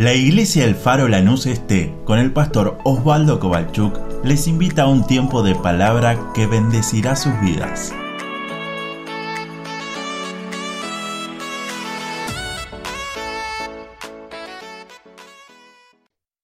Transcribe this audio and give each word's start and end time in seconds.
La 0.00 0.14
iglesia 0.14 0.64
El 0.64 0.76
Faro 0.76 1.08
Lanús 1.08 1.44
Este, 1.44 1.94
con 2.06 2.18
el 2.18 2.32
pastor 2.32 2.78
Osvaldo 2.84 3.38
Kovalchuk, 3.38 4.24
les 4.24 4.46
invita 4.46 4.84
a 4.84 4.88
un 4.88 5.06
tiempo 5.06 5.42
de 5.42 5.54
palabra 5.54 6.32
que 6.32 6.46
bendecirá 6.46 7.16
sus 7.16 7.38
vidas. 7.42 7.92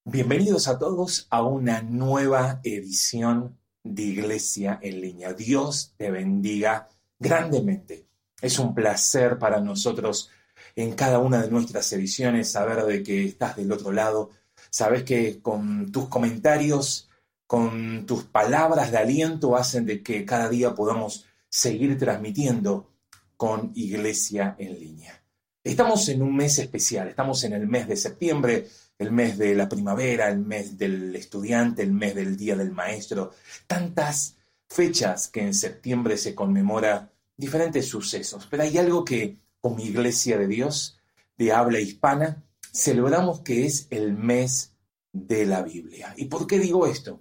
Bienvenidos 0.05 0.69
a 0.69 0.79
todos 0.79 1.27
a 1.31 1.43
una 1.43 1.81
nueva 1.81 2.61
edición 2.63 3.57
de 3.83 4.03
Iglesia 4.03 4.79
en 4.83 5.01
línea. 5.01 5.33
Dios 5.33 5.95
te 5.97 6.11
bendiga 6.11 6.91
grandemente. 7.19 8.05
Es 8.43 8.59
un 8.59 8.75
placer 8.75 9.39
para 9.39 9.63
nosotros 9.63 10.29
en 10.77 10.93
cada 10.93 11.19
una 11.19 11.43
de 11.43 11.51
nuestras 11.51 11.91
ediciones, 11.93 12.53
saber 12.53 12.85
de 12.85 13.03
que 13.03 13.25
estás 13.25 13.57
del 13.57 13.73
otro 13.73 13.93
lado, 13.93 14.31
sabes 14.71 15.05
que 15.05 15.41
con 15.41 15.91
tus 15.91 16.09
comentarios, 16.09 17.09
con 17.47 18.05
tus 18.07 18.25
palabras 18.25 18.91
de 18.91 18.99
aliento 18.99 19.57
hacen 19.57 19.87
de 19.87 20.03
que 20.03 20.25
cada 20.27 20.51
día 20.51 20.75
podamos 20.75 21.25
seguir 21.49 21.99
transmitiendo 21.99 22.93
con 23.39 23.73
Iglesia 23.75 24.55
en 24.59 24.79
línea. 24.79 25.23
Estamos 25.65 26.09
en 26.11 26.23
un 26.23 26.37
mes 26.37 26.59
especial, 26.59 27.09
estamos 27.09 27.43
en 27.45 27.55
el 27.55 27.67
mes 27.67 27.89
de 27.89 27.97
septiembre, 27.97 28.69
el 28.99 29.11
mes 29.11 29.39
de 29.39 29.55
la 29.55 29.69
primavera, 29.69 30.29
el 30.29 30.39
mes 30.39 30.77
del 30.77 31.17
estudiante, 31.17 31.83
el 31.83 31.93
mes 31.93 32.15
del 32.15 32.37
Día 32.37 32.55
del 32.55 32.71
Maestro, 32.71 33.33
tantas 33.67 34.37
fechas 34.69 35.29
que 35.29 35.41
en 35.41 35.55
septiembre 35.55 36.19
se 36.19 36.35
conmemora 36.35 37.11
diferentes 37.37 37.89
sucesos, 37.89 38.47
pero 38.51 38.63
hay 38.63 38.79
algo 38.79 39.05
que 39.05 39.37
mi 39.71 39.85
Iglesia 39.85 40.39
de 40.39 40.47
Dios 40.47 40.99
de 41.37 41.53
habla 41.53 41.81
hispana, 41.81 42.45
celebramos 42.73 43.41
que 43.41 43.67
es 43.67 43.87
el 43.91 44.15
mes 44.15 44.73
de 45.13 45.47
la 45.47 45.63
Biblia. 45.63 46.15
¿Y 46.17 46.27
por 46.27 46.47
qué 46.47 46.59
digo 46.59 46.87
esto? 46.87 47.21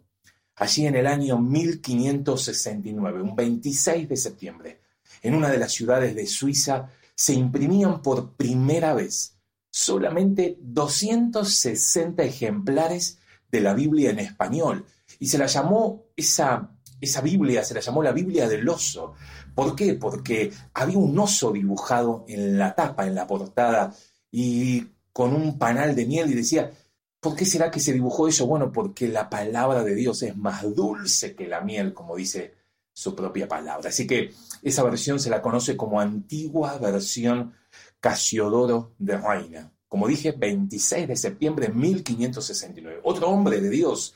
Allí 0.55 0.85
en 0.85 0.95
el 0.95 1.07
año 1.07 1.37
1569, 1.37 3.21
un 3.21 3.35
26 3.35 4.07
de 4.07 4.17
septiembre, 4.17 4.81
en 5.21 5.35
una 5.35 5.49
de 5.49 5.57
las 5.57 5.73
ciudades 5.73 6.15
de 6.15 6.27
Suiza, 6.27 6.89
se 7.13 7.33
imprimían 7.33 8.01
por 8.01 8.33
primera 8.33 8.93
vez 8.93 9.35
solamente 9.69 10.57
260 10.61 12.23
ejemplares 12.23 13.19
de 13.51 13.61
la 13.61 13.73
Biblia 13.73 14.11
en 14.11 14.19
español. 14.19 14.85
Y 15.19 15.27
se 15.27 15.37
la 15.37 15.47
llamó 15.47 16.05
esa, 16.15 16.71
esa 17.05 17.21
Biblia, 17.21 17.63
se 17.63 17.73
la 17.73 17.79
llamó 17.79 18.03
la 18.03 18.11
Biblia 18.11 18.47
del 18.47 18.67
oso, 18.67 19.15
¿Por 19.55 19.73
qué? 19.73 19.93
Porque 19.93 20.51
había 20.73 20.97
un 20.97 21.17
oso 21.17 21.51
dibujado 21.53 22.25
en 22.27 22.59
la 22.59 22.75
tapa, 22.75 23.07
en 23.07 23.15
la 23.15 23.25
portada, 23.25 23.95
y 24.29 24.85
con 25.13 25.33
un 25.33 25.57
panal 25.57 25.95
de 25.95 26.05
miel 26.05 26.29
y 26.29 26.33
decía, 26.33 26.69
¿por 27.21 27.35
qué 27.37 27.45
será 27.45 27.71
que 27.71 27.79
se 27.79 27.93
dibujó 27.93 28.27
eso? 28.27 28.45
Bueno, 28.47 28.69
porque 28.73 29.07
la 29.07 29.29
palabra 29.29 29.81
de 29.81 29.95
Dios 29.95 30.21
es 30.23 30.35
más 30.35 30.63
dulce 30.75 31.35
que 31.35 31.47
la 31.47 31.61
miel, 31.61 31.93
como 31.93 32.17
dice 32.17 32.53
su 32.91 33.15
propia 33.15 33.47
palabra. 33.47 33.89
Así 33.89 34.05
que 34.05 34.33
esa 34.61 34.83
versión 34.83 35.21
se 35.21 35.29
la 35.29 35.41
conoce 35.41 35.77
como 35.77 36.01
antigua 36.01 36.77
versión 36.77 37.53
Casiodoro 38.01 38.93
de 38.99 39.17
Reina. 39.17 39.71
Como 39.87 40.07
dije, 40.07 40.33
26 40.33 41.07
de 41.07 41.15
septiembre 41.15 41.67
de 41.67 41.73
1569. 41.73 42.99
Otro 43.03 43.29
hombre 43.29 43.61
de 43.61 43.69
Dios 43.69 44.15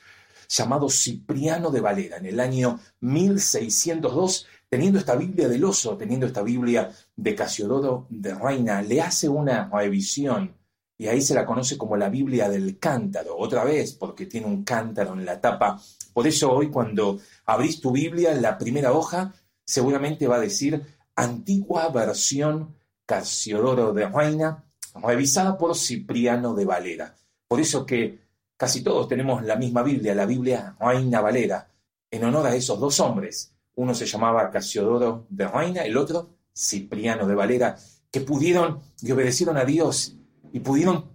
llamado 0.50 0.90
Cipriano 0.90 1.72
de 1.72 1.80
Valera 1.80 2.18
en 2.18 2.26
el 2.26 2.40
año 2.40 2.80
1602 3.00 4.48
teniendo 4.70 5.00
esta 5.00 5.16
Biblia 5.16 5.48
del 5.48 5.64
oso, 5.64 5.98
teniendo 5.98 6.28
esta 6.28 6.44
Biblia 6.44 6.92
de 7.16 7.36
Casiodoro 7.36 8.06
de 8.10 8.36
Reina, 8.36 8.82
le 8.82 9.02
hace 9.02 9.28
una 9.28 9.70
revisión 9.70 10.56
y 10.98 11.08
ahí 11.08 11.22
se 11.22 11.34
la 11.34 11.46
conoce 11.46 11.78
como 11.78 11.96
la 11.96 12.10
Biblia 12.10 12.50
del 12.50 12.78
cántaro, 12.78 13.38
otra 13.38 13.64
vez, 13.64 13.94
porque 13.94 14.26
tiene 14.26 14.48
un 14.48 14.64
cántaro 14.64 15.14
en 15.14 15.26
la 15.26 15.40
tapa. 15.40 15.82
Por 16.14 16.28
eso 16.28 16.52
hoy 16.52 16.70
cuando 16.70 17.20
abrís 17.46 17.80
tu 17.80 17.92
Biblia, 17.92 18.34
la 18.36 18.58
primera 18.58 18.92
hoja, 18.92 19.34
seguramente 19.66 20.28
va 20.28 20.36
a 20.36 20.42
decir 20.42 20.84
antigua 21.16 21.88
versión 21.90 22.76
Casiodoro 23.06 23.94
de 23.94 24.08
Reina, 24.08 24.66
revisada 25.02 25.58
por 25.58 25.76
Cipriano 25.76 26.54
de 26.54 26.66
Valera. 26.66 27.16
Por 27.48 27.62
eso 27.62 27.86
que 27.86 28.20
casi 28.60 28.82
todos 28.82 29.08
tenemos 29.08 29.42
la 29.46 29.56
misma 29.56 29.84
Biblia, 29.84 30.14
la 30.14 30.26
Biblia 30.26 30.76
Reina 30.82 31.22
Valera, 31.22 31.72
en 32.12 32.26
honor 32.26 32.46
a 32.48 32.56
esos 32.56 32.78
dos 32.78 33.00
hombres, 33.00 33.54
uno 33.76 33.96
se 33.96 34.06
llamaba 34.06 34.52
Casiodoro 34.52 35.28
de 35.30 35.48
Reina, 35.48 35.84
el 35.84 35.96
otro 35.96 36.36
Cipriano 36.54 37.26
de 37.26 37.36
Valera, 37.36 37.78
que 38.12 38.20
pudieron 38.20 38.82
y 39.02 39.14
obedecieron 39.14 39.56
a 39.56 39.64
Dios 39.64 40.18
y 40.52 40.60
pudieron 40.60 41.06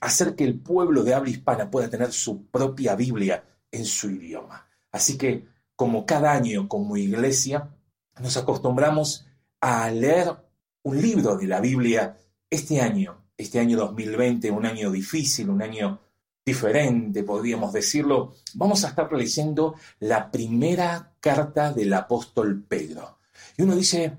hacer 0.00 0.34
que 0.34 0.44
el 0.44 0.58
pueblo 0.58 1.02
de 1.02 1.12
habla 1.12 1.28
hispana 1.28 1.70
pueda 1.70 1.90
tener 1.90 2.10
su 2.10 2.46
propia 2.46 2.94
Biblia 2.96 3.44
en 3.70 3.84
su 3.84 4.10
idioma. 4.10 4.66
Así 4.90 5.18
que, 5.18 5.46
como 5.76 6.06
cada 6.06 6.32
año, 6.32 6.70
como 6.70 6.96
iglesia, 6.96 7.68
nos 8.18 8.38
acostumbramos 8.38 9.26
a 9.60 9.90
leer 9.90 10.34
un 10.84 11.02
libro 11.02 11.36
de 11.36 11.48
la 11.48 11.60
Biblia 11.60 12.16
este 12.48 12.80
año, 12.80 13.26
este 13.36 13.60
año 13.60 13.76
2020, 13.76 14.50
un 14.50 14.64
año 14.64 14.90
difícil, 14.90 15.50
un 15.50 15.60
año 15.60 16.00
diferente, 16.44 17.22
podríamos 17.22 17.72
decirlo, 17.72 18.34
vamos 18.54 18.84
a 18.84 18.88
estar 18.88 19.10
leyendo 19.12 19.74
la 20.00 20.30
primera 20.30 21.14
carta 21.20 21.72
del 21.72 21.92
apóstol 21.94 22.64
Pedro. 22.68 23.18
Y 23.56 23.62
uno 23.62 23.74
dice, 23.74 24.16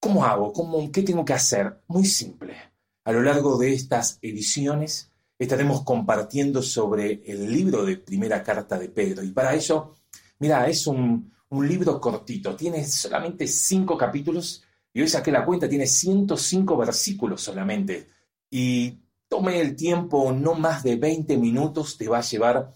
¿cómo 0.00 0.24
hago? 0.24 0.52
¿Cómo, 0.52 0.90
¿Qué 0.90 1.02
tengo 1.02 1.24
que 1.24 1.34
hacer? 1.34 1.82
Muy 1.88 2.06
simple. 2.06 2.56
A 3.04 3.12
lo 3.12 3.22
largo 3.22 3.58
de 3.58 3.74
estas 3.74 4.18
ediciones 4.22 5.10
estaremos 5.38 5.82
compartiendo 5.82 6.62
sobre 6.62 7.22
el 7.26 7.52
libro 7.52 7.84
de 7.84 7.98
primera 7.98 8.42
carta 8.42 8.78
de 8.78 8.88
Pedro. 8.88 9.22
Y 9.22 9.30
para 9.30 9.54
eso, 9.54 9.96
mira, 10.38 10.66
es 10.68 10.86
un, 10.86 11.30
un 11.50 11.68
libro 11.68 12.00
cortito, 12.00 12.56
tiene 12.56 12.86
solamente 12.86 13.46
cinco 13.46 13.98
capítulos 13.98 14.64
y 14.94 15.02
hoy 15.02 15.08
saqué 15.08 15.32
la 15.32 15.44
cuenta, 15.44 15.68
tiene 15.68 15.88
105 15.88 16.76
versículos 16.76 17.42
solamente. 17.42 18.08
Y 18.48 19.00
Tome 19.34 19.60
el 19.60 19.74
tiempo, 19.74 20.32
no 20.32 20.54
más 20.54 20.84
de 20.84 20.94
20 20.94 21.36
minutos, 21.38 21.98
te 21.98 22.06
va 22.06 22.18
a 22.18 22.22
llevar 22.22 22.72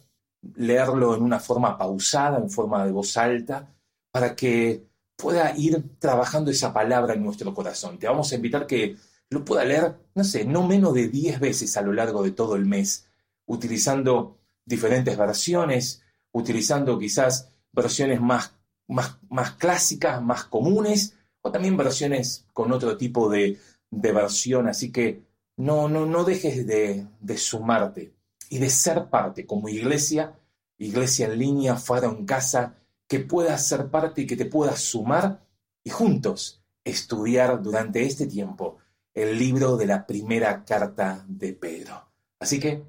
leerlo 0.56 1.14
en 1.14 1.22
una 1.22 1.38
forma 1.38 1.78
pausada, 1.78 2.38
en 2.38 2.50
forma 2.50 2.84
de 2.84 2.90
voz 2.90 3.16
alta, 3.16 3.72
para 4.10 4.34
que 4.34 4.84
pueda 5.14 5.56
ir 5.56 5.84
trabajando 6.00 6.50
esa 6.50 6.72
palabra 6.72 7.14
en 7.14 7.22
nuestro 7.22 7.54
corazón. 7.54 7.96
Te 7.96 8.08
vamos 8.08 8.32
a 8.32 8.34
invitar 8.34 8.66
que 8.66 8.96
lo 9.30 9.44
pueda 9.44 9.64
leer, 9.64 9.98
no 10.16 10.24
sé, 10.24 10.44
no 10.44 10.66
menos 10.66 10.94
de 10.94 11.06
10 11.06 11.38
veces 11.38 11.76
a 11.76 11.82
lo 11.82 11.92
largo 11.92 12.24
de 12.24 12.32
todo 12.32 12.56
el 12.56 12.66
mes, 12.66 13.06
utilizando 13.46 14.38
diferentes 14.64 15.16
versiones, 15.16 16.02
utilizando 16.32 16.98
quizás 16.98 17.50
versiones 17.70 18.20
más, 18.20 18.52
más, 18.88 19.18
más 19.30 19.52
clásicas, 19.52 20.20
más 20.20 20.42
comunes, 20.46 21.14
o 21.40 21.52
también 21.52 21.76
versiones 21.76 22.46
con 22.52 22.72
otro 22.72 22.96
tipo 22.96 23.30
de, 23.30 23.60
de 23.92 24.12
versión. 24.12 24.66
Así 24.66 24.90
que 24.90 25.27
no, 25.58 25.88
no, 25.88 26.06
no 26.06 26.24
dejes 26.24 26.66
de, 26.66 27.06
de 27.20 27.36
sumarte 27.36 28.14
y 28.48 28.58
de 28.58 28.70
ser 28.70 29.10
parte 29.10 29.44
como 29.44 29.68
iglesia, 29.68 30.38
iglesia 30.78 31.26
en 31.26 31.38
línea, 31.38 31.76
fuera 31.76 32.06
en 32.06 32.24
casa, 32.24 32.76
que 33.06 33.20
puedas 33.20 33.66
ser 33.66 33.90
parte 33.90 34.22
y 34.22 34.26
que 34.26 34.36
te 34.36 34.46
puedas 34.46 34.80
sumar 34.80 35.44
y 35.82 35.90
juntos 35.90 36.62
estudiar 36.84 37.60
durante 37.60 38.04
este 38.04 38.26
tiempo 38.26 38.78
el 39.12 39.36
libro 39.36 39.76
de 39.76 39.86
la 39.86 40.06
primera 40.06 40.64
carta 40.64 41.24
de 41.26 41.52
Pedro. 41.54 42.08
Así 42.38 42.60
que, 42.60 42.84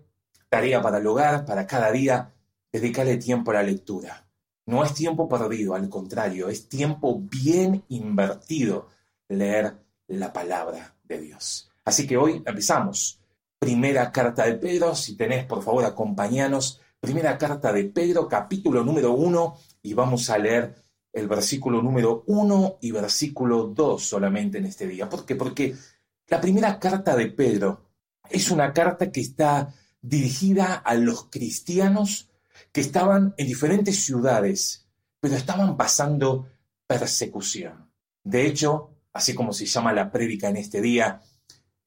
tarea 0.47 0.79
para 0.81 0.99
el 0.99 1.07
hogar, 1.07 1.45
para 1.45 1.65
cada 1.65 1.91
día, 1.91 2.33
dedicarle 2.71 3.17
tiempo 3.17 3.49
a 3.49 3.55
la 3.55 3.63
lectura. 3.63 4.27
No 4.67 4.83
es 4.83 4.93
tiempo 4.93 5.27
perdido, 5.27 5.73
al 5.73 5.89
contrario, 5.89 6.49
es 6.49 6.69
tiempo 6.69 7.19
bien 7.19 7.83
invertido 7.89 8.89
leer 9.27 9.75
la 10.07 10.31
palabra 10.31 10.95
de 11.03 11.19
Dios. 11.19 11.68
Así 11.89 12.05
que 12.05 12.17
hoy 12.17 12.43
empezamos. 12.45 13.19
Primera 13.57 14.11
carta 14.11 14.45
de 14.45 14.53
Pedro, 14.53 14.93
si 14.93 15.17
tenés, 15.17 15.45
por 15.45 15.63
favor, 15.63 15.83
acompañanos. 15.83 16.79
Primera 16.99 17.35
carta 17.35 17.73
de 17.73 17.85
Pedro, 17.85 18.27
capítulo 18.27 18.83
número 18.83 19.13
uno, 19.13 19.57
y 19.81 19.95
vamos 19.95 20.29
a 20.29 20.37
leer 20.37 20.75
el 21.11 21.27
versículo 21.27 21.81
número 21.81 22.23
uno 22.27 22.77
y 22.79 22.91
versículo 22.91 23.63
dos 23.63 24.03
solamente 24.03 24.59
en 24.59 24.67
este 24.67 24.85
día. 24.85 25.09
¿Por 25.09 25.25
qué? 25.25 25.35
Porque 25.35 25.75
la 26.27 26.39
primera 26.39 26.77
carta 26.77 27.15
de 27.15 27.25
Pedro 27.25 27.89
es 28.29 28.51
una 28.51 28.71
carta 28.71 29.11
que 29.11 29.21
está 29.21 29.73
dirigida 29.99 30.75
a 30.75 30.93
los 30.93 31.25
cristianos 31.31 32.29
que 32.71 32.81
estaban 32.81 33.33
en 33.35 33.47
diferentes 33.47 34.05
ciudades, 34.05 34.85
pero 35.19 35.35
estaban 35.35 35.75
pasando 35.75 36.49
persecución. 36.85 37.89
De 38.23 38.45
hecho, 38.45 38.91
así 39.11 39.33
como 39.33 39.53
se 39.53 39.65
llama 39.65 39.91
la 39.91 40.11
prédica 40.11 40.49
en 40.49 40.57
este 40.57 40.81
día, 40.81 41.23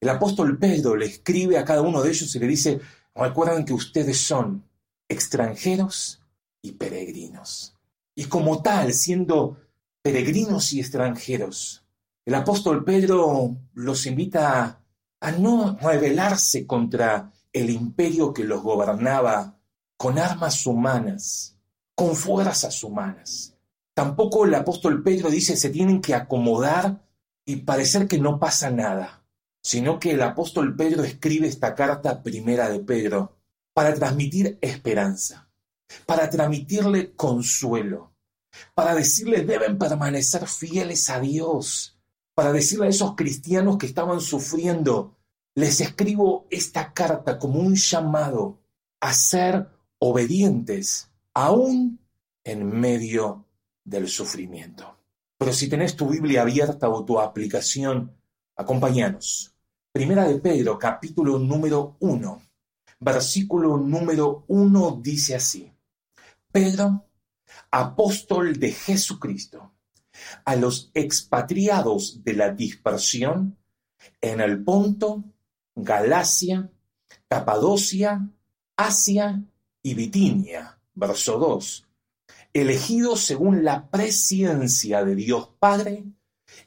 el 0.02 0.08
apóstol 0.08 0.58
Pedro 0.58 0.96
le 0.96 1.06
escribe 1.06 1.56
a 1.56 1.64
cada 1.64 1.80
uno 1.80 2.02
de 2.02 2.10
ellos 2.10 2.34
y 2.34 2.40
le 2.40 2.48
dice, 2.48 2.80
recuerden 3.14 3.64
que 3.64 3.72
ustedes 3.72 4.18
son 4.18 4.68
extranjeros 5.08 6.20
y 6.60 6.72
peregrinos. 6.72 7.76
Y 8.16 8.24
como 8.24 8.62
tal, 8.62 8.92
siendo 8.94 9.58
peregrinos 10.02 10.72
y 10.72 10.80
extranjeros, 10.80 11.84
el 12.26 12.34
apóstol 12.34 12.84
Pedro 12.84 13.56
los 13.74 14.04
invita 14.06 14.82
a 15.20 15.30
no 15.30 15.78
rebelarse 15.80 16.66
contra 16.66 17.30
el 17.52 17.70
imperio 17.70 18.32
que 18.32 18.42
los 18.42 18.60
gobernaba 18.60 19.56
con 19.96 20.18
armas 20.18 20.66
humanas, 20.66 21.60
con 21.94 22.16
fuerzas 22.16 22.82
humanas. 22.82 23.54
Tampoco 23.94 24.46
el 24.46 24.54
apóstol 24.56 25.00
Pedro 25.04 25.30
dice 25.30 25.56
se 25.56 25.70
tienen 25.70 26.00
que 26.00 26.16
acomodar 26.16 27.06
y 27.44 27.56
parecer 27.56 28.08
que 28.08 28.18
no 28.18 28.40
pasa 28.40 28.68
nada, 28.68 29.21
sino 29.62 29.98
que 29.98 30.10
el 30.10 30.22
apóstol 30.22 30.74
Pedro 30.76 31.04
escribe 31.04 31.46
esta 31.46 31.74
carta 31.74 32.22
primera 32.22 32.68
de 32.68 32.80
Pedro 32.80 33.38
para 33.72 33.94
transmitir 33.94 34.58
esperanza, 34.60 35.48
para 36.04 36.28
transmitirle 36.28 37.14
consuelo, 37.14 38.14
para 38.74 38.94
decirle 38.94 39.44
deben 39.44 39.78
permanecer 39.78 40.46
fieles 40.46 41.08
a 41.10 41.20
Dios, 41.20 41.98
para 42.34 42.52
decirle 42.52 42.86
a 42.86 42.90
esos 42.90 43.14
cristianos 43.14 43.78
que 43.78 43.86
estaban 43.86 44.20
sufriendo, 44.20 45.16
les 45.54 45.80
escribo 45.80 46.46
esta 46.50 46.92
carta 46.92 47.38
como 47.38 47.60
un 47.60 47.76
llamado 47.76 48.60
a 49.00 49.12
ser 49.12 49.68
obedientes, 49.98 51.10
aún 51.34 52.00
en 52.44 52.66
medio 52.66 53.46
del 53.84 54.08
sufrimiento. 54.08 54.98
Pero 55.38 55.52
si 55.52 55.68
tenés 55.68 55.96
tu 55.96 56.08
Biblia 56.08 56.42
abierta 56.42 56.88
o 56.88 57.04
tu 57.04 57.20
aplicación, 57.20 58.16
acompáñanos. 58.56 59.51
Primera 59.92 60.26
de 60.26 60.38
Pedro, 60.38 60.78
capítulo 60.78 61.38
número 61.38 61.98
uno, 62.00 62.40
versículo 62.98 63.76
número 63.76 64.42
uno 64.48 64.98
dice 65.02 65.34
así. 65.34 65.70
Pedro, 66.50 67.04
apóstol 67.70 68.58
de 68.58 68.72
Jesucristo, 68.72 69.74
a 70.46 70.56
los 70.56 70.90
expatriados 70.94 72.24
de 72.24 72.32
la 72.32 72.54
dispersión 72.54 73.58
en 74.22 74.40
el 74.40 74.64
Ponto, 74.64 75.24
Galacia, 75.74 76.70
Capadocia, 77.28 78.26
Asia 78.74 79.44
y 79.82 79.92
Bitinia, 79.92 80.80
verso 80.94 81.38
2, 81.38 81.86
elegidos 82.54 83.20
según 83.20 83.62
la 83.62 83.90
presciencia 83.90 85.04
de 85.04 85.16
Dios 85.16 85.50
Padre 85.58 86.04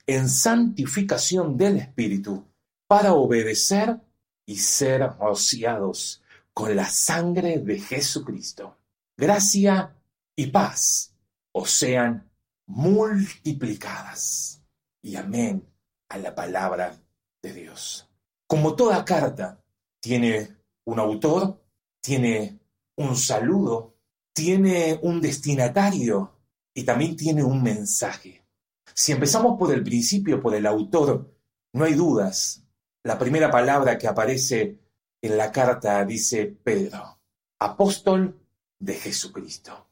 en 0.06 0.30
santificación 0.30 1.57
del 1.57 1.78
Espíritu, 1.78 2.45
para 2.87 3.13
obedecer 3.13 3.99
y 4.45 4.57
ser 4.57 5.01
rociados 5.19 6.21
con 6.53 6.75
la 6.75 6.89
sangre 6.89 7.59
de 7.59 7.79
Jesucristo. 7.79 8.77
Gracia 9.17 9.95
y 10.35 10.47
paz 10.47 11.13
os 11.51 11.71
sean 11.71 12.29
multiplicadas. 12.67 14.61
Y 15.01 15.15
amén 15.15 15.67
a 16.09 16.17
la 16.17 16.33
palabra 16.33 16.95
de 17.41 17.53
Dios. 17.53 18.09
Como 18.47 18.75
toda 18.75 19.05
carta, 19.05 19.61
tiene 19.99 20.55
un 20.85 20.99
autor, 20.99 21.61
tiene 22.01 22.59
un 22.97 23.15
saludo, 23.15 23.95
tiene 24.33 24.99
un 25.01 25.21
destinatario 25.21 26.39
y 26.73 26.83
también 26.83 27.15
tiene 27.15 27.43
un 27.43 27.63
mensaje. 27.63 28.45
Si 28.93 29.11
empezamos 29.11 29.57
por 29.57 29.73
el 29.73 29.83
principio, 29.83 30.41
por 30.41 30.53
el 30.55 30.65
autor, 30.65 31.33
no 31.73 31.85
hay 31.85 31.93
dudas. 31.93 32.64
La 33.06 33.19
primera 33.19 33.52
palabra 33.52 34.00
que 34.00 34.07
aparece 34.07 34.80
en 35.22 35.38
la 35.38 35.52
carta 35.52 36.04
dice 36.06 36.57
Pedro, 36.63 37.19
apóstol 37.60 38.36
de 38.80 38.96
Jesucristo. 38.96 39.90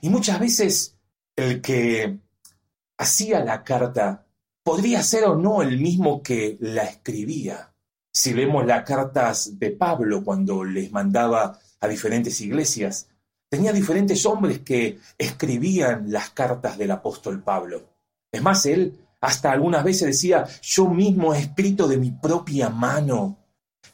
Y 0.00 0.08
muchas 0.08 0.40
veces 0.40 0.96
el 1.36 1.60
que 1.60 2.18
hacía 2.98 3.44
la 3.44 3.62
carta 3.62 4.26
podría 4.64 5.04
ser 5.04 5.26
o 5.26 5.36
no 5.36 5.62
el 5.62 5.78
mismo 5.78 6.24
que 6.24 6.56
la 6.58 6.82
escribía. 6.82 7.72
Si 8.12 8.34
leemos 8.34 8.66
las 8.66 8.82
cartas 8.82 9.60
de 9.60 9.70
Pablo 9.70 10.24
cuando 10.24 10.64
les 10.64 10.90
mandaba 10.90 11.60
a 11.78 11.86
diferentes 11.86 12.40
iglesias, 12.40 13.06
tenía 13.48 13.72
diferentes 13.72 14.26
hombres 14.26 14.58
que 14.62 14.98
escribían 15.16 16.10
las 16.10 16.30
cartas 16.30 16.76
del 16.76 16.90
apóstol 16.90 17.44
Pablo. 17.44 17.90
Es 18.32 18.42
más, 18.42 18.66
él 18.66 19.05
hasta 19.20 19.50
algunas 19.50 19.84
veces 19.84 20.08
decía, 20.08 20.46
yo 20.62 20.88
mismo 20.88 21.34
he 21.34 21.40
escrito 21.40 21.88
de 21.88 21.96
mi 21.96 22.10
propia 22.10 22.68
mano. 22.68 23.38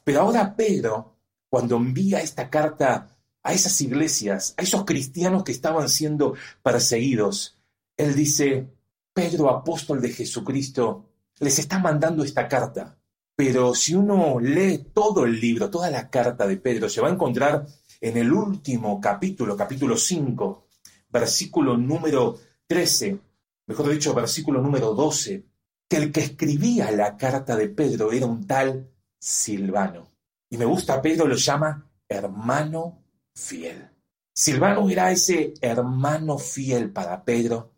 Pero 0.05 0.21
ahora 0.21 0.55
Pedro, 0.57 1.17
cuando 1.49 1.77
envía 1.77 2.21
esta 2.21 2.51
carta 2.51 3.17
a 3.43 3.53
esas 3.53 3.81
iglesias, 3.81 4.55
a 4.57 4.63
esos 4.63 4.85
cristianos 4.85 5.45
que 5.45 5.53
estaban 5.53 5.89
siendo 5.89 6.35
perseguidos, 6.63 7.59
él 7.97 8.15
dice, 8.15 8.69
Pedro, 9.13 9.51
apóstol 9.51 10.01
de 10.01 10.11
Jesucristo, 10.11 11.09
les 11.39 11.59
está 11.59 11.79
mandando 11.79 12.25
esta 12.25 12.49
carta. 12.49 12.99
Pero 13.35 13.75
si 13.75 13.95
uno 13.95 14.39
lee 14.41 14.91
todo 14.93 15.25
el 15.25 15.41
libro, 15.41 15.71
toda 15.71 15.91
la 15.91 16.11
carta 16.11 16.47
de 16.47 16.57
Pedro, 16.57 16.89
se 16.89 17.01
va 17.01 17.09
a 17.09 17.13
encontrar 17.13 17.67
en 18.01 18.17
el 18.17 18.33
último 18.33 19.01
capítulo, 19.01 19.57
capítulo 19.57 19.97
5, 19.97 20.67
versículo 21.09 21.77
número 21.77 22.39
13, 22.67 23.19
mejor 23.67 23.91
dicho, 23.91 24.14
versículo 24.14 24.61
número 24.61 24.94
12, 24.94 25.44
que 25.88 25.97
el 25.97 26.12
que 26.12 26.20
escribía 26.20 26.91
la 26.91 27.17
carta 27.17 27.56
de 27.56 27.69
Pedro 27.69 28.12
era 28.12 28.26
un 28.26 28.47
tal 28.47 28.91
Silvano. 29.19 30.09
Y 30.50 30.56
me 30.56 30.64
gusta, 30.64 31.00
Pedro 31.00 31.26
lo 31.26 31.37
llama 31.37 31.91
hermano 32.09 33.03
fiel. 33.35 33.88
Silvano 34.35 34.88
era 34.88 35.11
ese 35.11 35.55
hermano 35.61 36.38
fiel 36.38 36.91
para 36.91 37.25
Pedro, 37.25 37.73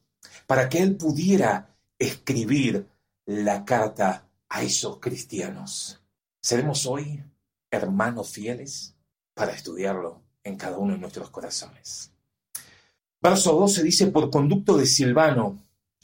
para 0.46 0.68
que 0.68 0.78
él 0.78 0.96
pudiera 0.96 1.76
escribir 1.98 2.88
la 3.26 3.64
carta 3.64 4.28
a 4.48 4.62
esos 4.62 4.98
cristianos. 4.98 6.00
¿Seremos 6.40 6.86
hoy 6.86 7.22
hermanos 7.70 8.30
fieles? 8.30 8.94
Para 9.34 9.52
estudiarlo 9.52 10.22
en 10.44 10.56
cada 10.56 10.78
uno 10.78 10.92
de 10.92 10.98
nuestros 10.98 11.30
corazones. 11.30 12.12
Verso 13.20 13.52
12 13.54 13.82
dice, 13.82 14.06
por 14.08 14.30
conducto 14.30 14.76
de 14.76 14.86
Silvano, 14.86 15.58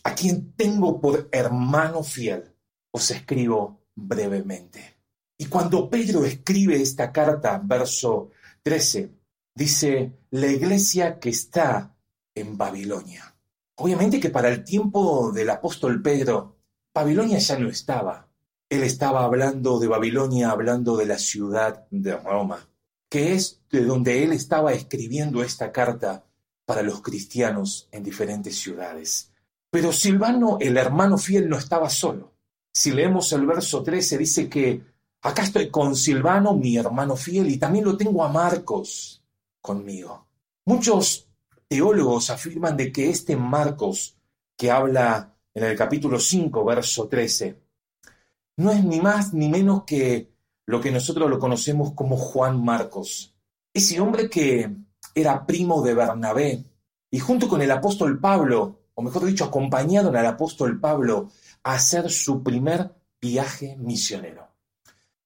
a 0.05 0.15
quien 0.15 0.53
tengo 0.53 1.01
por 1.01 1.29
hermano 1.33 2.03
fiel, 2.03 2.55
os 2.91 3.11
escribo 3.11 3.81
brevemente. 3.95 4.97
Y 5.39 5.47
cuando 5.47 5.89
Pedro 5.89 6.25
escribe 6.25 6.81
esta 6.81 7.13
carta, 7.13 7.61
verso 7.65 8.31
13, 8.63 9.11
dice, 9.55 10.13
la 10.31 10.47
iglesia 10.47 11.19
que 11.19 11.31
está 11.31 11.97
en 12.35 12.57
Babilonia. 12.57 13.35
Obviamente 13.77 14.21
que 14.21 14.31
para 14.31 14.51
el 14.51 14.65
tiempo 14.65 15.33
del 15.33 15.49
apóstol 15.49 16.03
Pedro, 16.03 16.59
Babilonia 16.93 17.39
ya 17.39 17.59
no 17.59 17.69
estaba. 17.69 18.29
Él 18.69 18.83
estaba 18.83 19.25
hablando 19.25 19.79
de 19.79 19.89
Babilonia, 19.89 20.51
hablando 20.51 20.97
de 20.97 21.07
la 21.07 21.19
ciudad 21.19 21.87
de 21.91 22.17
Roma, 22.17 22.69
que 23.09 23.33
es 23.33 23.63
de 23.71 23.85
donde 23.85 24.23
él 24.23 24.33
estaba 24.33 24.73
escribiendo 24.73 25.43
esta 25.43 25.73
carta 25.73 26.25
para 26.67 26.83
los 26.83 27.01
cristianos 27.01 27.89
en 27.91 28.05
diferentes 28.05 28.57
ciudades. 28.59 29.30
Pero 29.71 29.93
Silvano, 29.93 30.59
el 30.61 30.77
hermano 30.77 31.17
fiel, 31.17 31.49
no 31.49 31.57
estaba 31.57 31.89
solo. 31.89 32.33
Si 32.73 32.91
leemos 32.91 33.33
el 33.33 33.47
verso 33.47 33.83
13, 33.83 34.19
dice 34.19 34.49
que 34.49 34.83
acá 35.23 35.43
estoy 35.43 35.71
con 35.71 35.95
Silvano, 35.95 36.55
mi 36.55 36.77
hermano 36.77 37.17
fiel, 37.17 37.49
y 37.51 37.59
también 37.59 37.85
lo 37.85 37.97
tengo 37.97 38.25
a 38.25 38.29
Marcos 38.29 39.23
conmigo. 39.61 40.27
Muchos 40.65 41.29
teólogos 41.69 42.31
afirman 42.31 42.77
de 42.77 42.91
que 42.91 43.11
este 43.11 43.37
Marcos, 43.37 44.17
que 44.57 44.71
habla 44.71 45.35
en 45.55 45.65
el 45.65 45.77
capítulo 45.77 46.19
5, 46.19 46.65
verso 46.65 47.09
13, 47.09 47.57
no 48.57 48.71
es 48.71 48.85
ni 48.85 49.01
más 49.01 49.33
ni 49.33 49.49
menos 49.49 49.85
que 49.85 50.31
lo 50.67 50.81
que 50.81 50.91
nosotros 50.91 51.31
lo 51.31 51.39
conocemos 51.39 51.93
como 51.95 52.17
Juan 52.17 52.63
Marcos. 52.63 53.35
Ese 53.73 54.01
hombre 54.01 54.29
que 54.29 54.71
era 55.15 55.47
primo 55.47 55.83
de 55.83 55.95
Bernabé 55.95 56.65
y 57.11 57.19
junto 57.19 57.49
con 57.49 57.63
el 57.63 57.71
apóstol 57.71 58.21
Pablo, 58.21 58.80
o 59.01 59.03
mejor 59.03 59.25
dicho, 59.25 59.47
acompañaron 59.47 60.15
al 60.15 60.27
apóstol 60.27 60.79
Pablo 60.79 61.31
a 61.63 61.73
hacer 61.73 62.11
su 62.11 62.43
primer 62.43 62.95
viaje 63.19 63.75
misionero. 63.79 64.47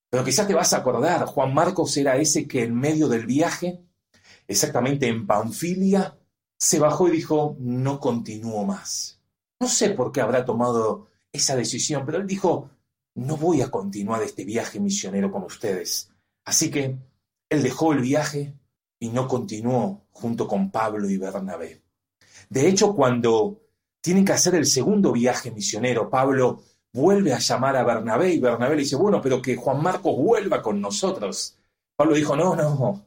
Pero 0.08 0.22
quizás 0.22 0.46
te 0.46 0.54
vas 0.54 0.72
a 0.72 0.76
acordar, 0.76 1.26
Juan 1.26 1.52
Marcos 1.52 1.96
era 1.96 2.16
ese 2.16 2.46
que 2.46 2.62
en 2.62 2.76
medio 2.76 3.08
del 3.08 3.26
viaje, 3.26 3.82
exactamente 4.46 5.08
en 5.08 5.26
Panfilia, 5.26 6.16
se 6.56 6.78
bajó 6.78 7.08
y 7.08 7.10
dijo, 7.10 7.56
no 7.58 7.98
continúo 7.98 8.64
más. 8.64 9.20
No 9.58 9.66
sé 9.66 9.90
por 9.90 10.12
qué 10.12 10.20
habrá 10.20 10.44
tomado 10.44 11.08
esa 11.32 11.56
decisión, 11.56 12.06
pero 12.06 12.18
él 12.18 12.28
dijo, 12.28 12.70
no 13.16 13.36
voy 13.36 13.60
a 13.60 13.72
continuar 13.72 14.22
este 14.22 14.44
viaje 14.44 14.78
misionero 14.78 15.32
con 15.32 15.42
ustedes. 15.42 16.12
Así 16.44 16.70
que 16.70 16.96
él 17.48 17.62
dejó 17.64 17.92
el 17.92 18.02
viaje 18.02 18.54
y 19.00 19.08
no 19.08 19.26
continuó 19.26 20.06
junto 20.12 20.46
con 20.46 20.70
Pablo 20.70 21.10
y 21.10 21.16
Bernabé. 21.16 21.82
De 22.48 22.68
hecho, 22.68 22.94
cuando 22.94 23.63
tienen 24.04 24.26
que 24.26 24.32
hacer 24.32 24.54
el 24.54 24.66
segundo 24.66 25.12
viaje 25.12 25.50
misionero, 25.50 26.10
Pablo 26.10 26.60
vuelve 26.92 27.32
a 27.32 27.38
llamar 27.38 27.74
a 27.74 27.84
Bernabé 27.84 28.34
y 28.34 28.38
Bernabé 28.38 28.76
le 28.76 28.82
dice, 28.82 28.96
bueno, 28.96 29.18
pero 29.22 29.40
que 29.40 29.56
Juan 29.56 29.82
Marcos 29.82 30.14
vuelva 30.14 30.60
con 30.60 30.78
nosotros. 30.78 31.56
Pablo 31.96 32.14
dijo, 32.14 32.36
no, 32.36 32.54
no, 32.54 33.06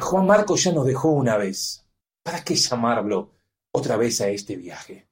Juan 0.00 0.24
Marcos 0.24 0.62
ya 0.62 0.70
nos 0.70 0.86
dejó 0.86 1.08
una 1.10 1.36
vez. 1.36 1.84
¿Para 2.22 2.44
qué 2.44 2.54
llamarlo 2.54 3.32
otra 3.72 3.96
vez 3.96 4.20
a 4.20 4.28
este 4.28 4.54
viaje? 4.54 5.08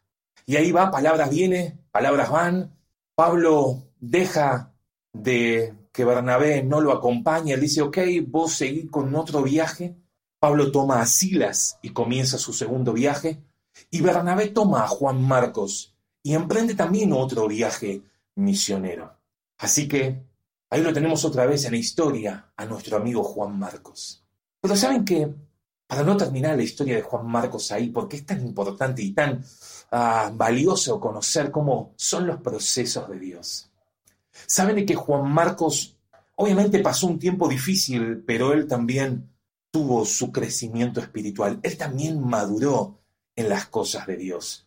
Y 0.47 0.55
ahí 0.55 0.71
va, 0.71 0.89
palabras 0.89 1.31
vienen, 1.31 1.81
palabras 1.91 2.31
van, 2.31 2.79
Pablo 3.17 3.83
deja 3.99 4.73
de 5.13 5.75
que 5.91 6.05
Bernabé 6.05 6.63
no 6.63 6.81
lo 6.81 6.93
acompaña, 6.93 7.55
él 7.55 7.61
dice, 7.61 7.83
ok, 7.83 7.99
vos 8.29 8.53
seguís 8.53 8.89
con 8.89 9.13
otro 9.17 9.43
viaje. 9.43 9.97
Pablo 10.39 10.71
toma 10.71 11.01
a 11.01 11.07
Silas 11.07 11.77
y 11.83 11.91
comienza 11.91 12.39
su 12.39 12.53
segundo 12.53 12.93
viaje. 12.93 13.43
Y 13.91 14.01
Bernabé 14.01 14.49
toma 14.49 14.85
a 14.85 14.89
Juan 14.89 15.23
Marcos 15.23 15.95
y 16.23 16.35
emprende 16.35 16.75
también 16.75 17.13
otro 17.13 17.47
viaje 17.49 18.03
misionero. 18.37 19.17
Así 19.59 19.89
que 19.89 20.23
ahí 20.71 20.83
lo 20.83 20.93
tenemos 20.93 21.25
otra 21.25 21.47
vez 21.47 21.65
en 21.65 21.73
la 21.73 21.79
historia 21.79 22.53
a 22.57 22.67
nuestro 22.67 22.97
amigo 22.97 23.23
Juan 23.23 23.59
Marcos. 23.59 24.25
Pero 24.61 24.77
saben 24.77 25.05
que, 25.05 25.33
para 25.87 26.03
no 26.03 26.17
terminar 26.17 26.57
la 26.57 26.63
historia 26.63 26.97
de 26.97 27.03
Juan 27.03 27.27
Marcos 27.27 27.71
ahí, 27.73 27.91
porque 27.91 28.17
es 28.17 28.27
tan 28.27 28.45
importante 28.45 29.03
y 29.03 29.13
tan 29.13 29.45
ah, 29.91 30.31
valioso 30.35 30.99
conocer 30.99 31.51
cómo 31.51 31.93
son 31.97 32.27
los 32.27 32.41
procesos 32.41 33.09
de 33.09 33.19
Dios. 33.19 33.71
Saben 34.47 34.85
que 34.85 34.95
Juan 34.95 35.31
Marcos 35.31 35.97
obviamente 36.37 36.81
pasó 36.81 37.07
un 37.07 37.19
tiempo 37.19 37.49
difícil, 37.49 38.25
pero 38.27 38.53
él 38.53 38.67
también 38.67 39.31
tuvo 39.71 40.05
su 40.05 40.33
crecimiento 40.33 41.01
espiritual. 41.01 41.61
Él 41.63 41.77
también 41.77 42.21
maduró 42.21 43.04
en 43.37 43.49
las 43.49 43.67
cosas 43.67 44.07
de 44.07 44.17
Dios. 44.17 44.67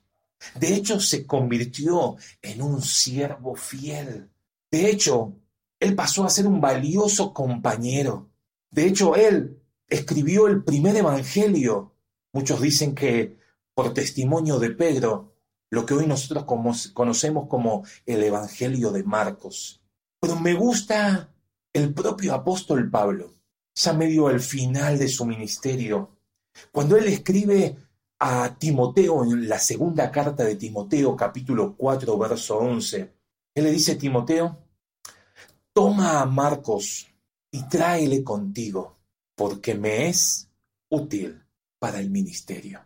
De 0.55 0.73
hecho, 0.73 0.99
se 0.99 1.25
convirtió 1.25 2.15
en 2.41 2.61
un 2.61 2.81
siervo 2.81 3.55
fiel. 3.55 4.29
De 4.71 4.89
hecho, 4.89 5.33
él 5.79 5.95
pasó 5.95 6.25
a 6.25 6.29
ser 6.29 6.47
un 6.47 6.61
valioso 6.61 7.33
compañero. 7.33 8.29
De 8.69 8.85
hecho, 8.85 9.15
él 9.15 9.61
escribió 9.87 10.47
el 10.47 10.63
primer 10.63 10.95
evangelio. 10.95 11.93
Muchos 12.33 12.61
dicen 12.61 12.93
que 12.93 13.37
por 13.73 13.93
testimonio 13.93 14.59
de 14.59 14.71
Pedro, 14.71 15.35
lo 15.69 15.85
que 15.85 15.93
hoy 15.93 16.07
nosotros 16.07 16.45
conocemos 16.93 17.47
como 17.47 17.83
el 18.05 18.23
evangelio 18.23 18.91
de 18.91 19.03
Marcos. 19.03 19.81
Pero 20.19 20.39
me 20.39 20.53
gusta 20.53 21.33
el 21.73 21.93
propio 21.93 22.33
apóstol 22.33 22.89
Pablo, 22.89 23.33
ya 23.75 23.93
medio 23.93 24.27
al 24.27 24.39
final 24.39 24.97
de 24.97 25.07
su 25.07 25.25
ministerio, 25.25 26.17
cuando 26.71 26.97
él 26.97 27.05
escribe 27.07 27.75
a 28.19 28.57
Timoteo 28.57 29.23
en 29.23 29.47
la 29.47 29.59
segunda 29.59 30.11
carta 30.11 30.43
de 30.43 30.55
Timoteo, 30.55 31.15
capítulo 31.15 31.75
4, 31.75 32.17
verso 32.17 32.57
11. 32.57 33.13
Él 33.55 33.63
le 33.63 33.71
dice, 33.71 33.95
Timoteo, 33.95 34.57
toma 35.73 36.21
a 36.21 36.25
Marcos 36.25 37.07
y 37.51 37.63
tráele 37.67 38.23
contigo, 38.23 38.97
porque 39.35 39.75
me 39.75 40.07
es 40.07 40.49
útil 40.89 41.43
para 41.79 41.99
el 41.99 42.09
ministerio. 42.09 42.81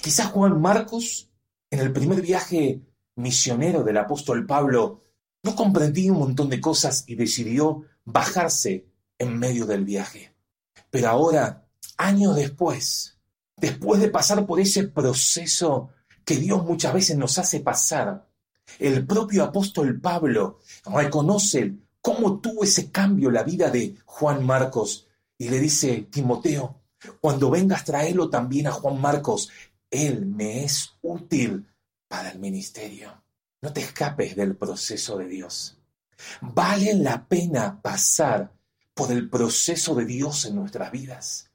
Quizás 0.00 0.28
Juan 0.28 0.60
Marcos, 0.60 1.30
en 1.70 1.80
el 1.80 1.92
primer 1.92 2.20
viaje 2.20 2.82
misionero 3.16 3.84
del 3.84 3.98
apóstol 3.98 4.46
Pablo, 4.46 5.02
no 5.42 5.54
comprendía 5.54 6.12
un 6.12 6.18
montón 6.18 6.48
de 6.48 6.60
cosas 6.60 7.04
y 7.06 7.14
decidió 7.14 7.82
bajarse 8.04 8.86
en 9.18 9.38
medio 9.38 9.66
del 9.66 9.84
viaje. 9.84 10.34
Pero 10.90 11.08
ahora, 11.08 11.66
años 11.96 12.34
después, 12.34 13.13
después 13.56 14.00
de 14.00 14.08
pasar 14.08 14.46
por 14.46 14.60
ese 14.60 14.88
proceso 14.88 15.90
que 16.24 16.36
Dios 16.36 16.64
muchas 16.64 16.94
veces 16.94 17.16
nos 17.16 17.38
hace 17.38 17.60
pasar, 17.60 18.26
el 18.78 19.06
propio 19.06 19.44
apóstol 19.44 20.00
Pablo 20.00 20.60
reconoce 20.86 21.74
cómo 22.00 22.40
tuvo 22.40 22.64
ese 22.64 22.90
cambio 22.90 23.30
la 23.30 23.42
vida 23.42 23.70
de 23.70 23.96
Juan 24.04 24.44
Marcos 24.44 25.06
y 25.38 25.48
le 25.48 25.58
dice, 25.58 26.08
Timoteo, 26.10 26.80
cuando 27.20 27.50
vengas 27.50 27.84
traerlo 27.84 28.30
también 28.30 28.66
a 28.66 28.72
Juan 28.72 29.00
Marcos, 29.00 29.50
él 29.90 30.26
me 30.26 30.64
es 30.64 30.92
útil 31.02 31.66
para 32.08 32.30
el 32.30 32.38
ministerio. 32.38 33.22
No 33.60 33.72
te 33.72 33.80
escapes 33.80 34.36
del 34.36 34.56
proceso 34.56 35.16
de 35.18 35.26
Dios. 35.26 35.78
Vale 36.40 36.94
la 36.94 37.26
pena 37.26 37.80
pasar 37.80 38.52
por 38.94 39.10
el 39.10 39.28
proceso 39.28 39.94
de 39.94 40.04
Dios 40.04 40.44
en 40.44 40.56
nuestras 40.56 40.90
vidas. 40.92 41.50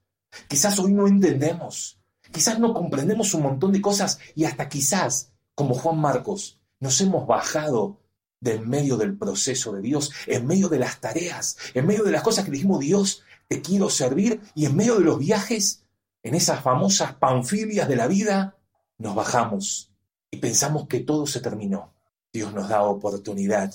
Quizás 0.47 0.79
hoy 0.79 0.93
no 0.93 1.07
entendemos, 1.07 1.99
quizás 2.31 2.59
no 2.59 2.73
comprendemos 2.73 3.33
un 3.33 3.43
montón 3.43 3.71
de 3.71 3.81
cosas 3.81 4.19
y 4.35 4.45
hasta 4.45 4.69
quizás, 4.69 5.31
como 5.55 5.73
Juan 5.73 5.99
Marcos, 5.99 6.59
nos 6.79 6.99
hemos 7.01 7.27
bajado 7.27 7.99
del 8.39 8.65
medio 8.65 8.97
del 8.97 9.17
proceso 9.17 9.73
de 9.73 9.81
Dios, 9.81 10.11
en 10.27 10.45
medio 10.47 10.69
de 10.69 10.79
las 10.79 11.01
tareas, 11.01 11.57
en 11.73 11.85
medio 11.85 12.03
de 12.03 12.11
las 12.11 12.23
cosas 12.23 12.45
que 12.45 12.51
dijimos, 12.51 12.79
Dios, 12.79 13.23
te 13.47 13.61
quiero 13.61 13.89
servir, 13.89 14.41
y 14.55 14.65
en 14.65 14.75
medio 14.75 14.95
de 14.95 15.03
los 15.03 15.19
viajes, 15.19 15.83
en 16.23 16.35
esas 16.35 16.61
famosas 16.61 17.15
panfilias 17.15 17.87
de 17.87 17.95
la 17.95 18.07
vida, 18.07 18.57
nos 18.97 19.15
bajamos 19.15 19.91
y 20.31 20.37
pensamos 20.37 20.87
que 20.87 20.99
todo 20.99 21.25
se 21.25 21.41
terminó. 21.41 21.93
Dios 22.31 22.53
nos 22.53 22.69
da 22.69 22.83
oportunidad 22.83 23.73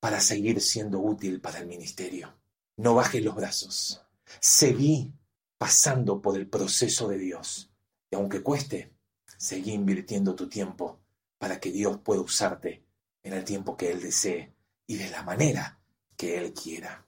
para 0.00 0.20
seguir 0.20 0.60
siendo 0.60 1.00
útil 1.00 1.40
para 1.40 1.58
el 1.58 1.66
ministerio. 1.66 2.32
No 2.76 2.94
bajes 2.94 3.24
los 3.24 3.34
brazos. 3.34 4.02
Seguí 4.38 5.12
pasando 5.58 6.20
por 6.20 6.36
el 6.36 6.48
proceso 6.48 7.08
de 7.08 7.18
Dios. 7.18 7.70
Y 8.10 8.16
aunque 8.16 8.42
cueste, 8.42 8.92
seguí 9.36 9.72
invirtiendo 9.72 10.34
tu 10.34 10.48
tiempo 10.48 11.00
para 11.38 11.60
que 11.60 11.70
Dios 11.70 11.98
pueda 11.98 12.20
usarte 12.20 12.84
en 13.22 13.32
el 13.32 13.44
tiempo 13.44 13.76
que 13.76 13.90
Él 13.90 14.00
desee 14.00 14.54
y 14.86 14.96
de 14.96 15.10
la 15.10 15.22
manera 15.22 15.80
que 16.16 16.38
Él 16.38 16.52
quiera. 16.52 17.06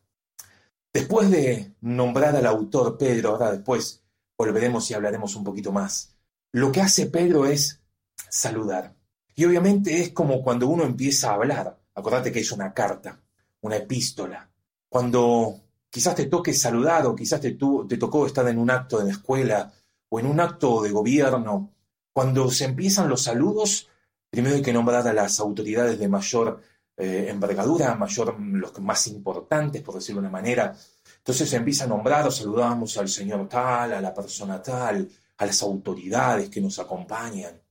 Después 0.92 1.30
de 1.30 1.74
nombrar 1.80 2.34
al 2.34 2.46
autor 2.46 2.98
Pedro, 2.98 3.30
ahora 3.30 3.52
después 3.52 4.02
volveremos 4.36 4.90
y 4.90 4.94
hablaremos 4.94 5.36
un 5.36 5.44
poquito 5.44 5.72
más. 5.72 6.16
Lo 6.52 6.72
que 6.72 6.80
hace 6.80 7.06
Pedro 7.06 7.46
es 7.46 7.82
saludar. 8.30 8.96
Y 9.34 9.44
obviamente 9.44 10.00
es 10.00 10.10
como 10.10 10.42
cuando 10.42 10.66
uno 10.66 10.84
empieza 10.84 11.30
a 11.30 11.34
hablar. 11.34 11.78
Acordate 11.94 12.32
que 12.32 12.40
es 12.40 12.50
una 12.52 12.72
carta, 12.72 13.20
una 13.60 13.76
epístola. 13.76 14.50
Cuando 14.88 15.60
quizás 15.90 16.14
te 16.14 16.26
toque 16.26 16.52
saludar 16.54 17.06
o 17.06 17.14
quizás 17.14 17.40
te, 17.40 17.52
te 17.52 17.96
tocó 17.96 18.26
estar 18.26 18.46
en 18.48 18.58
un 18.58 18.70
acto 18.70 18.98
de 18.98 19.04
la 19.04 19.12
escuela 19.12 19.72
o 20.08 20.20
en 20.20 20.26
un 20.26 20.40
acto 20.40 20.82
de 20.82 20.90
gobierno, 20.90 21.72
cuando 22.12 22.50
se 22.50 22.64
empiezan 22.64 23.08
los 23.08 23.22
saludos, 23.22 23.88
primero 24.30 24.56
hay 24.56 24.62
que 24.62 24.72
nombrar 24.72 25.06
a 25.06 25.12
las 25.12 25.38
autoridades 25.38 25.98
de 25.98 26.08
mayor 26.08 26.60
eh, 26.96 27.26
envergadura, 27.28 27.94
mayor, 27.94 28.40
los 28.40 28.76
más 28.80 29.06
importantes, 29.06 29.82
por 29.82 29.94
decirlo 29.94 30.20
de 30.20 30.26
una 30.26 30.32
manera. 30.32 30.74
Entonces 31.18 31.48
se 31.48 31.56
empieza 31.56 31.84
a 31.84 31.86
nombrar, 31.86 32.26
o 32.26 32.30
saludamos 32.30 32.96
al 32.98 33.08
señor 33.08 33.48
tal, 33.48 33.92
a 33.92 34.00
la 34.00 34.12
persona 34.12 34.60
tal, 34.60 35.08
a 35.36 35.46
las 35.46 35.62
autoridades 35.62 36.48
que 36.48 36.60
nos 36.60 36.78
acompañan. 36.80 37.62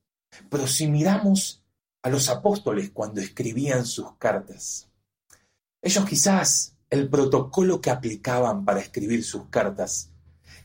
Pero 0.48 0.66
si 0.66 0.86
miramos 0.86 1.62
a 2.02 2.08
los 2.08 2.28
apóstoles 2.30 2.90
cuando 2.90 3.20
escribían 3.20 3.84
sus 3.84 4.14
cartas, 4.16 4.88
ellos 5.82 6.06
quizás 6.06 6.74
el 6.90 7.08
protocolo 7.08 7.80
que 7.80 7.90
aplicaban 7.90 8.64
para 8.64 8.80
escribir 8.80 9.24
sus 9.24 9.46
cartas 9.48 10.10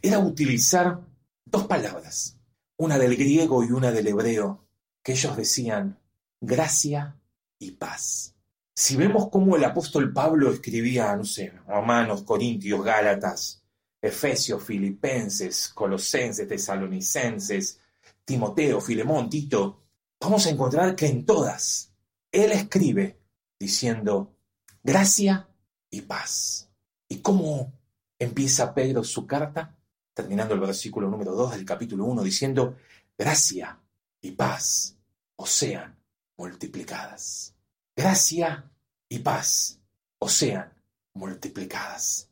era 0.01 0.19
utilizar 0.19 1.01
dos 1.45 1.67
palabras, 1.67 2.37
una 2.77 2.97
del 2.97 3.15
griego 3.15 3.63
y 3.63 3.71
una 3.71 3.91
del 3.91 4.07
hebreo, 4.07 4.65
que 5.01 5.13
ellos 5.13 5.35
decían 5.35 5.99
gracia 6.41 7.17
y 7.59 7.71
paz. 7.71 8.35
Si 8.75 8.95
vemos 8.95 9.29
cómo 9.29 9.55
el 9.55 9.63
apóstol 9.63 10.11
Pablo 10.11 10.51
escribía, 10.51 11.15
no 11.15 11.25
sé, 11.25 11.53
Romanos, 11.67 12.23
Corintios, 12.23 12.83
Gálatas, 12.83 13.63
Efesios, 14.01 14.63
Filipenses, 14.63 15.69
Colosenses, 15.69 16.47
Tesalonicenses, 16.47 17.79
Timoteo, 18.25 18.81
Filemón, 18.81 19.29
Tito, 19.29 19.83
vamos 20.19 20.45
a 20.45 20.49
encontrar 20.49 20.95
que 20.95 21.07
en 21.07 21.25
todas 21.25 21.93
él 22.31 22.51
escribe 22.51 23.19
diciendo 23.59 24.35
gracia 24.81 25.47
y 25.93 26.01
paz. 26.01 26.67
¿Y 27.07 27.17
cómo 27.17 27.71
empieza 28.17 28.73
Pedro 28.73 29.03
su 29.03 29.27
carta? 29.27 29.77
Terminando 30.13 30.55
el 30.55 30.59
versículo 30.59 31.07
número 31.07 31.33
2 31.33 31.51
del 31.51 31.65
capítulo 31.65 32.05
1 32.05 32.23
diciendo, 32.23 32.75
gracia 33.15 33.79
y 34.19 34.31
paz 34.31 34.97
o 35.35 35.45
sean 35.45 35.95
multiplicadas. 36.35 37.53
Gracia 37.95 38.71
y 39.07 39.19
paz 39.19 39.79
o 40.17 40.27
sean 40.27 40.73
multiplicadas. 41.13 42.27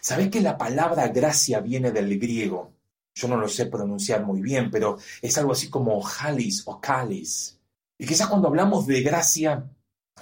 ¿Sabés 0.00 0.28
que 0.28 0.40
la 0.40 0.58
palabra 0.58 1.06
gracia 1.08 1.60
viene 1.60 1.92
del 1.92 2.18
griego? 2.18 2.72
Yo 3.14 3.28
no 3.28 3.36
lo 3.36 3.48
sé 3.48 3.66
pronunciar 3.66 4.24
muy 4.24 4.40
bien, 4.40 4.72
pero 4.72 4.98
es 5.22 5.38
algo 5.38 5.52
así 5.52 5.70
como 5.70 6.02
halis 6.04 6.64
o 6.66 6.80
calis. 6.80 7.60
Y 7.96 8.06
quizás 8.06 8.26
cuando 8.26 8.48
hablamos 8.48 8.88
de 8.88 9.02
gracia, 9.02 9.70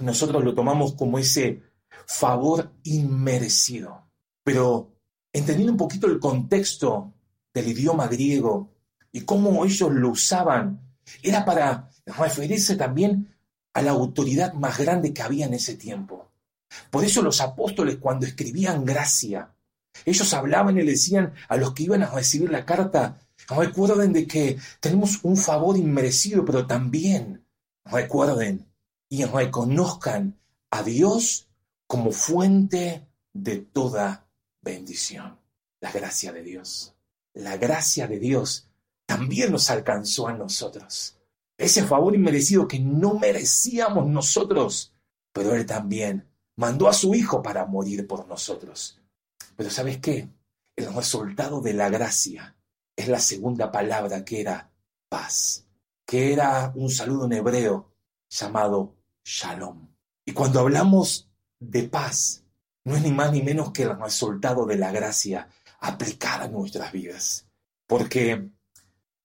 nosotros 0.00 0.44
lo 0.44 0.54
tomamos 0.54 0.92
como 0.92 1.18
ese 1.18 1.71
favor 2.06 2.72
inmerecido. 2.84 4.08
Pero 4.44 4.92
entendiendo 5.32 5.72
un 5.72 5.78
poquito 5.78 6.06
el 6.06 6.18
contexto 6.18 7.12
del 7.54 7.68
idioma 7.68 8.06
griego 8.06 8.72
y 9.12 9.22
cómo 9.22 9.64
ellos 9.64 9.92
lo 9.92 10.10
usaban, 10.10 10.80
era 11.22 11.44
para 11.44 11.90
referirse 12.06 12.76
también 12.76 13.34
a 13.74 13.82
la 13.82 13.92
autoridad 13.92 14.52
más 14.54 14.78
grande 14.78 15.12
que 15.12 15.22
había 15.22 15.46
en 15.46 15.54
ese 15.54 15.76
tiempo. 15.76 16.30
Por 16.90 17.04
eso 17.04 17.22
los 17.22 17.40
apóstoles 17.40 17.98
cuando 17.98 18.26
escribían 18.26 18.84
gracia, 18.84 19.54
ellos 20.04 20.32
hablaban 20.32 20.78
y 20.78 20.82
le 20.82 20.92
decían 20.92 21.34
a 21.48 21.56
los 21.56 21.74
que 21.74 21.84
iban 21.84 22.02
a 22.02 22.10
recibir 22.10 22.50
la 22.50 22.64
carta, 22.64 23.20
recuerden 23.48 24.12
de 24.12 24.26
que 24.26 24.58
tenemos 24.80 25.20
un 25.22 25.36
favor 25.36 25.76
inmerecido, 25.76 26.44
pero 26.44 26.66
también 26.66 27.44
recuerden 27.84 28.66
y 29.08 29.24
reconozcan 29.24 30.38
a 30.70 30.82
Dios 30.82 31.48
como 31.92 32.10
fuente 32.10 33.06
de 33.34 33.58
toda 33.58 34.26
bendición. 34.62 35.38
La 35.78 35.92
gracia 35.92 36.32
de 36.32 36.42
Dios. 36.42 36.96
La 37.34 37.58
gracia 37.58 38.06
de 38.06 38.18
Dios 38.18 38.70
también 39.04 39.52
nos 39.52 39.68
alcanzó 39.68 40.26
a 40.26 40.32
nosotros. 40.32 41.20
Ese 41.58 41.84
favor 41.84 42.14
inmerecido 42.14 42.66
que 42.66 42.78
no 42.78 43.18
merecíamos 43.18 44.06
nosotros, 44.06 44.94
pero 45.34 45.54
Él 45.54 45.66
también 45.66 46.26
mandó 46.56 46.88
a 46.88 46.94
su 46.94 47.14
Hijo 47.14 47.42
para 47.42 47.66
morir 47.66 48.06
por 48.06 48.26
nosotros. 48.26 48.98
Pero 49.54 49.68
¿sabes 49.68 49.98
qué? 49.98 50.30
El 50.74 50.94
resultado 50.94 51.60
de 51.60 51.74
la 51.74 51.90
gracia 51.90 52.56
es 52.96 53.08
la 53.08 53.20
segunda 53.20 53.70
palabra 53.70 54.24
que 54.24 54.40
era 54.40 54.72
paz, 55.10 55.66
que 56.06 56.32
era 56.32 56.72
un 56.74 56.88
saludo 56.88 57.26
en 57.26 57.34
hebreo 57.34 57.92
llamado 58.30 58.96
shalom. 59.22 59.94
Y 60.24 60.32
cuando 60.32 60.60
hablamos 60.60 61.28
de 61.70 61.84
paz, 61.84 62.44
no 62.84 62.96
es 62.96 63.02
ni 63.02 63.12
más 63.12 63.32
ni 63.32 63.42
menos 63.42 63.72
que 63.72 63.84
el 63.84 63.98
resultado 63.98 64.66
de 64.66 64.76
la 64.76 64.90
gracia 64.90 65.48
aplicada 65.80 66.44
a 66.44 66.48
nuestras 66.48 66.92
vidas. 66.92 67.46
Porque 67.86 68.50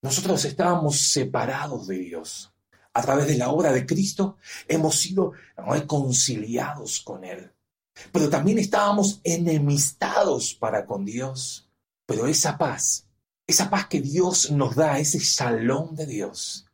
nosotros 0.01 0.45
estábamos 0.45 0.99
separados 1.11 1.87
de 1.87 1.97
Dios. 1.97 2.53
A 2.93 3.01
través 3.01 3.27
de 3.27 3.37
la 3.37 3.49
obra 3.49 3.71
de 3.71 3.85
Cristo 3.85 4.37
hemos 4.67 4.95
sido 4.99 5.33
reconciliados 5.55 7.01
con 7.01 7.23
Él. 7.23 7.51
Pero 8.11 8.29
también 8.29 8.59
estábamos 8.59 9.21
enemistados 9.23 10.53
para 10.53 10.85
con 10.85 11.05
Dios. 11.05 11.69
Pero 12.05 12.27
esa 12.27 12.57
paz, 12.57 13.07
esa 13.45 13.69
paz 13.69 13.87
que 13.87 14.01
Dios 14.01 14.51
nos 14.51 14.75
da, 14.75 14.99
ese 14.99 15.19
salón 15.19 15.95
de 15.95 16.05
Dios, 16.05 16.65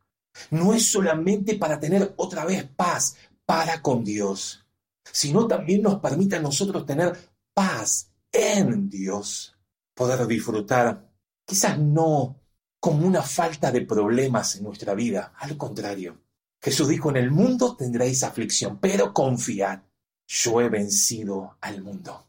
no 0.50 0.74
es 0.74 0.92
solamente 0.92 1.56
para 1.56 1.80
tener 1.80 2.14
otra 2.18 2.46
vez 2.46 2.64
paz 2.64 3.16
para 3.46 3.82
con 3.82 4.04
Dios, 4.04 4.63
sino 5.12 5.48
también 5.48 5.82
nos 5.82 6.00
permite 6.00 6.36
a 6.36 6.42
nosotros 6.42 6.86
tener 6.86 7.18
paz 7.54 8.12
en 8.32 8.90
Dios, 8.90 9.56
poder 9.94 10.26
disfrutar, 10.28 11.10
quizás 11.46 11.78
no 11.78 12.40
como 12.80 13.08
una 13.08 13.22
falta 13.22 13.72
de 13.72 13.86
problemas 13.86 14.56
en 14.56 14.64
nuestra 14.64 14.94
vida, 14.94 15.34
al 15.38 15.56
contrario. 15.56 16.22
Jesús 16.62 16.88
dijo, 16.88 17.10
en 17.10 17.18
el 17.18 17.32
mundo 17.32 17.76
tendréis 17.76 18.24
aflicción, 18.24 18.80
pero 18.80 19.14
confiad, 19.14 19.84
yo 20.28 20.62
he 20.62 20.70
vencido 20.70 21.58
al 21.62 21.82
mundo. 21.82 22.28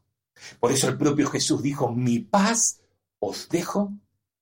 Por 0.61 0.73
eso 0.73 0.89
el 0.89 0.99
propio 0.99 1.29
Jesús 1.29 1.63
dijo, 1.63 1.91
mi 1.91 2.19
paz 2.21 2.81
os 3.19 3.49
dejo, 3.49 3.93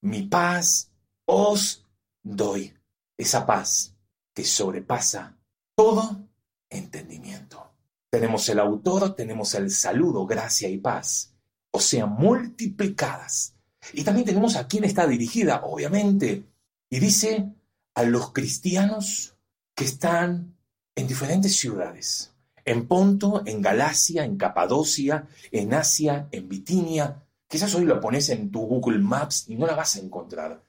mi 0.00 0.22
paz 0.22 0.90
os 1.26 1.86
doy. 2.22 2.74
Esa 3.16 3.46
paz 3.46 3.94
que 4.34 4.44
sobrepasa 4.44 5.38
todo 5.74 6.28
entendimiento. 6.68 7.71
Tenemos 8.12 8.46
el 8.50 8.58
autor, 8.58 9.14
tenemos 9.14 9.54
el 9.54 9.70
saludo, 9.70 10.26
gracia 10.26 10.68
y 10.68 10.76
paz, 10.76 11.32
o 11.70 11.80
sea, 11.80 12.04
multiplicadas. 12.04 13.54
Y 13.94 14.04
también 14.04 14.26
tenemos 14.26 14.56
a 14.56 14.68
quién 14.68 14.84
está 14.84 15.06
dirigida, 15.06 15.62
obviamente. 15.64 16.44
Y 16.90 17.00
dice 17.00 17.48
a 17.94 18.02
los 18.02 18.32
cristianos 18.32 19.38
que 19.74 19.84
están 19.84 20.58
en 20.94 21.06
diferentes 21.06 21.56
ciudades 21.56 22.32
en 22.64 22.86
Ponto, 22.86 23.42
en 23.46 23.62
Galacia, 23.62 24.24
en 24.24 24.36
Capadocia, 24.36 25.26
en 25.50 25.72
Asia, 25.74 26.28
en 26.30 26.48
Bitinia. 26.48 27.24
Quizás 27.48 27.74
hoy 27.74 27.86
lo 27.86 27.98
pones 27.98 28.28
en 28.28 28.50
tu 28.50 28.60
Google 28.60 28.98
Maps 28.98 29.48
y 29.48 29.56
no 29.56 29.66
la 29.66 29.74
vas 29.74 29.96
a 29.96 30.00
encontrar. 30.00 30.62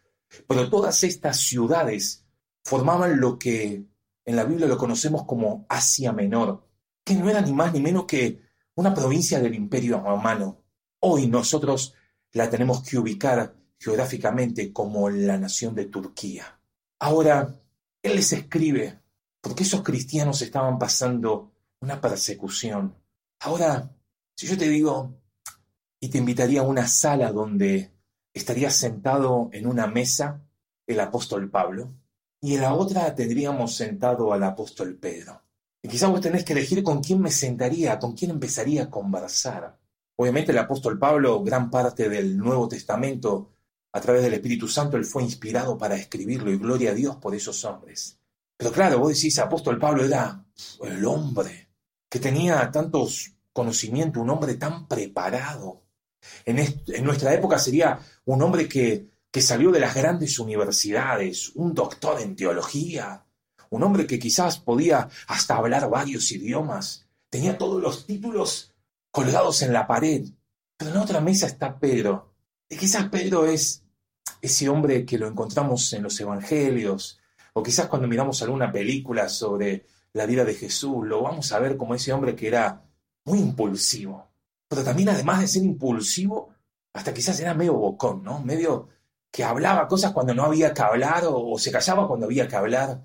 Pero 0.48 0.70
todas 0.70 1.04
estas 1.04 1.38
ciudades 1.38 2.26
formaban 2.64 3.20
lo 3.20 3.38
que 3.38 3.84
en 4.26 4.36
la 4.36 4.46
Biblia 4.46 4.68
lo 4.68 4.78
conocemos 4.78 5.26
como 5.26 5.66
Asia 5.70 6.14
Menor, 6.14 6.66
que 7.04 7.16
no 7.16 7.30
era 7.30 7.42
ni 7.42 7.54
más 7.54 7.74
ni 7.74 7.82
menos 7.82 8.06
que 8.06 8.42
una 8.76 8.94
provincia 8.94 9.40
del 9.40 9.56
Imperio 9.56 10.00
Romano. 10.00 10.64
Hoy 11.00 11.28
nosotros 11.28 11.94
la 12.32 12.50
tenemos 12.50 12.84
que 12.84 12.98
ubicar 12.98 13.56
geográficamente 13.78 14.72
como 14.72 15.10
la 15.10 15.38
nación 15.38 15.76
de 15.76 15.86
Turquía. 15.86 16.60
Ahora, 17.00 17.60
él 18.02 18.16
les 18.16 18.32
escribe, 18.34 19.02
porque 19.42 19.64
esos 19.64 19.84
cristianos 19.84 20.42
estaban 20.42 20.80
pasando 20.80 21.52
una 21.82 22.00
persecución. 22.00 22.96
Ahora, 23.42 23.92
si 24.36 24.48
yo 24.48 24.58
te 24.58 24.70
digo 24.70 25.14
y 26.00 26.10
te 26.10 26.18
invitaría 26.18 26.62
a 26.62 26.64
una 26.64 26.88
sala 26.88 27.32
donde 27.32 27.92
estaría 28.34 28.72
sentado 28.72 29.50
en 29.52 29.68
una 29.68 29.88
mesa 29.88 30.42
el 30.88 31.00
apóstol 31.00 31.50
Pablo 31.50 31.94
y 32.42 32.56
en 32.56 32.62
la 32.62 32.74
otra 32.74 33.14
tendríamos 33.16 33.76
sentado 33.76 34.34
al 34.34 34.44
apóstol 34.44 34.98
Pedro. 34.98 35.43
Y 35.86 35.90
quizás 35.90 36.10
vos 36.10 36.22
tenés 36.22 36.46
que 36.46 36.54
elegir 36.54 36.82
con 36.82 37.04
quién 37.04 37.20
me 37.20 37.30
sentaría, 37.30 38.00
con 38.00 38.14
quién 38.14 38.32
empezaría 38.32 38.84
a 38.84 38.90
conversar. 38.90 39.78
Obviamente 40.16 40.54
el 40.54 40.58
apóstol 40.58 40.98
Pablo, 40.98 41.44
gran 41.44 41.70
parte 41.70 42.08
del 42.08 42.38
Nuevo 42.38 42.70
Testamento, 42.70 43.52
a 43.92 44.00
través 44.00 44.24
del 44.24 44.34
Espíritu 44.34 44.70
Santo, 44.70 44.96
él 44.96 45.04
fue 45.04 45.24
inspirado 45.24 45.78
para 45.78 45.96
escribirlo 45.96 46.52
y 46.52 46.58
gloria 46.58 46.92
a 46.92 46.94
Dios 46.94 47.18
por 47.18 47.36
esos 47.36 47.66
hombres. 47.66 48.18
Pero 48.56 48.72
claro, 48.72 49.00
vos 49.00 49.14
decís, 49.14 49.38
apóstol 49.40 49.78
Pablo 49.78 50.06
era 50.06 50.46
el 50.84 51.06
hombre 51.06 51.70
que 52.10 52.20
tenía 52.20 52.72
tantos 52.72 53.34
conocimientos, 53.52 54.24
un 54.24 54.30
hombre 54.30 54.56
tan 54.56 54.88
preparado. 54.88 55.84
En, 56.46 57.04
nuestra 57.04 57.34
época 57.34 57.60
sería 57.60 58.00
un 58.24 58.42
hombre 58.42 58.70
que 58.70 59.42
salió 59.42 59.70
de 59.70 59.82
las 59.82 59.94
grandes 59.94 60.40
universidades, 60.40 61.52
un 61.56 61.74
doctor 61.74 62.22
en 62.22 62.38
teología, 62.38 63.26
un 63.76 63.84
hombre 63.84 64.08
que 64.08 64.20
quizás 64.20 64.60
podía 64.60 65.10
hasta 65.28 65.56
hablar 65.56 65.90
varios 65.90 66.32
idiomas, 66.32 67.06
tenía 67.30 67.58
todos 67.58 67.82
los 67.82 68.06
títulos 68.06 68.72
colgados 69.12 69.62
en 69.62 69.74
la 69.74 69.88
pared. 69.88 70.26
Pero 70.78 70.92
en 70.92 70.98
otra 70.98 71.22
mesa 71.22 71.48
está 71.48 71.80
Pedro. 71.80 72.34
Y 72.70 72.78
quizás 72.78 73.10
Pedro 73.10 73.46
es 73.46 73.84
ese 74.42 74.70
hombre 74.70 75.06
que 75.06 75.18
lo 75.18 75.28
encontramos 75.28 75.92
en 75.94 76.04
los 76.04 76.20
evangelios, 76.20 77.20
o 77.54 77.62
quizás 77.62 77.88
cuando 77.88 78.08
miramos 78.08 78.42
alguna 78.42 78.72
película 78.72 79.30
sobre 79.30 79.86
la 80.14 80.26
vida 80.26 80.44
de 80.44 80.54
Jesús, 80.54 81.06
lo 81.06 81.22
vamos 81.22 81.52
a 81.52 81.60
ver 81.60 81.78
como 81.78 81.96
ese 81.96 82.14
hombre 82.14 82.36
que 82.36 82.48
era 82.48 82.84
muy 83.26 83.40
impulsivo. 83.40 84.28
Pero 84.68 84.84
también 84.84 85.10
además 85.10 85.42
de 85.42 85.48
ser 85.48 85.64
impulsivo, 85.64 86.54
hasta 86.94 87.14
quizás 87.14 87.40
era 87.40 87.54
medio 87.54 87.74
bocón, 87.74 88.24
¿no? 88.24 88.40
Medio 88.40 88.90
que 89.32 89.44
hablaba 89.44 89.88
cosas 89.88 90.12
cuando 90.12 90.34
no 90.34 90.44
había 90.44 90.74
que 90.74 90.82
hablar 90.82 91.24
o, 91.28 91.58
se 91.58 91.72
callaba 91.72 92.08
cuando 92.08 92.28
había 92.28 92.48
que 92.48 92.56
hablar. 92.56 93.04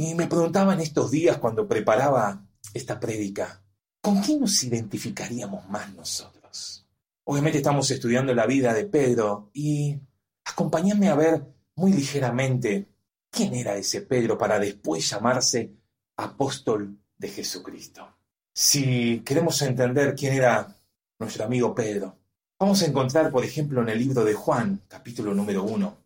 Y 0.00 0.14
me 0.14 0.28
preguntaba 0.28 0.72
en 0.72 0.80
estos 0.80 1.10
días 1.10 1.36
cuando 1.36 1.68
preparaba 1.68 2.42
esta 2.72 2.98
prédica, 2.98 3.62
¿con 4.00 4.22
quién 4.22 4.40
nos 4.40 4.62
identificaríamos 4.62 5.68
más 5.68 5.92
nosotros? 5.92 6.86
Obviamente 7.24 7.58
estamos 7.58 7.90
estudiando 7.90 8.32
la 8.32 8.46
vida 8.46 8.72
de 8.72 8.86
Pedro 8.86 9.50
y 9.52 10.00
acompáñame 10.42 11.10
a 11.10 11.16
ver 11.16 11.44
muy 11.74 11.92
ligeramente 11.92 12.88
quién 13.30 13.52
era 13.52 13.76
ese 13.76 14.00
Pedro 14.00 14.38
para 14.38 14.58
después 14.58 15.06
llamarse 15.06 15.74
apóstol 16.16 16.98
de 17.18 17.28
Jesucristo. 17.28 18.08
Si 18.54 19.20
queremos 19.20 19.60
entender 19.60 20.14
quién 20.14 20.32
era 20.32 20.78
nuestro 21.18 21.44
amigo 21.44 21.74
Pedro, 21.74 22.16
vamos 22.58 22.80
a 22.80 22.86
encontrar, 22.86 23.30
por 23.30 23.44
ejemplo, 23.44 23.82
en 23.82 23.90
el 23.90 23.98
libro 23.98 24.24
de 24.24 24.32
Juan, 24.32 24.80
capítulo 24.88 25.34
número 25.34 25.62
uno, 25.62 25.98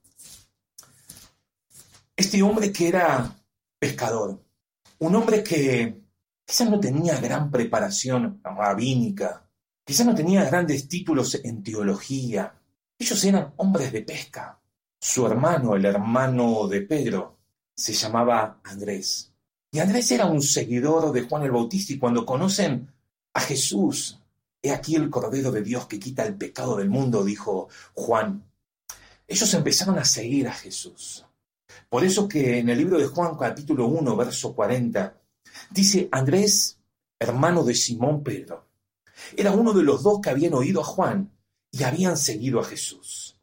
este 2.17 2.43
hombre 2.43 2.73
que 2.73 2.89
era 2.89 3.37
pescador, 3.79 4.43
un 4.99 5.15
hombre 5.15 5.43
que 5.43 6.01
quizás 6.45 6.69
no 6.71 6.81
tenía 6.81 7.21
gran 7.21 7.51
preparación 7.51 8.41
rabínica, 8.43 9.49
quizás 9.85 10.07
no 10.07 10.15
tenía 10.15 10.45
grandes 10.45 10.89
títulos 10.89 11.35
en 11.43 11.63
teología, 11.63 12.55
ellos 12.99 13.25
eran 13.25 13.53
hombres 13.57 13.93
de 13.93 14.03
pesca. 14.03 14.61
Su 15.01 15.27
hermano, 15.27 15.75
el 15.75 15.85
hermano 15.85 16.67
de 16.69 16.81
Pedro, 16.83 17.39
se 17.75 17.93
llamaba 17.93 18.61
Andrés. 18.65 19.33
Y 19.71 19.81
Andrés 19.81 20.11
era 20.13 20.27
un 20.27 20.41
seguidor 20.41 21.13
de 21.13 21.23
Juan 21.23 21.43
el 21.43 21.51
Bautista 21.51 21.93
y 21.93 21.99
cuando 21.99 22.25
conocen 22.25 22.89
a 23.35 23.41
Jesús, 23.41 24.21
he 24.63 24.71
aquí 24.71 24.95
el 24.95 25.11
Cordero 25.11 25.51
de 25.51 25.63
Dios 25.63 25.87
que 25.87 25.99
quita 25.99 26.25
el 26.25 26.37
pecado 26.37 26.77
del 26.77 26.89
mundo, 26.89 27.25
dijo 27.25 27.69
Juan. 27.93 28.45
Ellos 29.27 29.53
empezaron 29.53 29.99
a 29.99 30.05
seguir 30.05 30.49
a 30.49 30.53
Jesús. 30.53 31.27
Por 31.89 32.05
eso 32.05 32.29
que 32.29 32.59
en 32.59 32.69
el 32.69 32.79
libro 32.79 32.99
de 32.99 33.07
Juan 33.07 33.37
capítulo 33.37 33.87
1, 33.87 34.17
verso 34.17 34.55
40, 34.55 35.21
dice 35.71 36.09
Andrés, 36.11 36.81
hermano 37.19 37.65
de 37.65 37.75
Simón 37.75 38.23
Pedro, 38.23 38.69
era 39.37 39.53
uno 39.53 39.73
de 39.73 39.83
los 39.83 40.03
dos 40.03 40.21
que 40.21 40.31
habían 40.31 40.55
oído 40.55 40.81
a 40.81 40.85
Juan 40.85 41.33
y 41.71 41.83
habían 41.83 42.17
seguido 42.17 42.61
a 42.61 42.65
Jesús. 42.65 43.39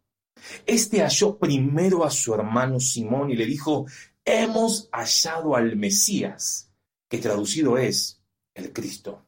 Este 0.66 1.02
halló 1.02 1.38
primero 1.38 2.04
a 2.04 2.12
su 2.12 2.34
hermano 2.34 2.80
Simón 2.80 3.32
y 3.32 3.36
le 3.36 3.46
dijo, 3.46 3.86
hemos 4.26 4.90
hallado 4.92 5.56
al 5.56 5.76
Mesías, 5.76 6.72
que 7.10 7.18
traducido 7.18 7.78
es 7.78 8.22
el 8.54 8.74
Cristo. 8.74 9.26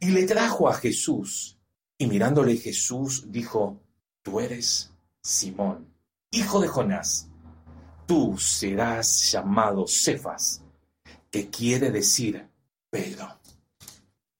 Y 0.00 0.10
le 0.10 0.24
trajo 0.24 0.68
a 0.68 0.74
Jesús. 0.74 1.58
Y 1.98 2.06
mirándole 2.06 2.56
Jesús 2.56 3.24
dijo, 3.28 3.80
tú 4.22 4.40
eres 4.40 4.92
Simón, 5.22 5.92
hijo 6.30 6.60
de 6.60 6.68
Jonás. 6.68 7.28
Tú 8.06 8.38
serás 8.38 9.32
llamado 9.32 9.86
Cefas, 9.88 10.62
que 11.30 11.50
quiere 11.50 11.90
decir 11.90 12.48
Pedro. 12.88 13.40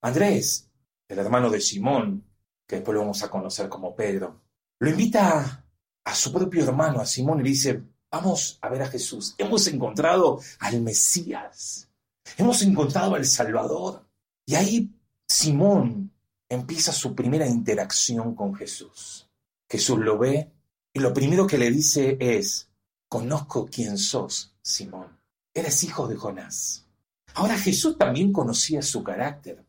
Andrés, 0.03 0.71
el 1.09 1.19
hermano 1.19 1.51
de 1.51 1.61
Simón, 1.61 2.25
que 2.67 2.77
después 2.77 2.95
lo 2.95 3.01
vamos 3.01 3.23
a 3.23 3.31
conocer 3.31 3.69
como 3.69 3.95
Pedro, 3.95 4.41
lo 4.79 4.91
invita 4.91 5.65
a 6.05 6.15
su 6.15 6.33
propio 6.33 6.63
hermano, 6.63 7.01
a 7.01 7.07
Simón, 7.07 7.41
y 7.41 7.43
le 7.43 7.49
dice, 7.51 7.83
vamos 8.11 8.59
a 8.61 8.69
ver 8.69 8.83
a 8.83 8.89
Jesús. 8.89 9.35
Hemos 9.37 9.67
encontrado 9.67 10.41
al 10.61 10.81
Mesías. 10.81 11.89
Hemos 12.37 12.63
encontrado 12.63 13.15
al 13.15 13.25
Salvador. 13.25 14.07
Y 14.45 14.55
ahí 14.55 14.91
Simón 15.27 16.13
empieza 16.49 16.93
su 16.93 17.15
primera 17.15 17.47
interacción 17.49 18.35
con 18.35 18.55
Jesús. 18.55 19.29
Jesús 19.69 19.99
lo 19.99 20.19
ve 20.19 20.53
y 20.93 21.01
lo 21.01 21.13
primero 21.13 21.47
que 21.47 21.59
le 21.59 21.71
dice 21.71 22.17
es, 22.21 22.71
conozco 23.09 23.67
quién 23.67 23.99
sos, 23.99 24.55
Simón. 24.63 25.19
Eres 25.55 25.85
hijo 25.85 26.07
de 26.07 26.17
Jonás. 26.17 26.87
Ahora 27.35 27.59
Jesús 27.59 27.99
también 27.99 28.33
conocía 28.33 28.83
su 28.83 29.03
carácter. 29.03 29.65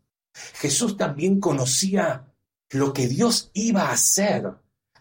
Jesús 0.54 0.98
también 0.98 1.40
conocía 1.40 2.34
lo 2.70 2.94
que 2.94 3.08
Dios 3.08 3.52
iba 3.54 3.84
a 3.84 3.94
hacer 3.94 4.54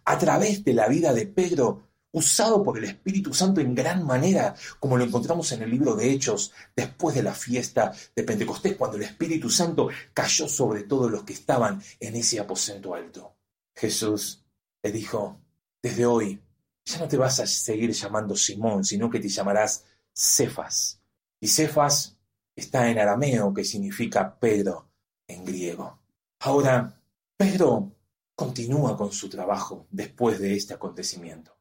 a 0.05 0.18
través 0.18 0.64
de 0.64 0.75
la 0.75 0.88
vida 0.88 1.12
de 1.12 1.27
Pedro, 1.27 1.88
usado 2.12 2.62
por 2.62 2.79
el 2.79 2.85
Espíritu 2.85 3.35
Santo 3.35 3.61
en 3.61 3.75
gran 3.75 4.07
manera, 4.07 4.55
como 4.81 4.96
lo 4.96 5.05
encontramos 5.05 5.53
en 5.53 5.62
el 5.62 5.70
libro 5.70 5.94
de 5.94 6.11
Hechos, 6.11 6.53
después 6.75 7.14
de 7.14 7.22
la 7.22 7.35
fiesta 7.35 7.92
de 8.14 8.22
Pentecostés, 8.22 8.77
cuando 8.77 8.96
el 8.96 9.03
Espíritu 9.03 9.51
Santo 9.51 9.88
cayó 10.14 10.49
sobre 10.49 10.85
todos 10.85 11.11
los 11.11 11.25
que 11.25 11.35
estaban 11.35 11.83
en 12.01 12.16
ese 12.16 12.40
aposento 12.40 12.94
alto. 12.94 13.37
Jesús 13.75 14.44
le 14.83 14.92
dijo, 14.92 15.40
desde 15.83 16.07
hoy 16.07 16.40
ya 16.87 17.01
no 17.01 17.09
te 17.09 17.16
vas 17.16 17.40
a 17.40 17.46
seguir 17.46 17.90
llamando 17.92 18.37
Simón, 18.37 18.85
sino 18.85 19.11
que 19.11 19.18
te 19.18 19.29
llamarás 19.29 19.85
Cefas. 20.14 21.01
Y 21.40 21.49
Cefas 21.49 22.16
está 22.55 22.88
en 22.88 22.99
arameo, 22.99 23.53
que 23.53 23.64
significa 23.64 24.38
Pedro 24.38 24.88
en 25.27 25.44
griego. 25.44 25.99
Ahora, 26.40 27.03
Pedro 27.37 27.92
continúa 28.37 28.96
con 28.96 29.12
su 29.12 29.29
trabajo 29.29 29.87
después 29.90 30.38
de 30.38 30.55
este 30.55 30.75
acontecimiento. 30.75 31.59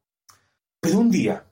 Pero 0.79 0.99
un 0.99 1.09
día, 1.09 1.51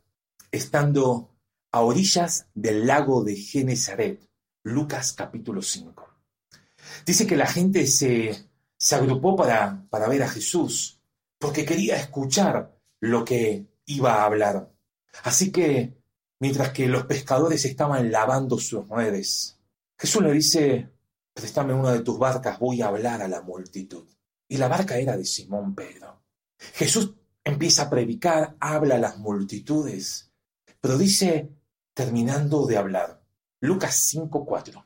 estando 0.51 1.31
a 1.71 1.81
orillas 1.81 2.47
del 2.53 2.86
lago 2.86 3.23
de 3.23 3.36
Genezaret, 3.36 4.29
Lucas 4.63 5.13
capítulo 5.13 5.63
5, 5.63 6.07
dice 7.05 7.25
que 7.25 7.36
la 7.36 7.47
gente 7.47 7.88
se, 7.88 8.49
se 8.77 8.95
agrupó 8.95 9.36
para, 9.36 9.83
para 9.89 10.07
ver 10.07 10.21
a 10.21 10.29
Jesús, 10.29 11.01
porque 11.39 11.65
quería 11.65 11.97
escuchar 11.97 12.77
lo 13.03 13.25
que 13.25 13.67
iba 13.85 14.13
a 14.13 14.25
hablar. 14.25 14.71
Así 15.23 15.51
que, 15.51 15.93
mientras 16.39 16.71
que 16.71 16.87
los 16.87 17.05
pescadores 17.05 17.65
estaban 17.65 18.09
lavando 18.13 18.57
sus 18.57 18.87
redes, 18.87 19.59
Jesús 19.97 20.23
le 20.23 20.31
dice, 20.31 20.89
préstame 21.33 21.73
una 21.73 21.91
de 21.91 21.99
tus 21.99 22.17
barcas, 22.17 22.59
voy 22.59 22.81
a 22.81 22.87
hablar 22.87 23.21
a 23.21 23.27
la 23.27 23.41
multitud. 23.41 24.07
Y 24.47 24.55
la 24.55 24.69
barca 24.69 24.97
era 24.97 25.17
de 25.17 25.25
Simón 25.25 25.75
Pedro. 25.75 26.23
Jesús 26.57 27.13
empieza 27.43 27.83
a 27.83 27.89
predicar, 27.89 28.55
habla 28.61 28.95
a 28.95 28.99
las 28.99 29.17
multitudes, 29.17 30.31
pero 30.79 30.97
dice, 30.97 31.49
terminando 31.93 32.65
de 32.65 32.77
hablar, 32.77 33.21
Lucas 33.59 34.13
5:4, 34.13 34.85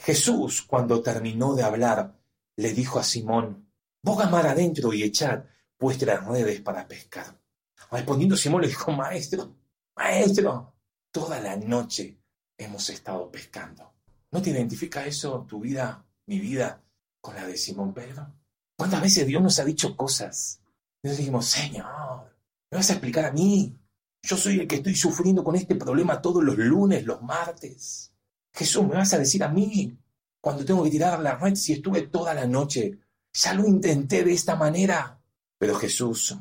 Jesús, 0.00 0.62
cuando 0.62 1.02
terminó 1.02 1.54
de 1.54 1.62
hablar, 1.62 2.18
le 2.56 2.72
dijo 2.72 2.98
a 2.98 3.04
Simón, 3.04 3.70
boga 4.02 4.28
mar 4.28 4.48
adentro 4.48 4.92
y 4.92 5.04
echad 5.04 5.44
vuestras 5.78 6.26
redes 6.26 6.60
para 6.60 6.88
pescar. 6.88 7.43
Respondiendo 7.94 8.36
Simón 8.36 8.62
le 8.62 8.66
dijo, 8.66 8.90
maestro, 8.90 9.54
maestro, 9.94 10.74
toda 11.12 11.38
la 11.38 11.54
noche 11.54 12.18
hemos 12.58 12.90
estado 12.90 13.30
pescando. 13.30 13.94
¿No 14.32 14.42
te 14.42 14.50
identifica 14.50 15.06
eso, 15.06 15.46
tu 15.48 15.60
vida, 15.60 16.04
mi 16.26 16.40
vida, 16.40 16.82
con 17.20 17.36
la 17.36 17.46
de 17.46 17.56
Simón 17.56 17.94
Pedro? 17.94 18.26
¿Cuántas 18.76 19.00
veces 19.00 19.28
Dios 19.28 19.40
nos 19.40 19.60
ha 19.60 19.64
dicho 19.64 19.96
cosas? 19.96 20.60
Nos 21.04 21.16
dijimos, 21.16 21.46
Señor, 21.46 22.36
¿me 22.68 22.78
vas 22.78 22.90
a 22.90 22.94
explicar 22.94 23.26
a 23.26 23.30
mí? 23.30 23.78
Yo 24.24 24.36
soy 24.36 24.58
el 24.58 24.66
que 24.66 24.76
estoy 24.76 24.96
sufriendo 24.96 25.44
con 25.44 25.54
este 25.54 25.76
problema 25.76 26.20
todos 26.20 26.42
los 26.42 26.58
lunes, 26.58 27.04
los 27.04 27.22
martes. 27.22 28.12
Jesús, 28.52 28.84
¿me 28.88 28.96
vas 28.96 29.14
a 29.14 29.18
decir 29.18 29.44
a 29.44 29.48
mí 29.48 29.96
cuando 30.40 30.64
tengo 30.64 30.82
que 30.82 30.90
tirar 30.90 31.20
la 31.20 31.36
red 31.36 31.54
si 31.54 31.74
estuve 31.74 32.08
toda 32.08 32.34
la 32.34 32.44
noche? 32.48 32.98
Ya 33.32 33.54
lo 33.54 33.64
intenté 33.68 34.24
de 34.24 34.32
esta 34.32 34.56
manera. 34.56 35.22
Pero 35.56 35.76
Jesús 35.76 36.36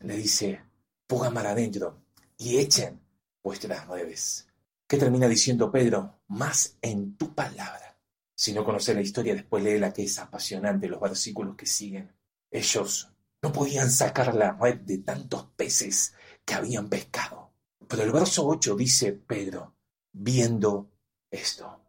le 0.00 0.14
dice, 0.14 0.67
pongan 1.08 1.32
mar 1.32 1.46
adentro 1.46 2.04
y 2.36 2.58
echen 2.58 3.00
vuestras 3.42 3.88
redes. 3.88 4.46
¿Qué 4.86 4.98
termina 4.98 5.26
diciendo 5.26 5.72
Pedro? 5.72 6.20
Más 6.28 6.76
en 6.82 7.16
tu 7.16 7.34
palabra. 7.34 7.98
Si 8.36 8.52
no 8.52 8.64
conoces 8.64 8.94
la 8.94 9.00
historia, 9.00 9.34
después 9.34 9.64
lee 9.64 9.78
la 9.78 9.92
que 9.92 10.04
es 10.04 10.18
apasionante, 10.18 10.86
los 10.86 11.00
versículos 11.00 11.56
que 11.56 11.66
siguen. 11.66 12.14
Ellos 12.50 13.10
no 13.42 13.52
podían 13.52 13.90
sacar 13.90 14.34
la 14.34 14.52
red 14.52 14.80
de 14.80 14.98
tantos 14.98 15.46
peces 15.56 16.12
que 16.44 16.54
habían 16.54 16.88
pescado. 16.88 17.52
Pero 17.88 18.02
el 18.02 18.12
verso 18.12 18.46
8 18.46 18.76
dice 18.76 19.12
Pedro, 19.12 19.74
viendo 20.12 20.90
esto, 21.30 21.80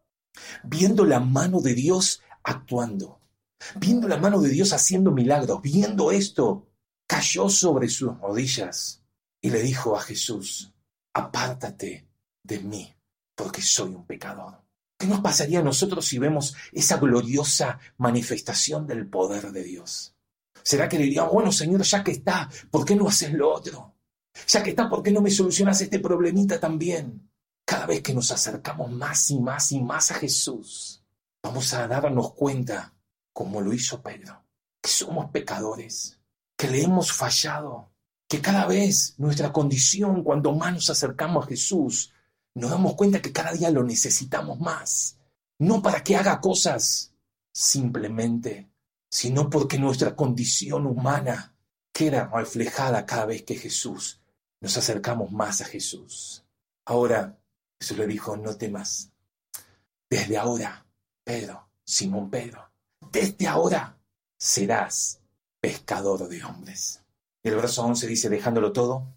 viendo 0.63 1.05
la 1.05 1.19
mano 1.19 1.59
de 1.59 1.73
Dios 1.73 2.21
actuando, 2.43 3.19
viendo 3.75 4.07
la 4.07 4.17
mano 4.17 4.39
de 4.39 4.49
Dios 4.49 4.71
haciendo 4.71 5.11
milagros, 5.11 5.61
viendo 5.61 6.11
esto, 6.11 6.69
cayó 7.05 7.49
sobre 7.49 7.89
sus 7.89 8.17
rodillas 8.17 8.99
y 9.41 9.49
le 9.49 9.61
dijo 9.61 9.95
a 9.95 10.01
Jesús, 10.01 10.73
apártate 11.13 12.07
de 12.43 12.59
mí, 12.59 12.95
porque 13.35 13.61
soy 13.61 13.89
un 13.89 14.05
pecador. 14.05 14.61
¿Qué 14.97 15.07
nos 15.07 15.21
pasaría 15.21 15.59
a 15.59 15.63
nosotros 15.63 16.05
si 16.05 16.19
vemos 16.19 16.55
esa 16.73 16.97
gloriosa 16.97 17.79
manifestación 17.97 18.85
del 18.85 19.07
poder 19.07 19.51
de 19.51 19.63
Dios? 19.63 20.13
¿Será 20.61 20.89
que 20.89 20.97
le 20.97 21.05
diríamos, 21.05 21.31
bueno, 21.31 21.51
Señor, 21.51 21.83
ya 21.83 22.03
que 22.03 22.11
está, 22.11 22.49
¿por 22.69 22.83
qué 22.85 22.95
no 22.95 23.07
haces 23.07 23.33
lo 23.33 23.53
otro? 23.53 23.95
Ya 24.47 24.61
que 24.61 24.71
está, 24.71 24.89
¿por 24.89 25.01
qué 25.01 25.11
no 25.11 25.21
me 25.21 25.31
solucionas 25.31 25.79
este 25.81 25.99
problemita 25.99 26.59
también? 26.59 27.31
Cada 27.65 27.85
vez 27.85 28.01
que 28.01 28.13
nos 28.13 28.31
acercamos 28.31 28.91
más 28.91 29.31
y 29.31 29.39
más 29.39 29.71
y 29.71 29.79
más 29.79 30.11
a 30.11 30.15
Jesús, 30.15 31.03
vamos 31.41 31.73
a 31.73 31.87
darnos 31.87 32.33
cuenta, 32.33 32.93
como 33.31 33.61
lo 33.61 33.71
hizo 33.73 34.01
Pedro, 34.01 34.43
que 34.81 34.89
somos 34.89 35.31
pecadores, 35.31 36.19
que 36.57 36.67
le 36.67 36.83
hemos 36.83 37.13
fallado, 37.13 37.91
que 38.29 38.41
cada 38.41 38.67
vez 38.67 39.15
nuestra 39.17 39.51
condición, 39.51 40.23
cuando 40.23 40.53
más 40.53 40.71
nos 40.71 40.89
acercamos 40.91 41.43
a 41.43 41.47
Jesús, 41.47 42.13
nos 42.53 42.69
damos 42.69 42.93
cuenta 42.93 43.23
que 43.23 43.33
cada 43.33 43.51
día 43.53 43.71
lo 43.71 43.83
necesitamos 43.83 44.59
más. 44.59 45.17
No 45.57 45.81
para 45.81 46.03
que 46.03 46.15
haga 46.15 46.39
cosas, 46.39 47.11
simplemente, 47.51 48.69
sino 49.09 49.49
porque 49.49 49.79
nuestra 49.79 50.15
condición 50.15 50.85
humana 50.85 51.55
queda 51.91 52.29
reflejada 52.31 53.07
cada 53.07 53.25
vez 53.25 53.41
que 53.41 53.55
Jesús 53.55 54.21
nos 54.61 54.77
acercamos 54.77 55.31
más 55.31 55.61
a 55.61 55.65
Jesús. 55.65 56.45
Ahora, 56.85 57.35
Jesús 57.81 57.97
le 57.97 58.05
dijo, 58.05 58.37
no 58.37 58.55
temas. 58.55 59.11
Desde 60.07 60.37
ahora, 60.37 60.85
Pedro, 61.23 61.67
Simón 61.83 62.29
Pedro, 62.29 62.71
desde 63.11 63.47
ahora 63.47 63.97
serás 64.37 65.19
pescador 65.59 66.27
de 66.29 66.43
hombres. 66.43 67.01
El 67.43 67.55
verso 67.55 67.83
11 67.83 68.07
dice, 68.07 68.29
dejándolo 68.29 68.71
todo, 68.71 69.07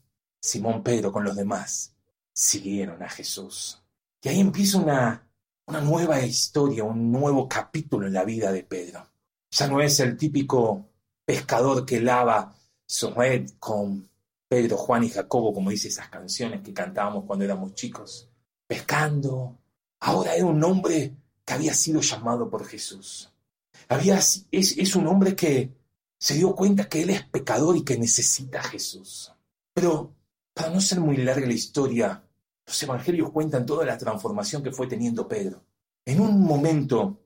Simón 0.40 0.82
Pedro 0.82 1.10
con 1.10 1.24
los 1.24 1.36
demás 1.36 1.94
siguieron 2.32 3.02
a 3.02 3.08
Jesús. 3.08 3.82
Y 4.22 4.28
ahí 4.28 4.40
empieza 4.40 4.78
una, 4.78 5.28
una 5.66 5.80
nueva 5.80 6.20
historia, 6.20 6.84
un 6.84 7.10
nuevo 7.10 7.48
capítulo 7.48 8.06
en 8.06 8.12
la 8.12 8.24
vida 8.24 8.52
de 8.52 8.62
Pedro. 8.62 9.08
Ya 9.50 9.66
no 9.66 9.80
es 9.80 9.98
el 10.00 10.16
típico 10.16 10.88
pescador 11.24 11.84
que 11.84 12.00
lava 12.00 12.54
su 12.86 13.10
red 13.10 13.50
con 13.58 14.08
Pedro, 14.48 14.76
Juan 14.76 15.04
y 15.04 15.10
Jacobo, 15.10 15.52
como 15.52 15.70
dice 15.70 15.88
esas 15.88 16.08
canciones 16.08 16.62
que 16.62 16.72
cantábamos 16.72 17.24
cuando 17.24 17.44
éramos 17.44 17.74
chicos, 17.74 18.28
pescando. 18.66 19.58
Ahora 20.00 20.34
era 20.34 20.46
un 20.46 20.62
hombre 20.62 21.14
que 21.44 21.52
había 21.52 21.74
sido 21.74 22.00
llamado 22.00 22.48
por 22.48 22.64
Jesús. 22.66 23.32
Había, 23.88 24.16
es, 24.16 24.46
es 24.50 24.96
un 24.96 25.06
hombre 25.06 25.34
que 25.34 25.70
se 26.22 26.34
dio 26.34 26.54
cuenta 26.54 26.88
que 26.88 27.02
él 27.02 27.10
es 27.10 27.24
pecador 27.24 27.76
y 27.76 27.82
que 27.82 27.98
necesita 27.98 28.60
a 28.60 28.62
Jesús. 28.62 29.32
Pero 29.74 30.14
para 30.54 30.70
no 30.70 30.80
ser 30.80 31.00
muy 31.00 31.16
larga 31.16 31.44
la 31.48 31.52
historia, 31.52 32.22
los 32.64 32.80
evangelios 32.80 33.32
cuentan 33.32 33.66
toda 33.66 33.84
la 33.84 33.98
transformación 33.98 34.62
que 34.62 34.70
fue 34.70 34.86
teniendo 34.86 35.26
Pedro. 35.26 35.64
En 36.04 36.20
un 36.20 36.40
momento, 36.40 37.18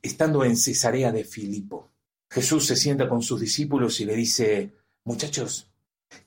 estando 0.00 0.44
en 0.44 0.56
Cesarea 0.56 1.10
de 1.10 1.24
Filipo, 1.24 1.90
Jesús 2.30 2.66
se 2.66 2.76
sienta 2.76 3.08
con 3.08 3.20
sus 3.20 3.40
discípulos 3.40 3.98
y 3.98 4.04
le 4.04 4.14
dice, 4.14 4.76
muchachos, 5.02 5.68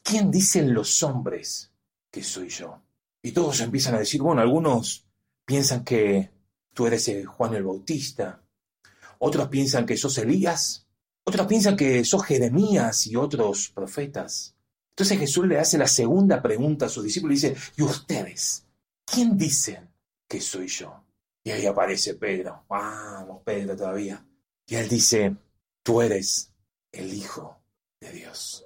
¿quién 0.04 0.30
dicen 0.30 0.74
los 0.74 1.02
hombres 1.04 1.72
que 2.12 2.22
soy 2.22 2.50
yo? 2.50 2.82
Y 3.22 3.32
todos 3.32 3.62
empiezan 3.62 3.96
a 3.96 4.00
decir, 4.00 4.22
bueno, 4.22 4.42
algunos 4.42 5.06
piensan 5.46 5.86
que 5.86 6.32
tú 6.74 6.86
eres 6.86 7.10
Juan 7.28 7.56
el 7.56 7.64
Bautista, 7.64 8.44
otros 9.20 9.48
piensan 9.48 9.86
que 9.86 9.96
sos 9.96 10.18
Elías, 10.18 10.89
otros 11.30 11.48
piensan 11.48 11.78
que 11.78 12.04
sos 12.04 12.26
Jeremías 12.26 13.08
y 13.08 13.16
otros 13.16 13.70
profetas. 13.70 14.56
Entonces 14.90 15.18
Jesús 15.18 15.48
le 15.48 15.58
hace 15.58 15.78
la 15.78 15.88
segunda 15.88 16.42
pregunta 16.42 16.88
a 16.88 16.90
sus 16.90 17.04
discípulos 17.04 17.38
y 17.38 17.48
dice, 17.48 17.62
¿y 17.78 17.84
ustedes? 17.84 18.66
¿Quién 19.06 19.38
dicen 19.38 19.90
que 20.28 20.42
soy 20.42 20.68
yo? 20.68 21.04
Y 21.44 21.52
ahí 21.52 21.66
aparece 21.66 22.16
Pedro. 22.16 22.66
Vamos, 22.68 23.42
Pedro 23.44 23.76
todavía. 23.76 24.26
Y 24.68 24.76
él 24.76 24.90
dice, 24.90 25.36
tú 25.84 26.02
eres 26.02 26.52
el 26.92 27.14
Hijo 27.14 27.58
de 28.02 28.12
Dios. 28.12 28.66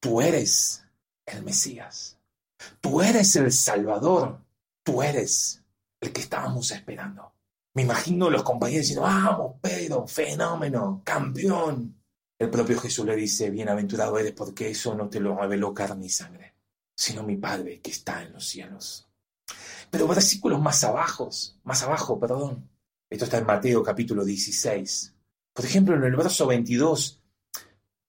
Tú 0.00 0.20
eres 0.20 0.84
el 1.26 1.42
Mesías. 1.44 2.18
Tú 2.80 3.00
eres 3.00 3.36
el 3.36 3.52
Salvador. 3.52 4.40
Tú 4.82 5.02
eres 5.02 5.62
el 6.00 6.12
que 6.12 6.22
estábamos 6.22 6.70
esperando. 6.72 7.32
Me 7.74 7.82
imagino 7.82 8.30
los 8.30 8.42
compañeros 8.42 8.82
diciendo, 8.82 9.02
vamos, 9.02 9.56
Pedro, 9.60 10.06
fenómeno, 10.06 11.02
campeón. 11.04 11.96
El 12.38 12.50
propio 12.50 12.80
Jesús 12.80 13.06
le 13.06 13.14
dice, 13.14 13.50
bienaventurado 13.50 14.18
eres 14.18 14.32
porque 14.32 14.70
eso 14.70 14.94
no 14.94 15.08
te 15.08 15.20
lo 15.20 15.36
reveló 15.38 15.72
carne 15.72 16.06
y 16.06 16.08
sangre, 16.08 16.54
sino 16.96 17.22
mi 17.22 17.36
Padre 17.36 17.80
que 17.80 17.90
está 17.90 18.22
en 18.22 18.32
los 18.32 18.48
cielos. 18.48 19.08
Pero 19.90 20.08
versículos 20.08 20.60
más 20.60 20.82
abajo, 20.82 21.30
más 21.64 21.82
abajo, 21.82 22.18
perdón. 22.18 22.68
Esto 23.08 23.24
está 23.24 23.38
en 23.38 23.46
Mateo 23.46 23.82
capítulo 23.82 24.24
16. 24.24 25.14
Por 25.52 25.64
ejemplo, 25.64 25.96
en 25.96 26.04
el 26.04 26.16
verso 26.16 26.46
22 26.46 27.22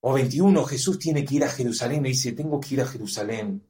o 0.02 0.14
21, 0.14 0.64
Jesús 0.66 0.98
tiene 0.98 1.26
que 1.26 1.36
ir 1.36 1.44
a 1.44 1.50
Jerusalén 1.50 2.06
y 2.06 2.10
dice, 2.10 2.32
tengo 2.32 2.60
que 2.60 2.76
ir 2.76 2.82
a 2.82 2.88
Jerusalén. 2.88 3.68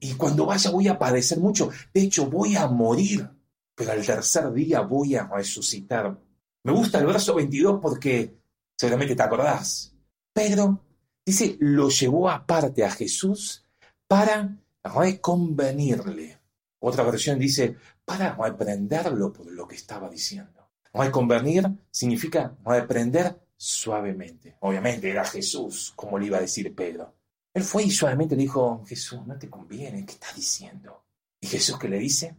Y 0.00 0.14
cuando 0.14 0.46
vaya 0.46 0.70
voy 0.70 0.88
a 0.88 0.98
padecer 0.98 1.38
mucho. 1.38 1.70
De 1.92 2.00
hecho, 2.00 2.26
voy 2.26 2.56
a 2.56 2.66
morir 2.66 3.28
pero 3.78 3.92
al 3.92 4.04
tercer 4.04 4.52
día 4.52 4.80
voy 4.80 5.14
a 5.14 5.28
resucitar. 5.28 6.18
Me 6.64 6.72
gusta 6.72 6.98
el 6.98 7.06
verso 7.06 7.32
22 7.36 7.78
porque 7.80 8.36
seguramente 8.76 9.14
te 9.14 9.22
acordás. 9.22 9.94
Pedro 10.32 10.84
dice, 11.24 11.56
lo 11.60 11.88
llevó 11.88 12.28
aparte 12.28 12.84
a 12.84 12.90
Jesús 12.90 13.64
para 14.08 14.58
reconvenirle. 14.82 16.40
Otra 16.80 17.04
versión 17.04 17.38
dice, 17.38 17.76
para 18.04 18.34
reprenderlo 18.34 19.32
por 19.32 19.46
lo 19.46 19.68
que 19.68 19.76
estaba 19.76 20.10
diciendo. 20.10 20.70
Reconvenir 20.92 21.70
significa 21.88 22.56
reprender 22.64 23.40
suavemente. 23.56 24.56
Obviamente 24.58 25.08
era 25.08 25.24
Jesús, 25.24 25.92
como 25.94 26.18
le 26.18 26.26
iba 26.26 26.38
a 26.38 26.40
decir 26.40 26.74
Pedro. 26.74 27.14
Él 27.54 27.62
fue 27.62 27.84
y 27.84 27.92
suavemente 27.92 28.34
le 28.34 28.42
dijo, 28.42 28.84
Jesús, 28.84 29.24
no 29.24 29.38
te 29.38 29.48
conviene, 29.48 30.04
¿qué 30.04 30.14
estás 30.14 30.34
diciendo? 30.34 31.04
Y 31.40 31.46
Jesús 31.46 31.78
que 31.78 31.88
le 31.88 31.98
dice, 31.98 32.36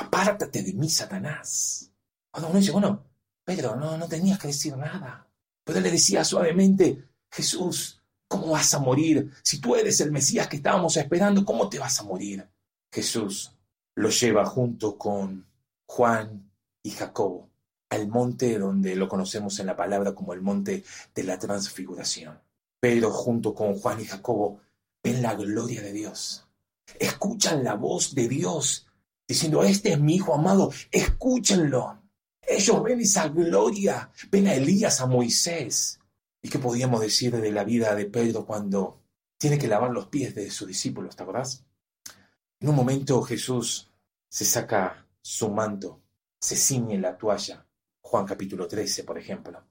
apártate 0.00 0.62
de 0.62 0.72
mí, 0.72 0.88
Satanás. 0.88 1.90
Cuando 2.30 2.50
uno 2.50 2.58
dice, 2.58 2.72
bueno, 2.72 3.04
Pedro, 3.44 3.76
no, 3.76 3.96
no 3.96 4.08
tenías 4.08 4.38
que 4.38 4.48
decir 4.48 4.76
nada. 4.76 5.28
Pero 5.64 5.78
él 5.78 5.84
le 5.84 5.90
decía 5.90 6.24
suavemente, 6.24 7.08
Jesús, 7.30 8.02
¿cómo 8.28 8.48
vas 8.48 8.72
a 8.74 8.78
morir? 8.78 9.30
Si 9.42 9.60
tú 9.60 9.76
eres 9.76 10.00
el 10.00 10.12
Mesías 10.12 10.48
que 10.48 10.56
estábamos 10.56 10.96
esperando, 10.96 11.44
¿cómo 11.44 11.68
te 11.68 11.78
vas 11.78 12.00
a 12.00 12.04
morir? 12.04 12.48
Jesús 12.92 13.56
lo 13.96 14.08
lleva 14.08 14.46
junto 14.46 14.96
con 14.96 15.46
Juan 15.86 16.50
y 16.82 16.90
Jacobo 16.90 17.50
al 17.90 18.08
monte 18.08 18.58
donde 18.58 18.94
lo 18.94 19.08
conocemos 19.08 19.58
en 19.58 19.66
la 19.66 19.76
palabra 19.76 20.14
como 20.14 20.32
el 20.32 20.40
monte 20.40 20.84
de 21.14 21.24
la 21.24 21.38
transfiguración. 21.38 22.40
Pedro 22.78 23.10
junto 23.10 23.52
con 23.52 23.74
Juan 23.74 24.00
y 24.00 24.04
Jacobo 24.04 24.60
ven 25.02 25.20
la 25.22 25.34
gloria 25.34 25.82
de 25.82 25.92
Dios. 25.92 26.46
Escuchan 26.98 27.64
la 27.64 27.74
voz 27.74 28.14
de 28.14 28.28
Dios 28.28 28.86
diciendo, 29.30 29.62
este 29.62 29.92
es 29.92 30.00
mi 30.00 30.16
hijo 30.16 30.34
amado, 30.34 30.72
escúchenlo. 30.90 32.02
Ellos 32.42 32.82
ven 32.82 33.00
esa 33.00 33.28
gloria, 33.28 34.10
ven 34.28 34.48
a 34.48 34.54
Elías, 34.54 35.00
a 35.00 35.06
Moisés. 35.06 36.00
¿Y 36.42 36.48
qué 36.48 36.58
podíamos 36.58 37.00
decir 37.00 37.36
de 37.36 37.52
la 37.52 37.62
vida 37.62 37.94
de 37.94 38.06
Pedro 38.06 38.44
cuando 38.44 39.04
tiene 39.38 39.56
que 39.56 39.68
lavar 39.68 39.92
los 39.92 40.08
pies 40.08 40.34
de 40.34 40.50
sus 40.50 40.66
discípulos, 40.66 41.14
¿te 41.14 41.22
acordás? 41.22 41.64
En 42.58 42.70
un 42.70 42.74
momento 42.74 43.22
Jesús 43.22 43.88
se 44.28 44.44
saca 44.44 45.06
su 45.22 45.48
manto, 45.48 46.02
se 46.40 46.56
ciñe 46.56 46.98
la 46.98 47.16
toalla, 47.16 47.64
Juan 48.00 48.26
capítulo 48.26 48.66
13, 48.66 49.04
por 49.04 49.16
ejemplo. 49.16 49.64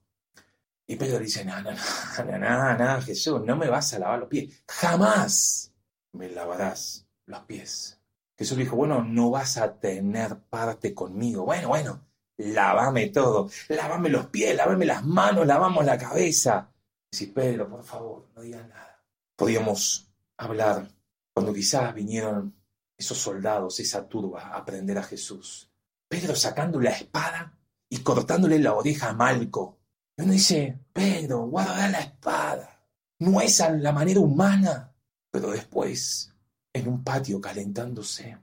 Y 0.87 0.95
Pedro 0.95 1.19
dice, 1.19 1.43
no, 1.43 1.61
no, 1.61 1.71
no, 1.71 2.37
no, 2.37 2.77
no, 2.77 3.01
Jesús, 3.01 3.41
no 3.43 3.57
me 3.57 3.67
vas 3.67 3.93
a 3.93 3.99
lavar 3.99 4.19
los 4.19 4.29
pies, 4.29 4.63
jamás 4.65 5.73
me 6.13 6.29
lavarás 6.29 7.05
los 7.25 7.41
pies. 7.41 7.98
Jesús 8.39 8.57
dijo, 8.57 8.77
bueno, 8.77 9.03
no 9.03 9.31
vas 9.31 9.57
a 9.57 9.77
tener 9.81 10.39
parte 10.43 10.93
conmigo. 10.95 11.43
Bueno, 11.43 11.67
bueno, 11.67 12.07
lávame 12.37 13.07
todo, 13.09 13.49
lávame 13.67 14.07
los 14.07 14.27
pies, 14.27 14.55
lávame 14.55 14.85
las 14.85 15.03
manos, 15.05 15.45
lavamos 15.45 15.83
la 15.83 15.97
cabeza. 15.97 16.71
Sí, 17.11 17.25
Pedro, 17.27 17.69
por 17.69 17.83
favor, 17.83 18.29
no 18.33 18.41
digas 18.41 18.65
nada. 18.65 19.03
Podíamos 19.35 20.09
hablar 20.37 20.87
cuando 21.33 21.53
quizás 21.53 21.93
vinieron 21.93 22.55
esos 22.97 23.17
soldados, 23.17 23.77
esa 23.81 24.07
turba, 24.07 24.55
a 24.55 24.63
prender 24.63 24.97
a 24.99 25.03
Jesús. 25.03 25.69
Pedro 26.07 26.33
sacando 26.33 26.79
la 26.79 26.91
espada 26.91 27.59
y 27.89 27.97
cortándole 27.97 28.57
la 28.57 28.73
oreja 28.73 29.09
a 29.09 29.13
Malco. 29.13 29.79
Y 30.15 30.21
uno 30.21 30.31
dice, 30.31 30.79
Pedro, 30.93 31.39
guarda 31.39 31.89
la 31.89 31.99
espada. 31.99 32.85
No 33.19 33.41
es 33.41 33.59
a 33.59 33.69
la 33.71 33.91
manera 33.91 34.21
humana. 34.21 34.95
Pero 35.29 35.51
después 35.51 36.33
en 36.73 36.87
un 36.87 37.03
patio 37.03 37.41
calentándose, 37.41 38.37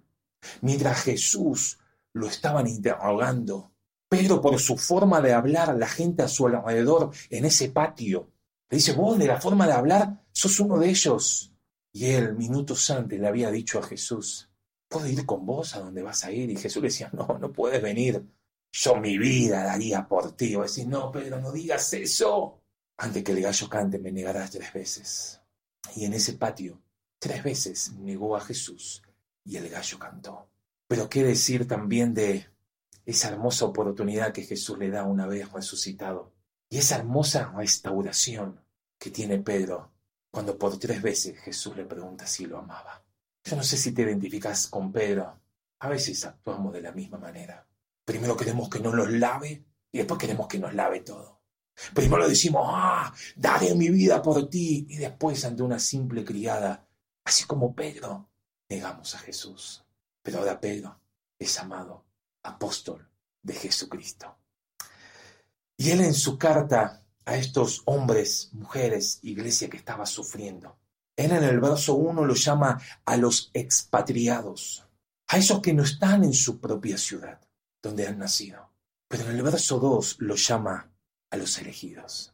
mientras 0.63 1.03
Jesús 1.03 1.79
lo 2.13 2.27
estaban 2.27 2.67
interrogando. 2.67 3.73
Pedro, 4.09 4.41
por 4.41 4.59
su 4.61 4.77
forma 4.77 5.21
de 5.21 5.33
hablar, 5.33 5.77
la 5.77 5.89
gente 5.89 6.23
a 6.23 6.29
su 6.29 6.47
alrededor 6.47 7.11
en 7.31 7.45
ese 7.45 7.71
patio, 7.71 8.31
le 8.69 8.79
dice, 8.79 8.93
vos 8.93 9.19
de 9.19 9.27
la 9.27 9.41
forma 9.41 9.67
de 9.67 9.73
hablar 9.73 10.25
sos 10.33 10.59
uno 10.61 10.79
de 10.79 10.91
ellos. 10.91 11.53
Y 11.93 12.07
él, 12.07 12.35
minutos 12.35 12.91
antes, 12.91 13.19
le 13.19 13.27
había 13.27 13.51
dicho 13.51 13.79
a 13.79 13.83
Jesús, 13.83 14.51
¿puedo 14.89 15.07
ir 15.07 15.25
con 15.25 15.47
vos 15.47 15.75
a 15.75 15.81
donde 15.81 16.03
vas 16.03 16.25
a 16.25 16.33
ir? 16.33 16.51
Y 16.51 16.57
Jesús 16.57 16.83
le 16.83 16.89
decía, 16.89 17.11
no, 17.13 17.27
no 17.41 17.53
puedes 17.53 17.81
venir. 17.81 18.25
Yo 18.73 18.97
mi 18.97 19.17
vida 19.17 19.65
daría 19.65 20.07
por 20.07 20.33
ti. 20.33 20.55
O 20.57 20.63
decir, 20.63 20.87
no, 20.89 21.11
Pedro, 21.11 21.41
no 21.41 21.53
digas 21.53 21.93
eso. 21.95 22.61
Antes 22.99 23.23
que 23.23 23.33
el 23.33 23.43
gallo 23.43 23.69
cante, 23.69 23.99
me 23.99 24.13
negarás 24.13 24.51
tres 24.51 24.73
veces. 24.73 25.41
Y 25.95 26.05
en 26.05 26.15
ese 26.15 26.35
patio, 26.35 26.81
Tres 27.19 27.43
veces 27.43 27.93
negó 27.95 28.37
a 28.37 28.41
Jesús 28.41 29.03
y 29.45 29.57
el 29.57 29.69
gallo 29.69 29.99
cantó. 29.99 30.51
Pero 30.87 31.09
qué 31.09 31.25
decir 31.25 31.67
también 31.67 32.15
de 32.15 32.47
esa 33.05 33.29
hermosa 33.29 33.65
oportunidad 33.65 34.33
que 34.33 34.43
Jesús 34.43 34.79
le 34.79 34.91
da 34.91 35.05
una 35.05 35.27
vez 35.27 35.51
resucitado 35.53 36.35
y 36.69 36.79
esa 36.79 36.97
hermosa 36.97 37.53
restauración 37.57 38.61
que 38.99 39.11
tiene 39.11 39.39
Pedro 39.39 39.93
cuando 40.31 40.59
por 40.59 40.79
tres 40.79 41.01
veces 41.01 41.39
Jesús 41.39 41.77
le 41.77 41.85
pregunta 41.85 42.27
si 42.27 42.47
lo 42.47 42.59
amaba. 42.59 43.05
Yo 43.45 43.57
no 43.57 43.63
sé 43.63 43.77
si 43.77 43.93
te 43.93 44.03
identificas 44.03 44.67
con 44.67 44.93
Pedro. 44.93 45.41
A 45.79 45.89
veces 45.89 46.25
actuamos 46.25 46.73
de 46.73 46.83
la 46.83 46.93
misma 46.93 47.19
manera. 47.19 47.67
Primero 48.05 48.37
queremos 48.37 48.69
que 48.69 48.81
nos 48.81 48.95
los 48.95 49.11
lave 49.11 49.65
y 49.93 49.99
después 49.99 50.19
queremos 50.19 50.49
que 50.49 50.59
nos 50.59 50.75
lave 50.75 51.01
todo. 51.01 51.41
Primero 51.95 52.29
decimos, 52.29 52.67
ah, 52.69 53.13
daré 53.37 53.75
mi 53.75 53.91
vida 53.91 54.21
por 54.23 54.49
ti 54.49 54.87
y 54.89 54.97
después 54.97 55.45
ante 55.45 55.63
una 55.63 55.79
simple 55.79 56.25
criada 56.25 56.86
Así 57.27 57.45
como 57.45 57.75
Pedro, 57.75 58.31
negamos 58.69 59.17
a 59.17 59.19
Jesús. 59.19 59.85
Pero 60.23 60.39
ahora 60.39 60.61
Pedro 60.61 61.01
es 61.37 61.59
amado 61.59 62.05
apóstol 62.45 63.11
de 63.43 63.53
Jesucristo. 63.53 64.39
Y 65.77 65.91
él 65.91 66.03
en 66.03 66.15
su 66.15 66.39
carta 66.39 67.03
a 67.25 67.37
estos 67.37 67.83
hombres, 67.87 68.51
mujeres, 68.53 69.19
iglesia 69.23 69.69
que 69.69 69.77
estaba 69.77 70.07
sufriendo, 70.07 70.79
él 71.17 71.33
en 71.33 71.43
el 71.43 71.59
verso 71.59 71.95
1 71.95 72.25
lo 72.25 72.35
llama 72.35 72.81
a 73.05 73.17
los 73.17 73.51
expatriados, 73.55 74.87
a 75.27 75.39
esos 75.39 75.61
que 75.61 75.75
no 75.75 75.83
están 75.83 76.23
en 76.23 76.33
su 76.33 76.61
propia 76.61 76.97
ciudad, 76.97 77.41
donde 77.83 78.07
han 78.07 78.19
nacido. 78.19 78.71
Pero 79.09 79.25
en 79.25 79.37
el 79.37 79.43
verso 79.43 79.81
2 79.81 80.19
lo 80.21 80.37
llama 80.37 80.93
a 81.31 81.37
los 81.37 81.59
elegidos. 81.59 82.33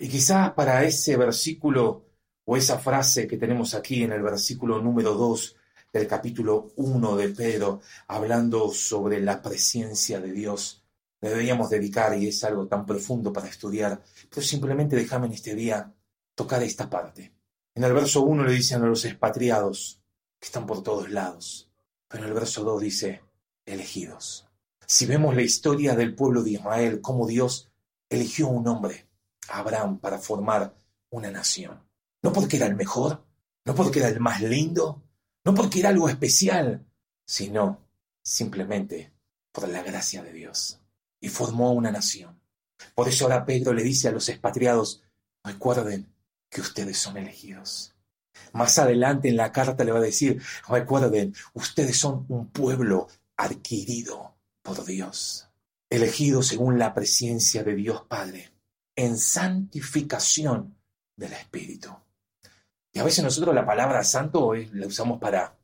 Y 0.00 0.08
quizás 0.08 0.54
para 0.54 0.82
ese 0.82 1.16
versículo 1.16 2.13
o 2.44 2.56
esa 2.56 2.78
frase 2.78 3.26
que 3.26 3.36
tenemos 3.36 3.74
aquí 3.74 4.02
en 4.02 4.12
el 4.12 4.22
versículo 4.22 4.80
número 4.80 5.14
2 5.14 5.56
del 5.92 6.06
capítulo 6.06 6.72
1 6.76 7.16
de 7.16 7.28
Pedro, 7.28 7.80
hablando 8.08 8.72
sobre 8.72 9.20
la 9.20 9.40
presencia 9.40 10.20
de 10.20 10.32
Dios. 10.32 10.84
Le 11.20 11.30
deberíamos 11.30 11.70
dedicar, 11.70 12.18
y 12.18 12.28
es 12.28 12.42
algo 12.44 12.66
tan 12.66 12.84
profundo 12.84 13.32
para 13.32 13.48
estudiar, 13.48 14.02
pero 14.28 14.42
simplemente 14.42 14.96
déjame 14.96 15.26
en 15.26 15.32
este 15.32 15.54
día 15.54 15.94
tocar 16.34 16.62
esta 16.62 16.90
parte. 16.90 17.32
En 17.74 17.84
el 17.84 17.92
verso 17.92 18.22
1 18.22 18.44
le 18.44 18.52
dicen 18.52 18.82
a 18.82 18.86
los 18.86 19.04
expatriados, 19.04 20.00
que 20.38 20.46
están 20.46 20.66
por 20.66 20.82
todos 20.82 21.10
lados, 21.10 21.70
pero 22.08 22.24
en 22.24 22.28
el 22.28 22.34
verso 22.34 22.64
2 22.64 22.82
dice, 22.82 23.22
elegidos. 23.64 24.48
Si 24.86 25.06
vemos 25.06 25.34
la 25.34 25.42
historia 25.42 25.94
del 25.94 26.14
pueblo 26.14 26.42
de 26.42 26.50
Israel, 26.50 27.00
cómo 27.00 27.26
Dios 27.26 27.70
eligió 28.10 28.48
un 28.48 28.66
hombre, 28.68 29.08
Abraham, 29.48 29.98
para 29.98 30.18
formar 30.18 30.74
una 31.10 31.30
nación. 31.30 31.80
No 32.24 32.32
porque 32.32 32.56
era 32.56 32.64
el 32.64 32.74
mejor, 32.74 33.22
no 33.66 33.74
porque 33.74 33.98
era 33.98 34.08
el 34.08 34.18
más 34.18 34.40
lindo, 34.40 35.02
no 35.44 35.54
porque 35.54 35.80
era 35.80 35.90
algo 35.90 36.08
especial, 36.08 36.86
sino 37.26 37.86
simplemente 38.22 39.12
por 39.52 39.68
la 39.68 39.82
gracia 39.82 40.22
de 40.22 40.32
Dios. 40.32 40.80
Y 41.20 41.28
formó 41.28 41.72
una 41.72 41.92
nación. 41.92 42.40
Por 42.94 43.08
eso 43.08 43.26
ahora 43.26 43.44
Pedro 43.44 43.74
le 43.74 43.82
dice 43.82 44.08
a 44.08 44.10
los 44.10 44.30
expatriados, 44.30 45.02
recuerden 45.44 46.14
que 46.48 46.62
ustedes 46.62 46.96
son 46.96 47.18
elegidos. 47.18 47.94
Más 48.54 48.78
adelante 48.78 49.28
en 49.28 49.36
la 49.36 49.52
carta 49.52 49.84
le 49.84 49.92
va 49.92 49.98
a 49.98 50.02
decir, 50.02 50.42
recuerden, 50.66 51.34
ustedes 51.52 51.98
son 51.98 52.24
un 52.30 52.48
pueblo 52.48 53.06
adquirido 53.36 54.34
por 54.62 54.82
Dios, 54.86 55.50
elegido 55.90 56.42
según 56.42 56.78
la 56.78 56.94
presencia 56.94 57.62
de 57.62 57.74
Dios 57.74 58.00
Padre, 58.08 58.50
en 58.96 59.18
santificación 59.18 60.74
del 61.16 61.34
Espíritu. 61.34 61.94
Y 62.94 63.00
a 63.00 63.04
veces 63.04 63.24
nosotros 63.24 63.52
la 63.54 63.66
palabra 63.66 64.04
santo 64.04 64.54
la 64.54 64.86
usamos 64.86 65.18
para, 65.18 65.56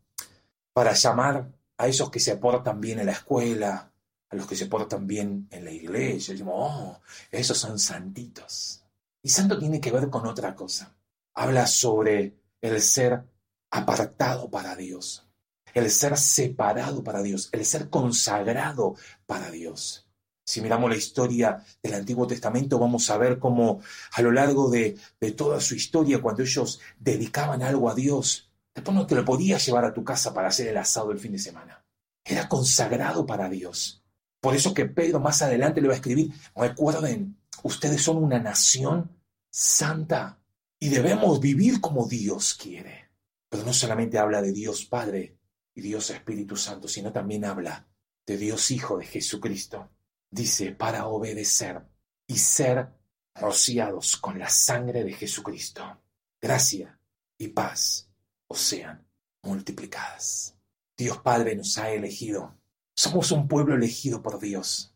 para 0.72 0.92
llamar 0.92 1.48
a 1.78 1.86
esos 1.86 2.10
que 2.10 2.18
se 2.18 2.36
portan 2.36 2.80
bien 2.80 2.98
en 2.98 3.06
la 3.06 3.12
escuela, 3.12 3.92
a 4.28 4.36
los 4.36 4.48
que 4.48 4.56
se 4.56 4.66
portan 4.66 5.06
bien 5.06 5.46
en 5.50 5.64
la 5.64 5.70
iglesia. 5.70 6.34
Decimos, 6.34 6.54
oh, 6.56 7.00
esos 7.30 7.56
son 7.56 7.78
santitos. 7.78 8.84
Y 9.22 9.28
santo 9.28 9.58
tiene 9.58 9.80
que 9.80 9.92
ver 9.92 10.10
con 10.10 10.26
otra 10.26 10.56
cosa. 10.56 10.92
Habla 11.34 11.68
sobre 11.68 12.34
el 12.60 12.82
ser 12.82 13.22
apartado 13.70 14.50
para 14.50 14.74
Dios, 14.74 15.24
el 15.72 15.88
ser 15.88 16.18
separado 16.18 17.04
para 17.04 17.22
Dios, 17.22 17.48
el 17.52 17.64
ser 17.64 17.90
consagrado 17.90 18.96
para 19.26 19.52
Dios. 19.52 20.09
Si 20.50 20.60
miramos 20.60 20.90
la 20.90 20.96
historia 20.96 21.64
del 21.80 21.94
Antiguo 21.94 22.26
Testamento, 22.26 22.76
vamos 22.76 23.08
a 23.08 23.16
ver 23.16 23.38
cómo 23.38 23.80
a 24.10 24.20
lo 24.20 24.32
largo 24.32 24.68
de, 24.68 24.98
toda 25.36 25.60
su 25.60 25.76
historia, 25.76 26.20
cuando 26.20 26.42
ellos 26.42 26.80
dedicaban 26.98 27.62
algo 27.62 27.88
a 27.88 27.94
Dios, 27.94 28.50
después 28.74 28.96
no 28.96 29.06
te 29.06 29.14
lo 29.14 29.24
podías 29.24 29.64
llevar 29.64 29.84
a 29.84 29.94
tu 29.94 30.02
casa 30.02 30.34
para 30.34 30.48
hacer 30.48 30.66
el 30.66 30.76
asado 30.76 31.12
el 31.12 31.20
fin 31.20 31.30
de 31.30 31.38
semana. 31.38 31.84
Era 32.24 32.48
consagrado 32.48 33.24
para 33.24 33.48
Dios. 33.48 34.02
Por 34.40 34.56
eso 34.56 34.74
que 34.74 34.86
Pedro 34.86 35.20
más 35.20 35.40
adelante 35.40 35.80
le 35.80 35.86
va 35.86 35.94
a 35.94 35.98
escribir, 35.98 36.32
recuerden, 36.56 37.36
ustedes 37.62 38.02
son 38.02 38.16
una 38.16 38.40
nación 38.40 39.08
santa 39.52 40.40
y 40.80 40.88
debemos 40.88 41.38
vivir 41.38 41.80
como 41.80 42.08
Dios 42.08 42.54
quiere. 42.54 43.12
Pero 43.48 43.62
no 43.64 43.72
solamente 43.72 44.18
habla 44.18 44.42
de 44.42 44.50
Dios 44.50 44.84
Padre 44.84 45.38
y 45.76 45.80
Dios 45.80 46.10
Espíritu 46.10 46.56
Santo, 46.56 46.88
sino 46.88 47.12
también 47.12 47.44
habla 47.44 47.86
de 48.26 48.36
Dios 48.36 48.68
Hijo 48.72 48.98
de 48.98 49.06
Jesucristo 49.06 49.88
dice, 50.30 50.72
para 50.72 51.06
obedecer 51.06 51.82
y 52.26 52.38
ser 52.38 52.92
rociados 53.34 54.16
con 54.16 54.38
la 54.38 54.48
sangre 54.48 55.04
de 55.04 55.12
Jesucristo. 55.12 56.00
Gracia 56.40 56.98
y 57.38 57.48
paz 57.48 58.08
os 58.48 58.60
sean 58.60 59.06
multiplicadas. 59.42 60.56
Dios 60.96 61.18
Padre 61.18 61.56
nos 61.56 61.78
ha 61.78 61.90
elegido. 61.90 62.56
Somos 62.94 63.30
un 63.32 63.48
pueblo 63.48 63.74
elegido 63.74 64.22
por 64.22 64.38
Dios. 64.38 64.94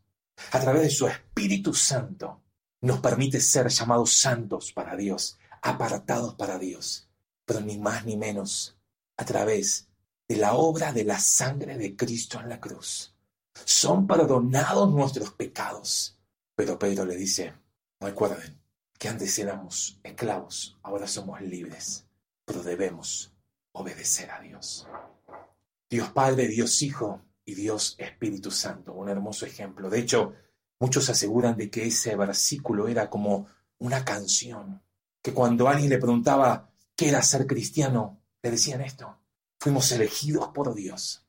A 0.53 0.61
través 0.61 0.83
de 0.83 0.90
su 0.90 1.07
Espíritu 1.07 1.75
Santo 1.75 2.42
nos 2.83 3.01
permite 3.01 3.40
ser 3.40 3.68
llamados 3.68 4.12
santos 4.12 4.73
para 4.73 4.97
Dios, 4.97 5.38
apartados 5.62 6.35
para 6.35 6.59
Dios, 6.59 7.09
pero 7.47 7.61
ni 7.61 7.79
más 7.79 8.05
ni 8.05 8.16
menos 8.16 8.77
a 9.16 9.25
través 9.25 9.88
de 10.29 10.37
la 10.37 10.55
obra 10.55 10.92
de 10.92 11.05
la 11.05 11.18
sangre 11.18 11.79
de 11.79 11.97
Cristo 11.97 12.40
en 12.40 12.49
la 12.49 12.61
cruz 12.61 13.13
son 13.64 14.07
perdonados 14.07 14.93
nuestros 14.93 15.33
pecados. 15.33 16.19
Pero 16.55 16.79
Pedro 16.79 17.05
le 17.05 17.17
dice, 17.17 17.55
recuerden 18.01 18.61
que 18.99 19.09
antes 19.09 19.38
éramos 19.38 19.99
esclavos, 20.03 20.79
ahora 20.83 21.07
somos 21.07 21.40
libres, 21.40 22.07
pero 22.45 22.62
debemos 22.62 23.33
obedecer 23.73 24.31
a 24.31 24.40
Dios. 24.40 24.87
Dios 25.90 26.11
Padre, 26.11 26.49
Dios 26.49 26.81
Hijo 26.83 27.23
y 27.45 27.55
Dios 27.55 27.97
Espíritu 27.99 28.51
Santo, 28.51 28.93
un 28.93 29.09
hermoso 29.09 29.47
ejemplo. 29.47 29.90
De 29.90 30.01
hecho, 30.01 30.35
muchos 30.81 31.09
aseguran 31.11 31.57
de 31.57 31.71
que 31.71 31.87
ese 31.87 32.17
versículo 32.17 32.88
era 32.88 33.11
como 33.11 33.47
una 33.79 34.05
canción, 34.05 34.83
que 35.21 35.33
cuando 35.33 35.69
alguien 35.69 35.90
le 35.90 35.99
preguntaba 35.99 36.71
qué 36.97 37.09
era 37.09 37.23
ser 37.23 37.47
cristiano, 37.47 38.21
le 38.43 38.51
decían 38.51 38.81
esto, 38.81 39.19
fuimos 39.59 39.90
elegidos 39.93 40.49
por 40.49 40.75
Dios 40.75 41.23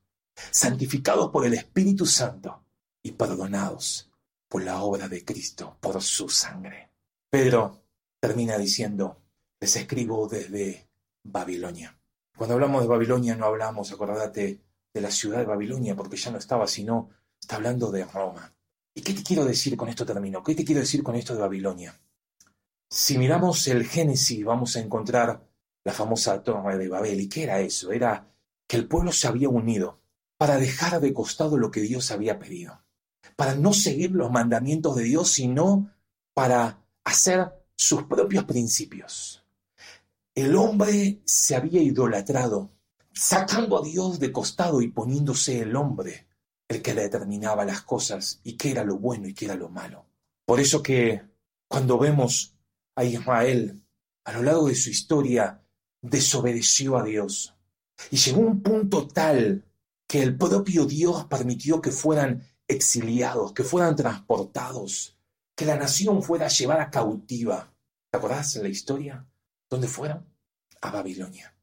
santificados 0.50 1.30
por 1.30 1.46
el 1.46 1.54
Espíritu 1.54 2.06
Santo 2.06 2.64
y 3.02 3.12
perdonados 3.12 4.10
por 4.48 4.62
la 4.62 4.82
obra 4.82 5.08
de 5.08 5.24
Cristo, 5.24 5.76
por 5.80 6.00
su 6.02 6.28
sangre. 6.28 6.90
Pedro 7.30 7.82
termina 8.20 8.56
diciendo, 8.58 9.22
les 9.60 9.76
escribo 9.76 10.28
desde 10.28 10.88
Babilonia. 11.22 11.98
Cuando 12.36 12.54
hablamos 12.54 12.82
de 12.82 12.88
Babilonia 12.88 13.34
no 13.34 13.46
hablamos, 13.46 13.90
acordate, 13.92 14.60
de 14.92 15.00
la 15.00 15.10
ciudad 15.10 15.38
de 15.38 15.44
Babilonia, 15.44 15.94
porque 15.94 16.16
ya 16.16 16.30
no 16.30 16.38
estaba, 16.38 16.66
sino 16.66 17.10
está 17.38 17.56
hablando 17.56 17.90
de 17.90 18.04
Roma. 18.04 18.54
¿Y 18.94 19.02
qué 19.02 19.12
te 19.12 19.22
quiero 19.22 19.44
decir 19.44 19.76
con 19.76 19.88
esto 19.88 20.06
termino? 20.06 20.42
¿Qué 20.42 20.54
te 20.54 20.64
quiero 20.64 20.80
decir 20.80 21.02
con 21.02 21.16
esto 21.16 21.34
de 21.34 21.40
Babilonia? 21.40 22.00
Si 22.88 23.18
miramos 23.18 23.66
el 23.68 23.86
Génesis, 23.86 24.44
vamos 24.44 24.76
a 24.76 24.80
encontrar 24.80 25.46
la 25.84 25.92
famosa 25.92 26.42
torre 26.42 26.78
de 26.78 26.88
Babel. 26.88 27.20
¿Y 27.20 27.28
qué 27.28 27.42
era 27.42 27.60
eso? 27.60 27.92
Era 27.92 28.26
que 28.66 28.76
el 28.76 28.88
pueblo 28.88 29.12
se 29.12 29.28
había 29.28 29.48
unido 29.48 30.00
para 30.38 30.58
dejar 30.58 31.00
de 31.00 31.12
costado 31.12 31.56
lo 31.56 31.70
que 31.70 31.80
Dios 31.80 32.10
había 32.10 32.38
pedido, 32.38 32.82
para 33.36 33.54
no 33.54 33.72
seguir 33.72 34.12
los 34.12 34.30
mandamientos 34.30 34.96
de 34.96 35.04
Dios, 35.04 35.30
sino 35.30 35.90
para 36.34 36.84
hacer 37.04 37.52
sus 37.76 38.04
propios 38.04 38.44
principios. 38.44 39.44
El 40.34 40.54
hombre 40.56 41.20
se 41.24 41.56
había 41.56 41.80
idolatrado, 41.80 42.70
sacando 43.12 43.78
a 43.78 43.82
Dios 43.82 44.18
de 44.18 44.32
costado 44.32 44.82
y 44.82 44.88
poniéndose 44.88 45.60
el 45.60 45.74
hombre 45.76 46.26
el 46.68 46.82
que 46.82 46.94
determinaba 46.94 47.64
las 47.64 47.82
cosas 47.82 48.40
y 48.42 48.56
qué 48.56 48.72
era 48.72 48.84
lo 48.84 48.98
bueno 48.98 49.28
y 49.28 49.34
qué 49.34 49.46
era 49.46 49.54
lo 49.54 49.68
malo. 49.68 50.06
Por 50.44 50.60
eso 50.60 50.82
que 50.82 51.22
cuando 51.68 51.98
vemos 51.98 52.54
a 52.94 53.04
Israel 53.04 53.82
a 54.24 54.32
lo 54.32 54.42
largo 54.42 54.66
de 54.66 54.74
su 54.74 54.90
historia, 54.90 55.62
desobedeció 56.02 56.96
a 56.96 57.04
Dios 57.04 57.54
y 58.10 58.16
llegó 58.16 58.40
un 58.40 58.60
punto 58.60 59.06
tal 59.06 59.64
que 60.06 60.22
el 60.22 60.36
propio 60.36 60.86
Dios 60.86 61.24
permitió 61.26 61.80
que 61.80 61.90
fueran 61.90 62.42
exiliados, 62.68 63.52
que 63.52 63.64
fueran 63.64 63.96
transportados, 63.96 65.18
que 65.54 65.64
la 65.64 65.76
nación 65.76 66.22
fuera 66.22 66.48
llevada 66.48 66.90
cautiva. 66.90 67.72
¿Te 68.10 68.18
acordás 68.18 68.54
de 68.54 68.62
la 68.62 68.68
historia? 68.68 69.26
¿Dónde 69.68 69.88
fueron? 69.88 70.26
A 70.80 70.90
Babilonia. 70.90 71.54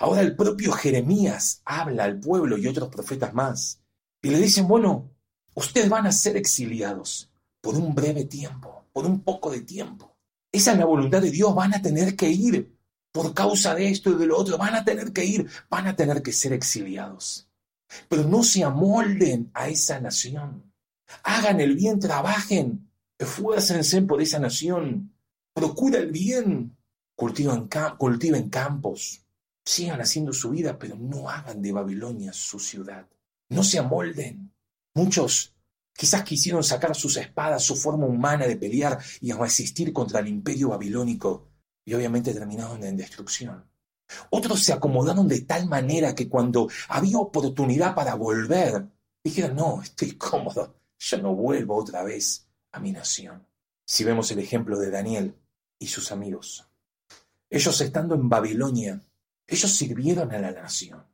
Ahora 0.00 0.22
el 0.22 0.34
propio 0.34 0.72
Jeremías 0.72 1.60
habla 1.64 2.04
al 2.04 2.18
pueblo 2.18 2.56
y 2.56 2.66
otros 2.66 2.88
profetas 2.88 3.34
más 3.34 3.80
y 4.22 4.30
le 4.30 4.38
dicen, 4.38 4.66
bueno, 4.66 5.10
ustedes 5.54 5.88
van 5.88 6.06
a 6.06 6.12
ser 6.12 6.36
exiliados 6.36 7.30
por 7.60 7.76
un 7.76 7.94
breve 7.94 8.24
tiempo, 8.24 8.86
por 8.92 9.06
un 9.06 9.20
poco 9.22 9.50
de 9.50 9.60
tiempo. 9.60 10.16
Esa 10.50 10.72
es 10.72 10.78
la 10.78 10.86
voluntad 10.86 11.20
de 11.20 11.30
Dios, 11.30 11.54
van 11.54 11.74
a 11.74 11.82
tener 11.82 12.16
que 12.16 12.30
ir 12.30 12.74
por 13.12 13.34
causa 13.34 13.74
de 13.74 13.90
esto 13.90 14.10
y 14.10 14.16
de 14.16 14.26
lo 14.26 14.38
otro, 14.38 14.56
van 14.58 14.74
a 14.74 14.84
tener 14.84 15.12
que 15.12 15.24
ir, 15.24 15.48
van 15.68 15.86
a 15.86 15.94
tener 15.94 16.22
que 16.22 16.32
ser 16.32 16.52
exiliados. 16.52 17.48
Pero 18.08 18.24
no 18.24 18.42
se 18.42 18.64
amolden 18.64 19.50
a 19.54 19.68
esa 19.68 20.00
nación. 20.00 20.72
Hagan 21.22 21.60
el 21.60 21.76
bien, 21.76 21.98
trabajen, 21.98 22.90
esfuércense 23.18 24.02
por 24.02 24.20
esa 24.20 24.38
nación. 24.38 25.14
Procura 25.54 25.98
el 25.98 26.10
bien. 26.10 26.76
Cultiven, 27.16 27.68
cultiven 27.96 28.48
campos. 28.50 29.24
Sigan 29.64 30.00
haciendo 30.00 30.32
su 30.32 30.50
vida, 30.50 30.78
pero 30.78 30.96
no 30.96 31.28
hagan 31.30 31.62
de 31.62 31.72
Babilonia 31.72 32.32
su 32.32 32.58
ciudad. 32.58 33.08
No 33.48 33.62
se 33.62 33.78
amolden. 33.78 34.52
Muchos 34.94 35.54
quizás 35.96 36.24
quisieron 36.24 36.64
sacar 36.64 36.94
sus 36.94 37.16
espadas, 37.16 37.62
su 37.62 37.76
forma 37.76 38.06
humana 38.06 38.46
de 38.46 38.56
pelear 38.56 38.98
y 39.20 39.32
resistir 39.32 39.92
contra 39.92 40.20
el 40.20 40.28
imperio 40.28 40.70
babilónico, 40.70 41.48
y 41.84 41.94
obviamente 41.94 42.34
terminaron 42.34 42.82
en 42.84 42.96
destrucción. 42.96 43.64
Otros 44.30 44.62
se 44.62 44.72
acomodaron 44.72 45.28
de 45.28 45.42
tal 45.42 45.68
manera 45.68 46.14
que 46.14 46.28
cuando 46.28 46.68
había 46.88 47.18
oportunidad 47.18 47.94
para 47.94 48.14
volver, 48.14 48.86
dijeron, 49.22 49.56
no, 49.56 49.82
estoy 49.82 50.12
cómodo, 50.16 50.74
yo 50.98 51.18
no 51.18 51.34
vuelvo 51.34 51.76
otra 51.76 52.02
vez 52.02 52.46
a 52.72 52.80
mi 52.80 52.92
nación. 52.92 53.46
Si 53.84 54.04
vemos 54.04 54.30
el 54.30 54.38
ejemplo 54.38 54.78
de 54.78 54.90
Daniel 54.90 55.34
y 55.78 55.86
sus 55.86 56.12
amigos, 56.12 56.66
ellos 57.50 57.80
estando 57.80 58.14
en 58.14 58.28
Babilonia, 58.28 59.00
ellos 59.46 59.70
sirvieron 59.70 60.32
a 60.32 60.38
la 60.38 60.52
nación. 60.52 61.04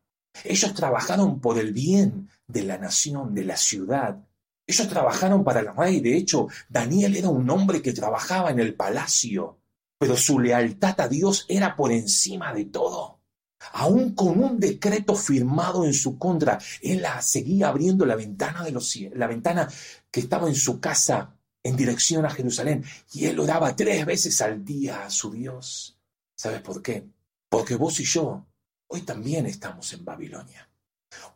Ellos 0.45 0.75
trabajaron 0.75 1.41
por 1.41 1.59
el 1.59 1.73
bien 1.73 2.31
de 2.47 2.63
la 2.63 2.79
nación, 2.79 3.35
de 3.35 3.45
la 3.45 3.57
ciudad. 3.57 4.25
Ellos 4.67 4.89
trabajaron 4.89 5.43
para 5.43 5.61
el 5.61 5.75
rey. 5.75 6.01
De 6.01 6.17
hecho, 6.17 6.47
Daniel 6.69 7.17
era 7.17 7.29
un 7.29 7.49
hombre 7.51 7.83
que 7.83 7.93
trabajaba 7.93 8.51
en 8.51 8.61
el 8.61 8.75
palacio 8.75 9.60
pero 10.01 10.17
su 10.17 10.41
lealtad 10.41 10.99
a 11.03 11.09
Dios 11.09 11.45
era 11.47 11.77
por 11.77 11.93
encima 11.93 12.55
de 12.55 12.65
todo. 12.65 13.21
Aún 13.75 14.15
con 14.15 14.43
un 14.43 14.59
decreto 14.59 15.15
firmado 15.15 15.85
en 15.85 15.93
su 15.93 16.17
contra, 16.17 16.59
él 16.81 17.05
seguía 17.21 17.69
abriendo 17.69 18.07
la 18.07 18.17
ventana 18.17 18.65
de 18.65 18.73
los 18.73 18.97
la 19.13 19.27
ventana 19.27 19.69
que 20.11 20.21
estaba 20.21 20.49
en 20.49 20.55
su 20.55 20.81
casa 20.81 21.37
en 21.63 21.77
dirección 21.77 22.25
a 22.25 22.31
Jerusalén, 22.31 22.83
y 23.13 23.27
él 23.27 23.39
oraba 23.39 23.77
tres 23.77 24.07
veces 24.07 24.41
al 24.41 24.65
día 24.65 25.05
a 25.05 25.11
su 25.11 25.31
Dios. 25.33 25.99
¿Sabes 26.35 26.63
por 26.63 26.81
qué? 26.81 27.07
Porque 27.51 27.75
vos 27.75 28.01
y 28.01 28.05
yo 28.05 28.47
hoy 28.87 29.03
también 29.03 29.45
estamos 29.45 29.93
en 29.93 30.03
Babilonia. 30.03 30.67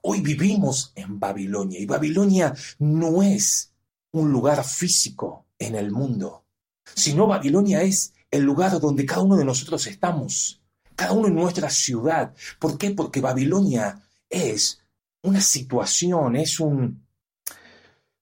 Hoy 0.01 0.23
vivimos 0.23 0.91
en 0.95 1.21
Babilonia 1.21 1.79
y 1.79 1.85
Babilonia 1.85 2.55
no 2.79 3.23
es 3.23 3.75
un 4.12 4.33
lugar 4.33 4.65
físico 4.65 5.49
en 5.59 5.75
el 5.75 5.91
mundo, 5.91 6.47
sino 6.95 7.27
Babilonia 7.27 7.83
es 7.83 8.15
el 8.35 8.43
lugar 8.43 8.80
donde 8.80 9.07
cada 9.07 9.22
uno 9.22 9.37
de 9.37 9.45
nosotros 9.45 9.87
estamos, 9.87 10.61
cada 10.97 11.12
uno 11.12 11.28
en 11.28 11.37
nuestra 11.37 11.70
ciudad. 11.70 12.35
¿Por 12.59 12.76
qué? 12.76 12.91
Porque 12.91 13.20
Babilonia 13.20 14.03
es 14.28 14.80
una 15.22 15.41
situación, 15.41 16.35
es 16.35 16.59
un, 16.59 17.07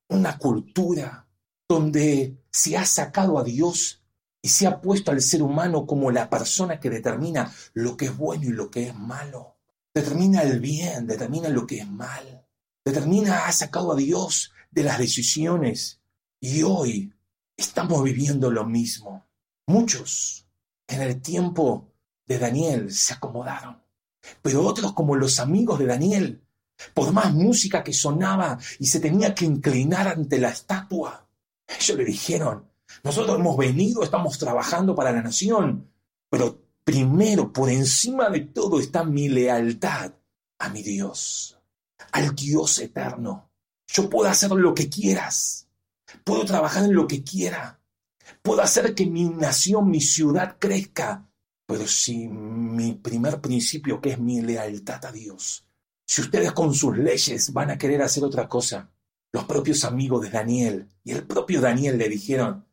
una 0.08 0.36
cultura 0.36 1.26
donde 1.66 2.36
se 2.50 2.76
ha 2.76 2.84
sacado 2.84 3.38
a 3.38 3.44
Dios 3.44 4.02
y 4.42 4.50
se 4.50 4.66
ha 4.66 4.82
puesto 4.82 5.12
al 5.12 5.22
ser 5.22 5.42
humano 5.42 5.86
como 5.86 6.10
la 6.10 6.28
persona 6.28 6.78
que 6.78 6.90
determina 6.90 7.50
lo 7.72 7.96
que 7.96 8.06
es 8.06 8.16
bueno 8.16 8.44
y 8.44 8.52
lo 8.52 8.70
que 8.70 8.88
es 8.88 8.94
malo. 8.94 9.56
Determina 9.94 10.42
el 10.42 10.60
bien, 10.60 11.06
determina 11.06 11.48
lo 11.48 11.66
que 11.66 11.78
es 11.78 11.88
mal. 11.88 12.46
Determina, 12.84 13.46
ha 13.46 13.52
sacado 13.52 13.92
a 13.92 13.96
Dios 13.96 14.52
de 14.70 14.82
las 14.82 14.98
decisiones. 14.98 16.02
Y 16.38 16.64
hoy 16.64 17.14
estamos 17.56 18.04
viviendo 18.04 18.50
lo 18.50 18.66
mismo. 18.66 19.26
Muchos 19.72 20.46
en 20.86 21.00
el 21.00 21.22
tiempo 21.22 21.94
de 22.26 22.38
Daniel 22.38 22.92
se 22.92 23.14
acomodaron, 23.14 23.82
pero 24.42 24.66
otros 24.66 24.92
como 24.92 25.16
los 25.16 25.40
amigos 25.40 25.78
de 25.78 25.86
Daniel, 25.86 26.44
por 26.92 27.10
más 27.10 27.32
música 27.32 27.82
que 27.82 27.94
sonaba 27.94 28.58
y 28.78 28.86
se 28.86 29.00
tenía 29.00 29.34
que 29.34 29.46
inclinar 29.46 30.08
ante 30.08 30.38
la 30.38 30.50
estatua, 30.50 31.26
ellos 31.66 31.96
le 31.96 32.04
dijeron, 32.04 32.68
nosotros 33.02 33.38
hemos 33.38 33.56
venido, 33.56 34.02
estamos 34.02 34.36
trabajando 34.36 34.94
para 34.94 35.10
la 35.10 35.22
nación, 35.22 35.90
pero 36.28 36.66
primero, 36.84 37.50
por 37.50 37.70
encima 37.70 38.28
de 38.28 38.40
todo, 38.40 38.78
está 38.78 39.04
mi 39.04 39.30
lealtad 39.30 40.12
a 40.58 40.68
mi 40.68 40.82
Dios, 40.82 41.58
al 42.10 42.34
Dios 42.34 42.78
eterno. 42.78 43.50
Yo 43.86 44.10
puedo 44.10 44.28
hacer 44.28 44.50
lo 44.50 44.74
que 44.74 44.90
quieras, 44.90 45.66
puedo 46.24 46.44
trabajar 46.44 46.84
en 46.84 46.94
lo 46.94 47.06
que 47.06 47.24
quiera, 47.24 47.81
puedo 48.40 48.62
hacer 48.62 48.94
que 48.94 49.06
mi 49.06 49.24
nación, 49.24 49.90
mi 49.90 50.00
ciudad 50.00 50.56
crezca, 50.58 51.28
pero 51.66 51.86
si 51.86 52.28
mi 52.28 52.94
primer 52.94 53.40
principio, 53.40 54.00
que 54.00 54.10
es 54.10 54.18
mi 54.18 54.40
lealtad 54.40 55.04
a 55.04 55.12
Dios, 55.12 55.66
si 56.06 56.20
ustedes 56.20 56.52
con 56.52 56.74
sus 56.74 56.96
leyes 56.96 57.52
van 57.52 57.70
a 57.70 57.78
querer 57.78 58.02
hacer 58.02 58.24
otra 58.24 58.48
cosa, 58.48 58.90
los 59.32 59.44
propios 59.44 59.84
amigos 59.84 60.22
de 60.22 60.30
Daniel 60.30 60.88
y 61.04 61.12
el 61.12 61.26
propio 61.26 61.60
Daniel 61.60 61.96
le 61.96 62.08
dijeron, 62.08 62.66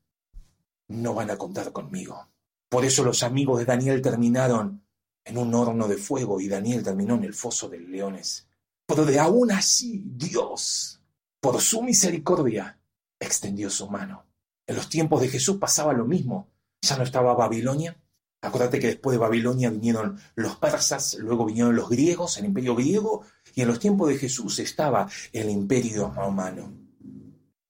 no 0.89 1.14
van 1.14 1.32
a 1.32 1.38
contar 1.38 1.72
conmigo. 1.72 2.28
Por 2.68 2.86
eso 2.86 3.03
los 3.03 3.24
amigos 3.24 3.60
de 3.60 3.66
Daniel 3.66 4.01
terminaron 4.01 4.84
en 5.24 5.38
un 5.38 5.53
horno 5.53 5.88
de 5.88 5.97
fuego 5.97 6.41
y 6.41 6.47
Daniel 6.47 6.84
terminó 6.84 7.16
en 7.16 7.24
el 7.24 7.34
foso 7.34 7.70
de 7.70 7.80
leones. 7.80 8.47
Pero 8.86 9.05
de 9.05 9.20
aún 9.20 9.51
así 9.51 10.03
Dios, 10.05 10.99
por 11.39 11.62
su 11.62 11.82
misericordia, 11.82 12.80
extendió 13.20 13.70
su 13.70 13.89
mano. 13.89 14.26
En 14.70 14.76
los 14.76 14.88
tiempos 14.88 15.20
de 15.20 15.30
Jesús 15.30 15.57
pasaba 15.57 15.93
lo 15.93 16.05
mismo. 16.05 16.47
Ya 16.84 16.95
no 16.95 17.01
estaba 17.01 17.34
Babilonia. 17.34 17.97
Acuérdate 18.39 18.80
que 18.80 18.86
después 18.86 19.15
de 19.15 19.17
Babilonia 19.17 19.72
vinieron 19.72 20.20
los 20.36 20.57
persas, 20.57 21.15
luego 21.15 21.45
vinieron 21.45 21.76
los 21.76 21.89
griegos, 21.89 22.38
el 22.38 22.45
imperio 22.45 22.76
griego, 22.76 23.24
y 23.55 23.63
en 23.63 23.67
los 23.67 23.80
tiempos 23.80 24.09
de 24.09 24.20
Jesús 24.20 24.59
estaba 24.59 25.09
el 25.34 25.49
imperio 25.49 26.11
romano. 26.11 26.72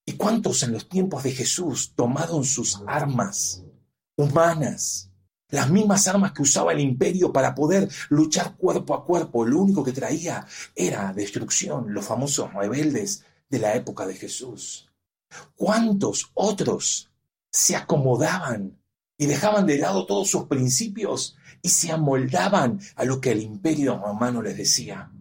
¿Y 0.05 0.11
cuántos 0.17 0.61
en 0.63 0.73
los 0.73 0.89
tiempos 0.89 1.23
de 1.23 1.31
Jesús 1.31 1.93
tomaron 1.95 2.43
sus 2.43 2.81
armas 2.85 3.63
humanas? 4.17 5.09
Las 5.51 5.69
mismas 5.69 6.05
armas 6.09 6.33
que 6.33 6.41
usaba 6.41 6.73
el 6.73 6.81
imperio 6.81 7.31
para 7.31 7.55
poder 7.55 7.87
luchar 8.09 8.57
cuerpo 8.57 8.93
a 8.93 9.05
cuerpo. 9.05 9.45
Lo 9.45 9.61
único 9.61 9.85
que 9.85 9.93
traía 9.93 10.45
era 10.75 11.13
destrucción, 11.13 11.93
los 11.93 12.03
famosos 12.03 12.53
rebeldes 12.53 13.23
de 13.49 13.59
la 13.59 13.73
época 13.73 14.05
de 14.05 14.15
Jesús. 14.15 14.88
¿Cuántos 15.55 16.31
otros 16.33 17.11
se 17.51 17.75
acomodaban 17.75 18.79
y 19.17 19.25
dejaban 19.25 19.65
de 19.65 19.77
lado 19.77 20.05
todos 20.05 20.29
sus 20.29 20.45
principios 20.45 21.35
y 21.61 21.69
se 21.69 21.91
amoldaban 21.91 22.79
a 22.95 23.03
lo 23.05 23.19
que 23.19 23.31
el 23.31 23.41
imperio 23.41 23.97
romano 23.97 24.41
les 24.41 24.57
decía? 24.57 25.11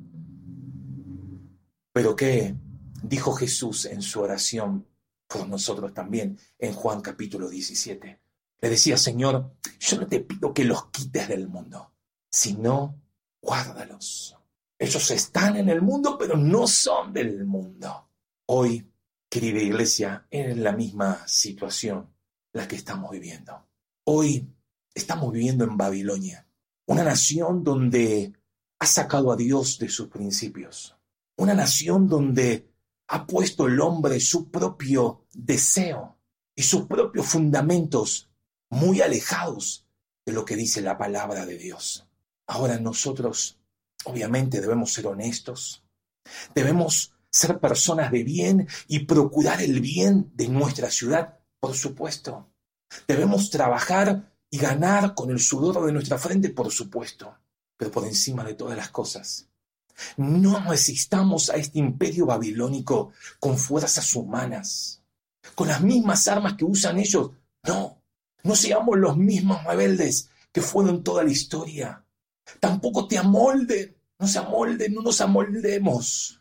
Pero 1.93 2.15
qué 2.15 2.55
dijo 3.03 3.33
Jesús 3.33 3.87
en 3.87 4.03
su 4.03 4.21
oración 4.21 4.87
por 5.27 5.49
nosotros 5.49 5.93
también 5.93 6.39
en 6.59 6.73
Juan 6.73 7.01
capítulo 7.01 7.49
17. 7.49 8.21
Le 8.61 8.71
decía, 8.71 8.97
Señor, 8.97 9.55
yo 9.79 10.01
no 10.01 10.07
te 10.07 10.21
pido 10.21 10.53
que 10.53 10.65
los 10.65 10.87
quites 10.91 11.29
del 11.29 11.49
mundo, 11.49 11.93
sino 12.31 13.01
guárdalos. 13.41 14.37
Ellos 14.79 15.11
están 15.11 15.57
en 15.57 15.69
el 15.69 15.83
mundo, 15.83 16.17
pero 16.19 16.37
no 16.37 16.67
son 16.67 17.13
del 17.13 17.45
mundo. 17.45 18.09
Hoy, 18.47 18.89
querida 19.29 19.61
iglesia, 19.61 20.27
es 20.31 20.57
la 20.57 20.73
misma 20.73 21.27
situación 21.27 22.09
la 22.53 22.67
que 22.67 22.77
estamos 22.77 23.11
viviendo. 23.11 23.67
Hoy 24.05 24.49
estamos 24.95 25.33
viviendo 25.33 25.65
en 25.65 25.77
Babilonia, 25.77 26.47
una 26.87 27.05
nación 27.05 27.63
donde 27.63 28.33
ha 28.79 28.87
sacado 28.87 29.31
a 29.31 29.37
Dios 29.37 29.79
de 29.79 29.89
sus 29.89 30.09
principios, 30.09 30.97
una 31.37 31.55
nación 31.55 32.09
donde 32.09 32.71
ha 33.09 33.27
puesto 33.27 33.67
el 33.67 33.81
hombre 33.81 34.21
su 34.21 34.51
propio 34.51 35.27
deseo 35.33 36.19
y 36.55 36.63
sus 36.63 36.87
propios 36.87 37.27
fundamentos 37.27 38.31
muy 38.71 39.01
alejados 39.01 39.87
de 40.25 40.33
lo 40.33 40.45
que 40.45 40.57
dice 40.57 40.81
la 40.81 40.99
palabra 40.99 41.47
de 41.47 41.57
Dios. 41.57 42.07
Ahora 42.47 42.79
nosotros, 42.79 43.59
obviamente, 44.05 44.61
debemos 44.61 44.93
ser 44.93 45.07
honestos, 45.07 45.85
debemos 46.55 47.15
ser 47.31 47.59
personas 47.59 48.11
de 48.11 48.25
bien 48.25 48.69
y 48.87 49.01
procurar 49.01 49.63
el 49.63 49.81
bien 49.81 50.31
de 50.35 50.49
nuestra 50.49 50.91
ciudad, 50.91 51.39
por 51.61 51.75
supuesto. 51.75 52.51
Debemos 53.07 53.51
trabajar 53.51 54.33
y 54.51 54.59
ganar 54.59 55.15
con 55.15 55.31
el 55.31 55.41
sudor 55.41 55.85
de 55.85 55.93
nuestra 55.93 56.19
frente, 56.19 56.51
por 56.51 56.71
supuesto, 56.71 57.37
pero 57.77 57.91
por 57.91 58.05
encima 58.07 58.45
de 58.45 58.55
todas 58.55 58.77
las 58.77 58.91
cosas, 58.91 59.49
no 60.17 60.61
resistamos 60.69 61.51
a 61.51 61.57
este 61.57 61.79
imperio 61.79 62.27
babilónico 62.27 63.13
con 63.39 63.59
fuerzas 63.59 64.15
humanas, 64.15 65.03
con 65.55 65.69
las 65.69 65.81
mismas 65.81 66.29
armas 66.29 66.55
que 66.55 66.65
usan 66.65 66.99
ellos. 66.99 67.31
No, 67.65 68.03
no 68.43 68.55
seamos 68.55 68.99
los 68.99 69.17
mismos 69.17 69.63
rebeldes 69.65 70.31
que 70.53 70.63
fueron 70.63 71.03
toda 71.03 71.25
la 71.25 71.31
historia. 71.31 72.05
Tampoco 72.61 73.07
te 73.07 73.19
amolden, 73.19 73.97
no 74.19 74.27
se 74.27 74.39
amolden, 74.39 74.95
no 74.95 75.03
nos 75.03 75.21
amoldemos. 75.21 76.38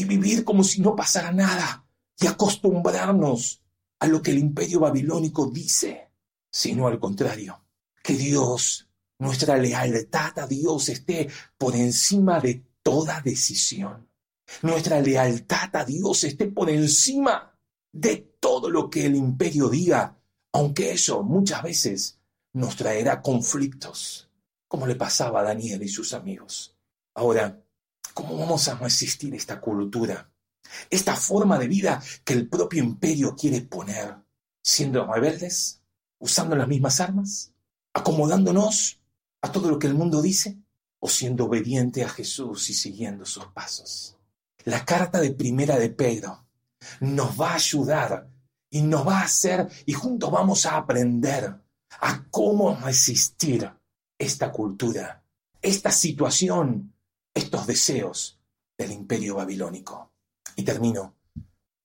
Y 0.00 0.06
vivir 0.06 0.44
como 0.44 0.64
si 0.64 0.80
no 0.80 0.96
pasara 0.96 1.30
nada 1.30 1.86
y 2.18 2.26
acostumbrarnos 2.26 3.62
a 3.98 4.06
lo 4.06 4.22
que 4.22 4.30
el 4.30 4.38
imperio 4.38 4.80
babilónico 4.80 5.50
dice, 5.50 6.10
sino 6.50 6.86
al 6.86 6.98
contrario, 6.98 7.66
que 8.02 8.14
Dios, 8.14 8.88
nuestra 9.18 9.58
lealtad 9.58 10.38
a 10.38 10.46
Dios 10.46 10.88
esté 10.88 11.28
por 11.58 11.76
encima 11.76 12.40
de 12.40 12.64
toda 12.82 13.20
decisión. 13.20 14.08
Nuestra 14.62 15.02
lealtad 15.02 15.76
a 15.76 15.84
Dios 15.84 16.24
esté 16.24 16.46
por 16.46 16.70
encima 16.70 17.54
de 17.92 18.16
todo 18.40 18.70
lo 18.70 18.88
que 18.88 19.04
el 19.04 19.16
imperio 19.16 19.68
diga, 19.68 20.18
aunque 20.52 20.92
eso 20.92 21.22
muchas 21.22 21.62
veces 21.62 22.20
nos 22.54 22.74
traerá 22.74 23.20
conflictos, 23.20 24.30
como 24.66 24.86
le 24.86 24.94
pasaba 24.94 25.40
a 25.40 25.44
Daniel 25.44 25.82
y 25.82 25.88
sus 25.88 26.14
amigos. 26.14 26.74
Ahora, 27.14 27.62
¿cómo 28.14 28.38
vamos 28.38 28.68
a 28.68 28.74
resistir 28.76 29.34
esta 29.34 29.60
cultura, 29.60 30.30
esta 30.88 31.16
forma 31.16 31.58
de 31.58 31.68
vida 31.68 32.02
que 32.24 32.32
el 32.32 32.48
propio 32.48 32.82
imperio 32.82 33.34
quiere 33.34 33.62
poner? 33.62 34.16
¿Siendo 34.62 35.06
rebeldes? 35.10 35.82
¿Usando 36.18 36.54
las 36.54 36.68
mismas 36.68 37.00
armas? 37.00 37.52
¿Acomodándonos 37.94 39.00
a 39.42 39.50
todo 39.50 39.70
lo 39.70 39.78
que 39.78 39.86
el 39.86 39.94
mundo 39.94 40.20
dice? 40.20 40.58
o 41.00 41.08
siendo 41.08 41.46
obediente 41.46 42.04
a 42.04 42.08
Jesús 42.08 42.70
y 42.70 42.74
siguiendo 42.74 43.24
sus 43.24 43.46
pasos. 43.46 44.16
La 44.64 44.84
carta 44.84 45.20
de 45.20 45.32
primera 45.32 45.78
de 45.78 45.88
Pedro 45.88 46.46
nos 47.00 47.40
va 47.40 47.52
a 47.52 47.56
ayudar 47.56 48.28
y 48.70 48.82
nos 48.82 49.06
va 49.06 49.20
a 49.20 49.24
hacer 49.24 49.68
y 49.86 49.94
juntos 49.94 50.30
vamos 50.30 50.66
a 50.66 50.76
aprender 50.76 51.58
a 52.00 52.24
cómo 52.30 52.76
resistir 52.76 53.72
esta 54.18 54.52
cultura, 54.52 55.24
esta 55.62 55.90
situación, 55.90 56.94
estos 57.34 57.66
deseos 57.66 58.40
del 58.76 58.92
imperio 58.92 59.36
babilónico. 59.36 60.12
Y 60.56 60.62
termino. 60.62 61.14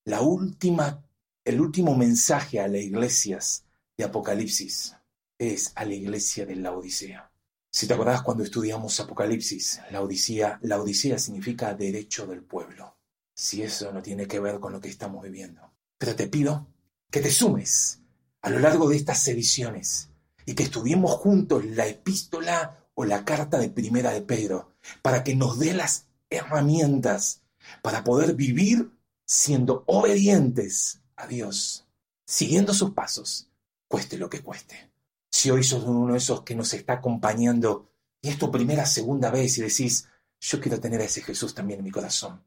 La 0.05 0.21
última, 0.21 1.03
el 1.43 1.59
último 1.59 1.95
mensaje 1.95 2.59
a 2.59 2.67
las 2.67 2.81
iglesias 2.81 3.65
de 3.97 4.03
Apocalipsis 4.03 4.95
es 5.37 5.71
a 5.75 5.85
la 5.85 5.93
iglesia 5.93 6.45
de 6.45 6.55
la 6.55 6.71
Odisea. 6.71 7.31
Si 7.71 7.87
te 7.87 7.93
acordás 7.93 8.21
cuando 8.21 8.43
estudiamos 8.43 8.99
Apocalipsis, 8.99 9.81
la 9.91 10.01
Odisea, 10.01 10.59
la 10.61 10.81
Odisea 10.81 11.19
significa 11.19 11.73
derecho 11.73 12.25
del 12.25 12.43
pueblo. 12.43 12.97
Si 13.33 13.61
eso 13.61 13.91
no 13.91 14.01
tiene 14.01 14.27
que 14.27 14.39
ver 14.39 14.59
con 14.59 14.71
lo 14.71 14.79
que 14.79 14.87
estamos 14.87 15.21
viviendo. 15.23 15.73
Pero 15.97 16.15
te 16.15 16.27
pido 16.27 16.67
que 17.11 17.19
te 17.19 17.31
sumes 17.31 17.99
a 18.41 18.49
lo 18.49 18.59
largo 18.59 18.87
de 18.87 18.95
estas 18.95 19.27
ediciones 19.27 20.09
y 20.45 20.53
que 20.53 20.63
estudiemos 20.63 21.11
juntos 21.11 21.65
la 21.65 21.87
epístola 21.87 22.84
o 22.95 23.05
la 23.05 23.23
carta 23.23 23.59
de 23.59 23.69
primera 23.69 24.11
de 24.11 24.21
Pedro 24.21 24.73
para 25.01 25.23
que 25.23 25.35
nos 25.35 25.59
dé 25.59 25.73
las 25.73 26.07
herramientas 26.29 27.43
para 27.81 28.03
poder 28.03 28.33
vivir 28.33 28.91
siendo 29.25 29.83
obedientes 29.87 31.01
a 31.15 31.27
Dios, 31.27 31.85
siguiendo 32.25 32.73
sus 32.73 32.91
pasos, 32.91 33.49
cueste 33.87 34.17
lo 34.17 34.29
que 34.29 34.41
cueste. 34.41 34.91
Si 35.31 35.51
hoy 35.51 35.63
sos 35.63 35.83
uno 35.83 36.13
de 36.13 36.17
esos 36.17 36.41
que 36.41 36.55
nos 36.55 36.73
está 36.73 36.93
acompañando 36.93 37.91
y 38.21 38.29
es 38.29 38.37
tu 38.37 38.51
primera, 38.51 38.85
segunda 38.85 39.29
vez 39.29 39.57
y 39.57 39.61
decís, 39.61 40.07
yo 40.39 40.59
quiero 40.59 40.79
tener 40.79 41.01
a 41.01 41.05
ese 41.05 41.21
Jesús 41.21 41.53
también 41.53 41.79
en 41.79 41.85
mi 41.85 41.91
corazón. 41.91 42.43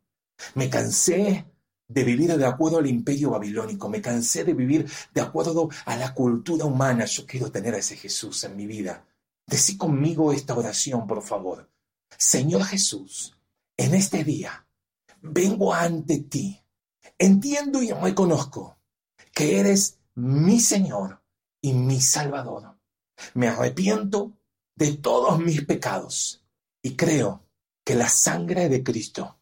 Me 0.55 0.71
cansé 0.71 1.47
de 1.87 2.05
vivir 2.05 2.37
de 2.37 2.47
acuerdo 2.47 2.79
al 2.79 2.87
imperio 2.87 3.31
babilónico, 3.31 3.89
me 3.89 4.01
cansé 4.01 4.45
de 4.45 4.55
vivir 4.55 4.89
de 5.13 5.21
acuerdo 5.21 5.69
a 5.85 5.97
la 5.97 6.15
cultura 6.15 6.65
humana. 6.65 7.05
Yo 7.07 7.27
quiero 7.27 7.51
tener 7.51 7.75
a 7.75 7.79
ese 7.79 7.97
Jesús 7.97 8.45
en 8.45 8.57
mi 8.57 8.67
vida. 8.67 9.05
Decí 9.49 9.79
conmigo 9.79 10.31
esta 10.31 10.55
oración, 10.55 11.07
por 11.07 11.23
favor. 11.23 11.71
Señor 12.19 12.65
Jesús, 12.65 13.35
en 13.79 13.95
este 13.95 14.23
día 14.23 14.67
vengo 15.23 15.73
ante 15.73 16.19
ti. 16.19 16.63
Entiendo 17.17 17.83
y 17.83 17.91
reconozco 17.91 18.79
que 19.33 19.59
eres 19.59 20.01
mi 20.17 20.61
Señor 20.61 21.23
y 21.63 21.73
mi 21.73 21.99
Salvador. 21.99 22.79
Me 23.33 23.49
arrepiento 23.49 24.37
de 24.77 24.99
todos 24.99 25.39
mis 25.39 25.65
pecados 25.65 26.45
y 26.83 26.95
creo 26.95 27.47
que 27.83 27.95
la 27.95 28.11
sangre 28.11 28.69
de 28.69 28.85
Cristo 28.85 29.41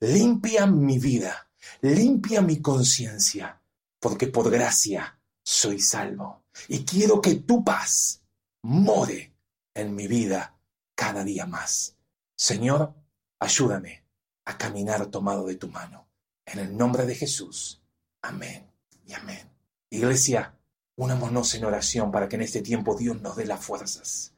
limpia 0.00 0.66
mi 0.66 0.98
vida, 0.98 1.50
limpia 1.82 2.40
mi 2.40 2.62
conciencia, 2.62 3.60
porque 4.00 4.26
por 4.28 4.50
gracia 4.50 5.20
soy 5.44 5.80
salvo. 5.80 6.44
Y 6.68 6.86
quiero 6.86 7.20
que 7.20 7.34
tu 7.34 7.62
paz 7.62 8.22
more 8.62 9.33
en 9.74 9.94
mi 9.94 10.06
vida 10.06 10.56
cada 10.94 11.24
día 11.24 11.46
más. 11.46 11.96
Señor, 12.36 12.94
ayúdame 13.38 14.04
a 14.44 14.56
caminar 14.56 15.06
tomado 15.06 15.46
de 15.46 15.56
tu 15.56 15.68
mano. 15.68 16.08
En 16.46 16.58
el 16.58 16.76
nombre 16.76 17.06
de 17.06 17.14
Jesús. 17.14 17.82
Amén 18.22 18.70
y 19.06 19.12
amén. 19.12 19.50
Iglesia, 19.90 20.56
unámonos 20.96 21.54
en 21.54 21.64
oración 21.64 22.10
para 22.10 22.28
que 22.28 22.36
en 22.36 22.42
este 22.42 22.62
tiempo 22.62 22.96
Dios 22.96 23.20
nos 23.20 23.36
dé 23.36 23.46
las 23.46 23.64
fuerzas. 23.64 24.34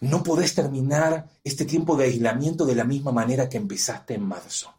No 0.00 0.22
podés 0.22 0.54
terminar 0.54 1.28
este 1.42 1.64
tiempo 1.64 1.96
de 1.96 2.04
aislamiento 2.04 2.64
de 2.64 2.74
la 2.74 2.84
misma 2.84 3.12
manera 3.12 3.48
que 3.48 3.56
empezaste 3.56 4.14
en 4.14 4.22
marzo. 4.22 4.74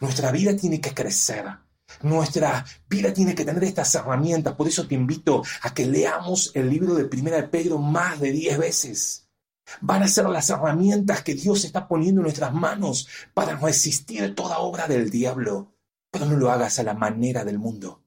Nuestra 0.00 0.30
vida 0.32 0.56
tiene 0.56 0.80
que 0.80 0.92
crecer. 0.92 1.46
Nuestra 2.02 2.64
vida 2.88 3.12
tiene 3.12 3.34
que 3.34 3.44
tener 3.44 3.64
estas 3.64 3.94
herramientas. 3.94 4.54
Por 4.54 4.68
eso 4.68 4.86
te 4.86 4.94
invito 4.94 5.42
a 5.62 5.72
que 5.72 5.86
leamos 5.86 6.50
el 6.54 6.68
libro 6.68 6.94
de 6.94 7.04
Primera 7.04 7.36
de 7.36 7.48
Pedro 7.48 7.78
más 7.78 8.20
de 8.20 8.32
diez 8.32 8.58
veces. 8.58 9.23
Van 9.80 10.02
a 10.02 10.08
ser 10.08 10.28
las 10.28 10.50
herramientas 10.50 11.22
que 11.22 11.34
Dios 11.34 11.64
está 11.64 11.88
poniendo 11.88 12.20
en 12.20 12.24
nuestras 12.24 12.52
manos 12.52 13.08
para 13.32 13.56
resistir 13.56 14.34
toda 14.34 14.58
obra 14.58 14.86
del 14.86 15.10
diablo. 15.10 15.74
Pero 16.10 16.26
no 16.26 16.36
lo 16.36 16.50
hagas 16.50 16.78
a 16.78 16.82
la 16.82 16.94
manera 16.94 17.44
del 17.44 17.58
mundo. 17.58 18.02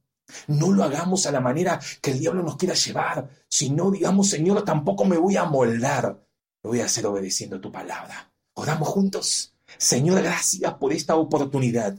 No 0.48 0.72
lo 0.72 0.84
hagamos 0.84 1.26
a 1.26 1.32
la 1.32 1.40
manera 1.40 1.80
que 2.02 2.12
el 2.12 2.20
diablo 2.20 2.44
nos 2.44 2.58
quiera 2.58 2.74
llevar. 2.74 3.30
Si 3.50 3.70
no, 3.70 3.92
digamos, 3.92 4.30
Señor, 4.30 4.64
tampoco 4.64 5.06
me 5.06 5.18
voy 5.18 5.38
a 5.38 5.46
moldar. 5.46 6.26
Lo 6.64 6.70
voy 6.70 6.82
a 6.82 6.86
hacer 6.86 7.06
obedeciendo 7.06 7.60
tu 7.60 7.72
palabra. 7.72 8.32
Oramos 8.54 8.88
juntos. 8.90 9.54
Señor, 9.78 10.22
gracias 10.22 10.74
por 10.76 10.94
esta 10.94 11.16
oportunidad. 11.16 11.98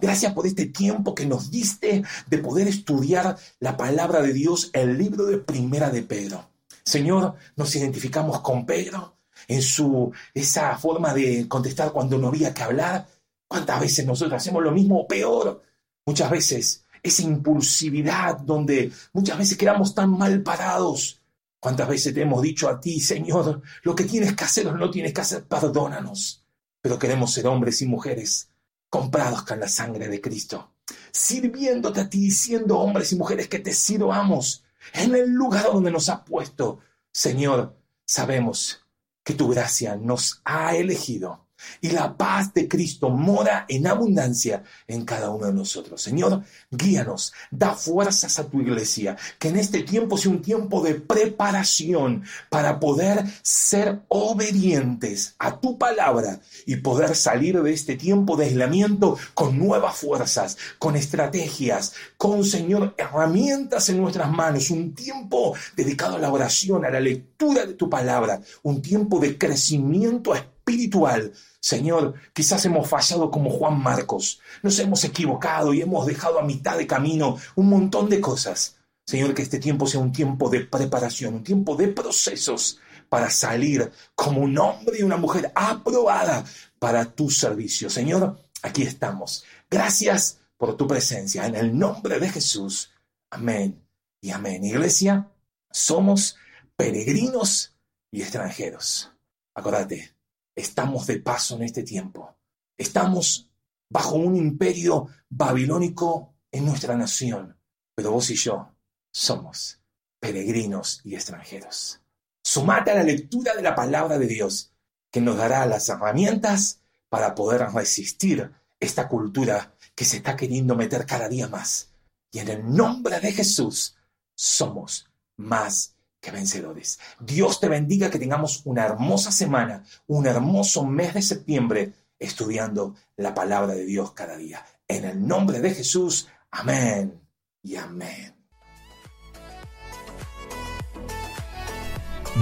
Gracias 0.00 0.32
por 0.32 0.46
este 0.46 0.66
tiempo 0.66 1.14
que 1.14 1.26
nos 1.26 1.50
diste 1.50 2.02
de 2.26 2.38
poder 2.38 2.68
estudiar 2.68 3.36
la 3.60 3.76
palabra 3.76 4.22
de 4.22 4.32
Dios, 4.32 4.70
el 4.72 4.96
libro 4.96 5.26
de 5.26 5.38
Primera 5.38 5.90
de 5.90 6.02
Pedro. 6.02 6.48
Señor, 6.86 7.34
nos 7.56 7.74
identificamos 7.74 8.40
con 8.40 8.64
Pedro 8.64 9.18
en 9.48 9.60
su 9.60 10.12
esa 10.32 10.78
forma 10.78 11.12
de 11.12 11.48
contestar 11.48 11.90
cuando 11.90 12.16
no 12.16 12.28
había 12.28 12.54
que 12.54 12.62
hablar. 12.62 13.08
¿Cuántas 13.48 13.80
veces 13.80 14.06
nosotros 14.06 14.40
hacemos 14.40 14.62
lo 14.62 14.70
mismo 14.70 15.00
o 15.00 15.08
peor? 15.08 15.62
Muchas 16.06 16.30
veces 16.30 16.84
esa 17.02 17.22
impulsividad 17.22 18.38
donde 18.38 18.92
muchas 19.12 19.36
veces 19.36 19.58
quedamos 19.58 19.94
tan 19.94 20.16
mal 20.16 20.42
parados. 20.42 21.20
¿Cuántas 21.58 21.88
veces 21.88 22.14
te 22.14 22.22
hemos 22.22 22.40
dicho 22.40 22.68
a 22.68 22.80
ti, 22.80 23.00
Señor, 23.00 23.62
lo 23.82 23.94
que 23.94 24.04
tienes 24.04 24.36
que 24.36 24.44
hacer 24.44 24.68
o 24.68 24.76
no 24.76 24.88
tienes 24.88 25.12
que 25.12 25.20
hacer? 25.20 25.44
Perdónanos. 25.44 26.44
Pero 26.80 27.00
queremos 27.00 27.32
ser 27.32 27.48
hombres 27.48 27.82
y 27.82 27.86
mujeres 27.86 28.48
comprados 28.88 29.42
con 29.42 29.58
la 29.58 29.66
sangre 29.66 30.06
de 30.06 30.20
Cristo, 30.20 30.74
sirviéndote 31.10 32.00
a 32.02 32.08
ti, 32.08 32.30
siendo 32.30 32.78
hombres 32.78 33.10
y 33.10 33.16
mujeres 33.16 33.48
que 33.48 33.58
te 33.58 33.72
sirvamos 33.72 34.62
en 34.92 35.14
el 35.14 35.30
lugar 35.30 35.64
donde 35.64 35.90
nos 35.90 36.08
has 36.08 36.20
puesto. 36.20 36.80
Señor, 37.12 37.76
sabemos 38.04 38.84
que 39.22 39.34
tu 39.34 39.48
gracia 39.48 39.96
nos 39.96 40.40
ha 40.44 40.76
elegido 40.76 41.45
y 41.80 41.90
la 41.90 42.16
paz 42.16 42.52
de 42.54 42.68
Cristo 42.68 43.10
mora 43.10 43.64
en 43.68 43.86
abundancia 43.86 44.62
en 44.86 45.04
cada 45.04 45.30
uno 45.30 45.46
de 45.46 45.52
nosotros. 45.52 46.00
Señor, 46.02 46.42
guíanos, 46.70 47.32
da 47.50 47.74
fuerzas 47.74 48.38
a 48.38 48.48
tu 48.48 48.60
iglesia, 48.60 49.16
que 49.38 49.48
en 49.48 49.56
este 49.56 49.82
tiempo 49.82 50.16
sea 50.16 50.32
un 50.32 50.42
tiempo 50.42 50.82
de 50.82 50.94
preparación 50.94 52.24
para 52.50 52.78
poder 52.80 53.24
ser 53.42 54.02
obedientes 54.08 55.34
a 55.38 55.60
tu 55.60 55.78
palabra 55.78 56.40
y 56.66 56.76
poder 56.76 57.14
salir 57.14 57.62
de 57.62 57.72
este 57.72 57.96
tiempo 57.96 58.36
de 58.36 58.46
aislamiento 58.46 59.18
con 59.34 59.58
nuevas 59.58 59.96
fuerzas, 59.96 60.56
con 60.78 60.96
estrategias, 60.96 61.94
con, 62.16 62.44
Señor, 62.44 62.94
herramientas 62.96 63.88
en 63.88 64.00
nuestras 64.00 64.30
manos, 64.30 64.70
un 64.70 64.94
tiempo 64.94 65.54
dedicado 65.76 66.16
a 66.16 66.18
la 66.18 66.32
oración, 66.32 66.84
a 66.84 66.90
la 66.90 67.00
lectura 67.00 67.66
de 67.66 67.74
tu 67.74 67.88
palabra, 67.88 68.40
un 68.62 68.82
tiempo 68.82 69.18
de 69.18 69.38
crecimiento 69.38 70.34
espiritual. 70.66 71.32
Señor, 71.60 72.14
quizás 72.32 72.64
hemos 72.64 72.88
fallado 72.88 73.30
como 73.30 73.50
Juan 73.50 73.80
Marcos, 73.80 74.40
nos 74.62 74.78
hemos 74.78 75.04
equivocado 75.04 75.72
y 75.72 75.80
hemos 75.80 76.06
dejado 76.06 76.38
a 76.38 76.44
mitad 76.44 76.76
de 76.76 76.86
camino 76.86 77.38
un 77.54 77.68
montón 77.68 78.08
de 78.08 78.20
cosas. 78.20 78.76
Señor, 79.04 79.34
que 79.34 79.42
este 79.42 79.60
tiempo 79.60 79.86
sea 79.86 80.00
un 80.00 80.12
tiempo 80.12 80.50
de 80.50 80.60
preparación, 80.60 81.34
un 81.34 81.44
tiempo 81.44 81.76
de 81.76 81.88
procesos 81.88 82.80
para 83.08 83.30
salir 83.30 83.92
como 84.16 84.40
un 84.40 84.58
hombre 84.58 84.98
y 84.98 85.02
una 85.02 85.16
mujer 85.16 85.52
aprobada 85.54 86.44
para 86.80 87.04
tu 87.04 87.30
servicio. 87.30 87.88
Señor, 87.88 88.36
aquí 88.62 88.82
estamos. 88.82 89.44
Gracias 89.70 90.40
por 90.56 90.76
tu 90.76 90.88
presencia. 90.88 91.46
En 91.46 91.54
el 91.54 91.78
nombre 91.78 92.18
de 92.18 92.28
Jesús. 92.28 92.90
Amén 93.30 93.80
y 94.20 94.30
amén. 94.30 94.64
Iglesia, 94.64 95.30
somos 95.70 96.36
peregrinos 96.76 97.76
y 98.10 98.22
extranjeros. 98.22 99.12
Acordate, 99.54 100.15
estamos 100.56 101.06
de 101.06 101.20
paso 101.20 101.56
en 101.56 101.62
este 101.62 101.82
tiempo. 101.82 102.34
Estamos 102.76 103.48
bajo 103.88 104.16
un 104.16 104.36
imperio 104.36 105.08
babilónico 105.28 106.34
en 106.50 106.64
nuestra 106.64 106.96
nación, 106.96 107.56
pero 107.94 108.12
vos 108.12 108.30
y 108.30 108.34
yo 108.34 108.74
somos 109.12 109.80
peregrinos 110.18 111.00
y 111.04 111.14
extranjeros. 111.14 112.00
Sumate 112.42 112.90
a 112.90 112.94
la 112.96 113.02
lectura 113.02 113.54
de 113.54 113.62
la 113.62 113.74
palabra 113.74 114.18
de 114.18 114.26
Dios, 114.26 114.72
que 115.10 115.20
nos 115.20 115.36
dará 115.36 115.66
las 115.66 115.88
herramientas 115.88 116.80
para 117.08 117.34
poder 117.34 117.62
resistir 117.72 118.50
esta 118.80 119.08
cultura 119.08 119.74
que 119.94 120.04
se 120.04 120.18
está 120.18 120.36
queriendo 120.36 120.74
meter 120.74 121.06
cada 121.06 121.28
día 121.28 121.48
más. 121.48 121.90
Y 122.30 122.40
en 122.40 122.48
el 122.48 122.74
nombre 122.74 123.20
de 123.20 123.32
Jesús 123.32 123.96
somos 124.34 125.08
más 125.36 125.95
vencedores. 126.30 126.98
Dios 127.20 127.60
te 127.60 127.68
bendiga, 127.68 128.10
que 128.10 128.18
tengamos 128.18 128.62
una 128.64 128.84
hermosa 128.84 129.30
semana, 129.32 129.84
un 130.06 130.26
hermoso 130.26 130.84
mes 130.84 131.14
de 131.14 131.22
septiembre 131.22 131.92
estudiando 132.18 132.94
la 133.16 133.34
palabra 133.34 133.74
de 133.74 133.84
Dios 133.84 134.12
cada 134.12 134.36
día. 134.36 134.64
En 134.88 135.04
el 135.04 135.26
nombre 135.26 135.60
de 135.60 135.74
Jesús, 135.74 136.28
amén 136.50 137.20
y 137.62 137.76
amén. 137.76 138.34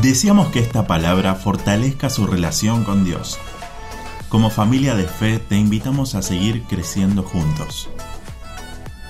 Deseamos 0.03 0.51
que 0.51 0.59
esta 0.59 0.87
palabra 0.87 1.35
fortalezca 1.37 2.11
su 2.11 2.27
relación 2.27 2.85
con 2.85 3.05
Dios. 3.05 3.39
Como 4.29 4.51
familia 4.51 4.97
de 4.97 5.07
fe 5.07 5.39
te 5.39 5.57
invitamos 5.57 6.17
a 6.17 6.23
seguir 6.23 6.65
creciendo 6.65 7.23
juntos. 7.23 7.89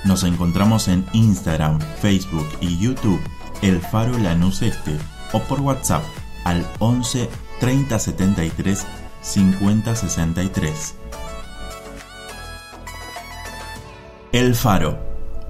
Nos 0.05 0.23
encontramos 0.25 0.89
en 0.89 1.07
Instagram, 1.15 1.81
Facebook 2.03 2.47
y 2.61 2.79
YouTube 2.79 3.23
el 3.63 3.81
Faro 3.81 4.19
Lanús 4.19 4.63
Este 4.63 4.97
o 5.33 5.41
por 5.41 5.61
WhatsApp 5.61 6.03
al 6.45 6.67
11 6.79 7.29
30 7.61 7.99
73 7.99 8.87
50 9.23 9.97
63. 9.97 10.95
El 14.33 14.55
Faro, 14.55 14.99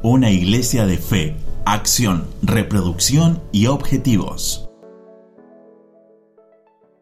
una 0.03 0.31
iglesia 0.31 0.87
de 0.87 0.99
fe, 0.99 1.37
acción, 1.65 2.27
reproducción 2.43 3.43
y 3.51 3.67
objetivos. 3.67 4.69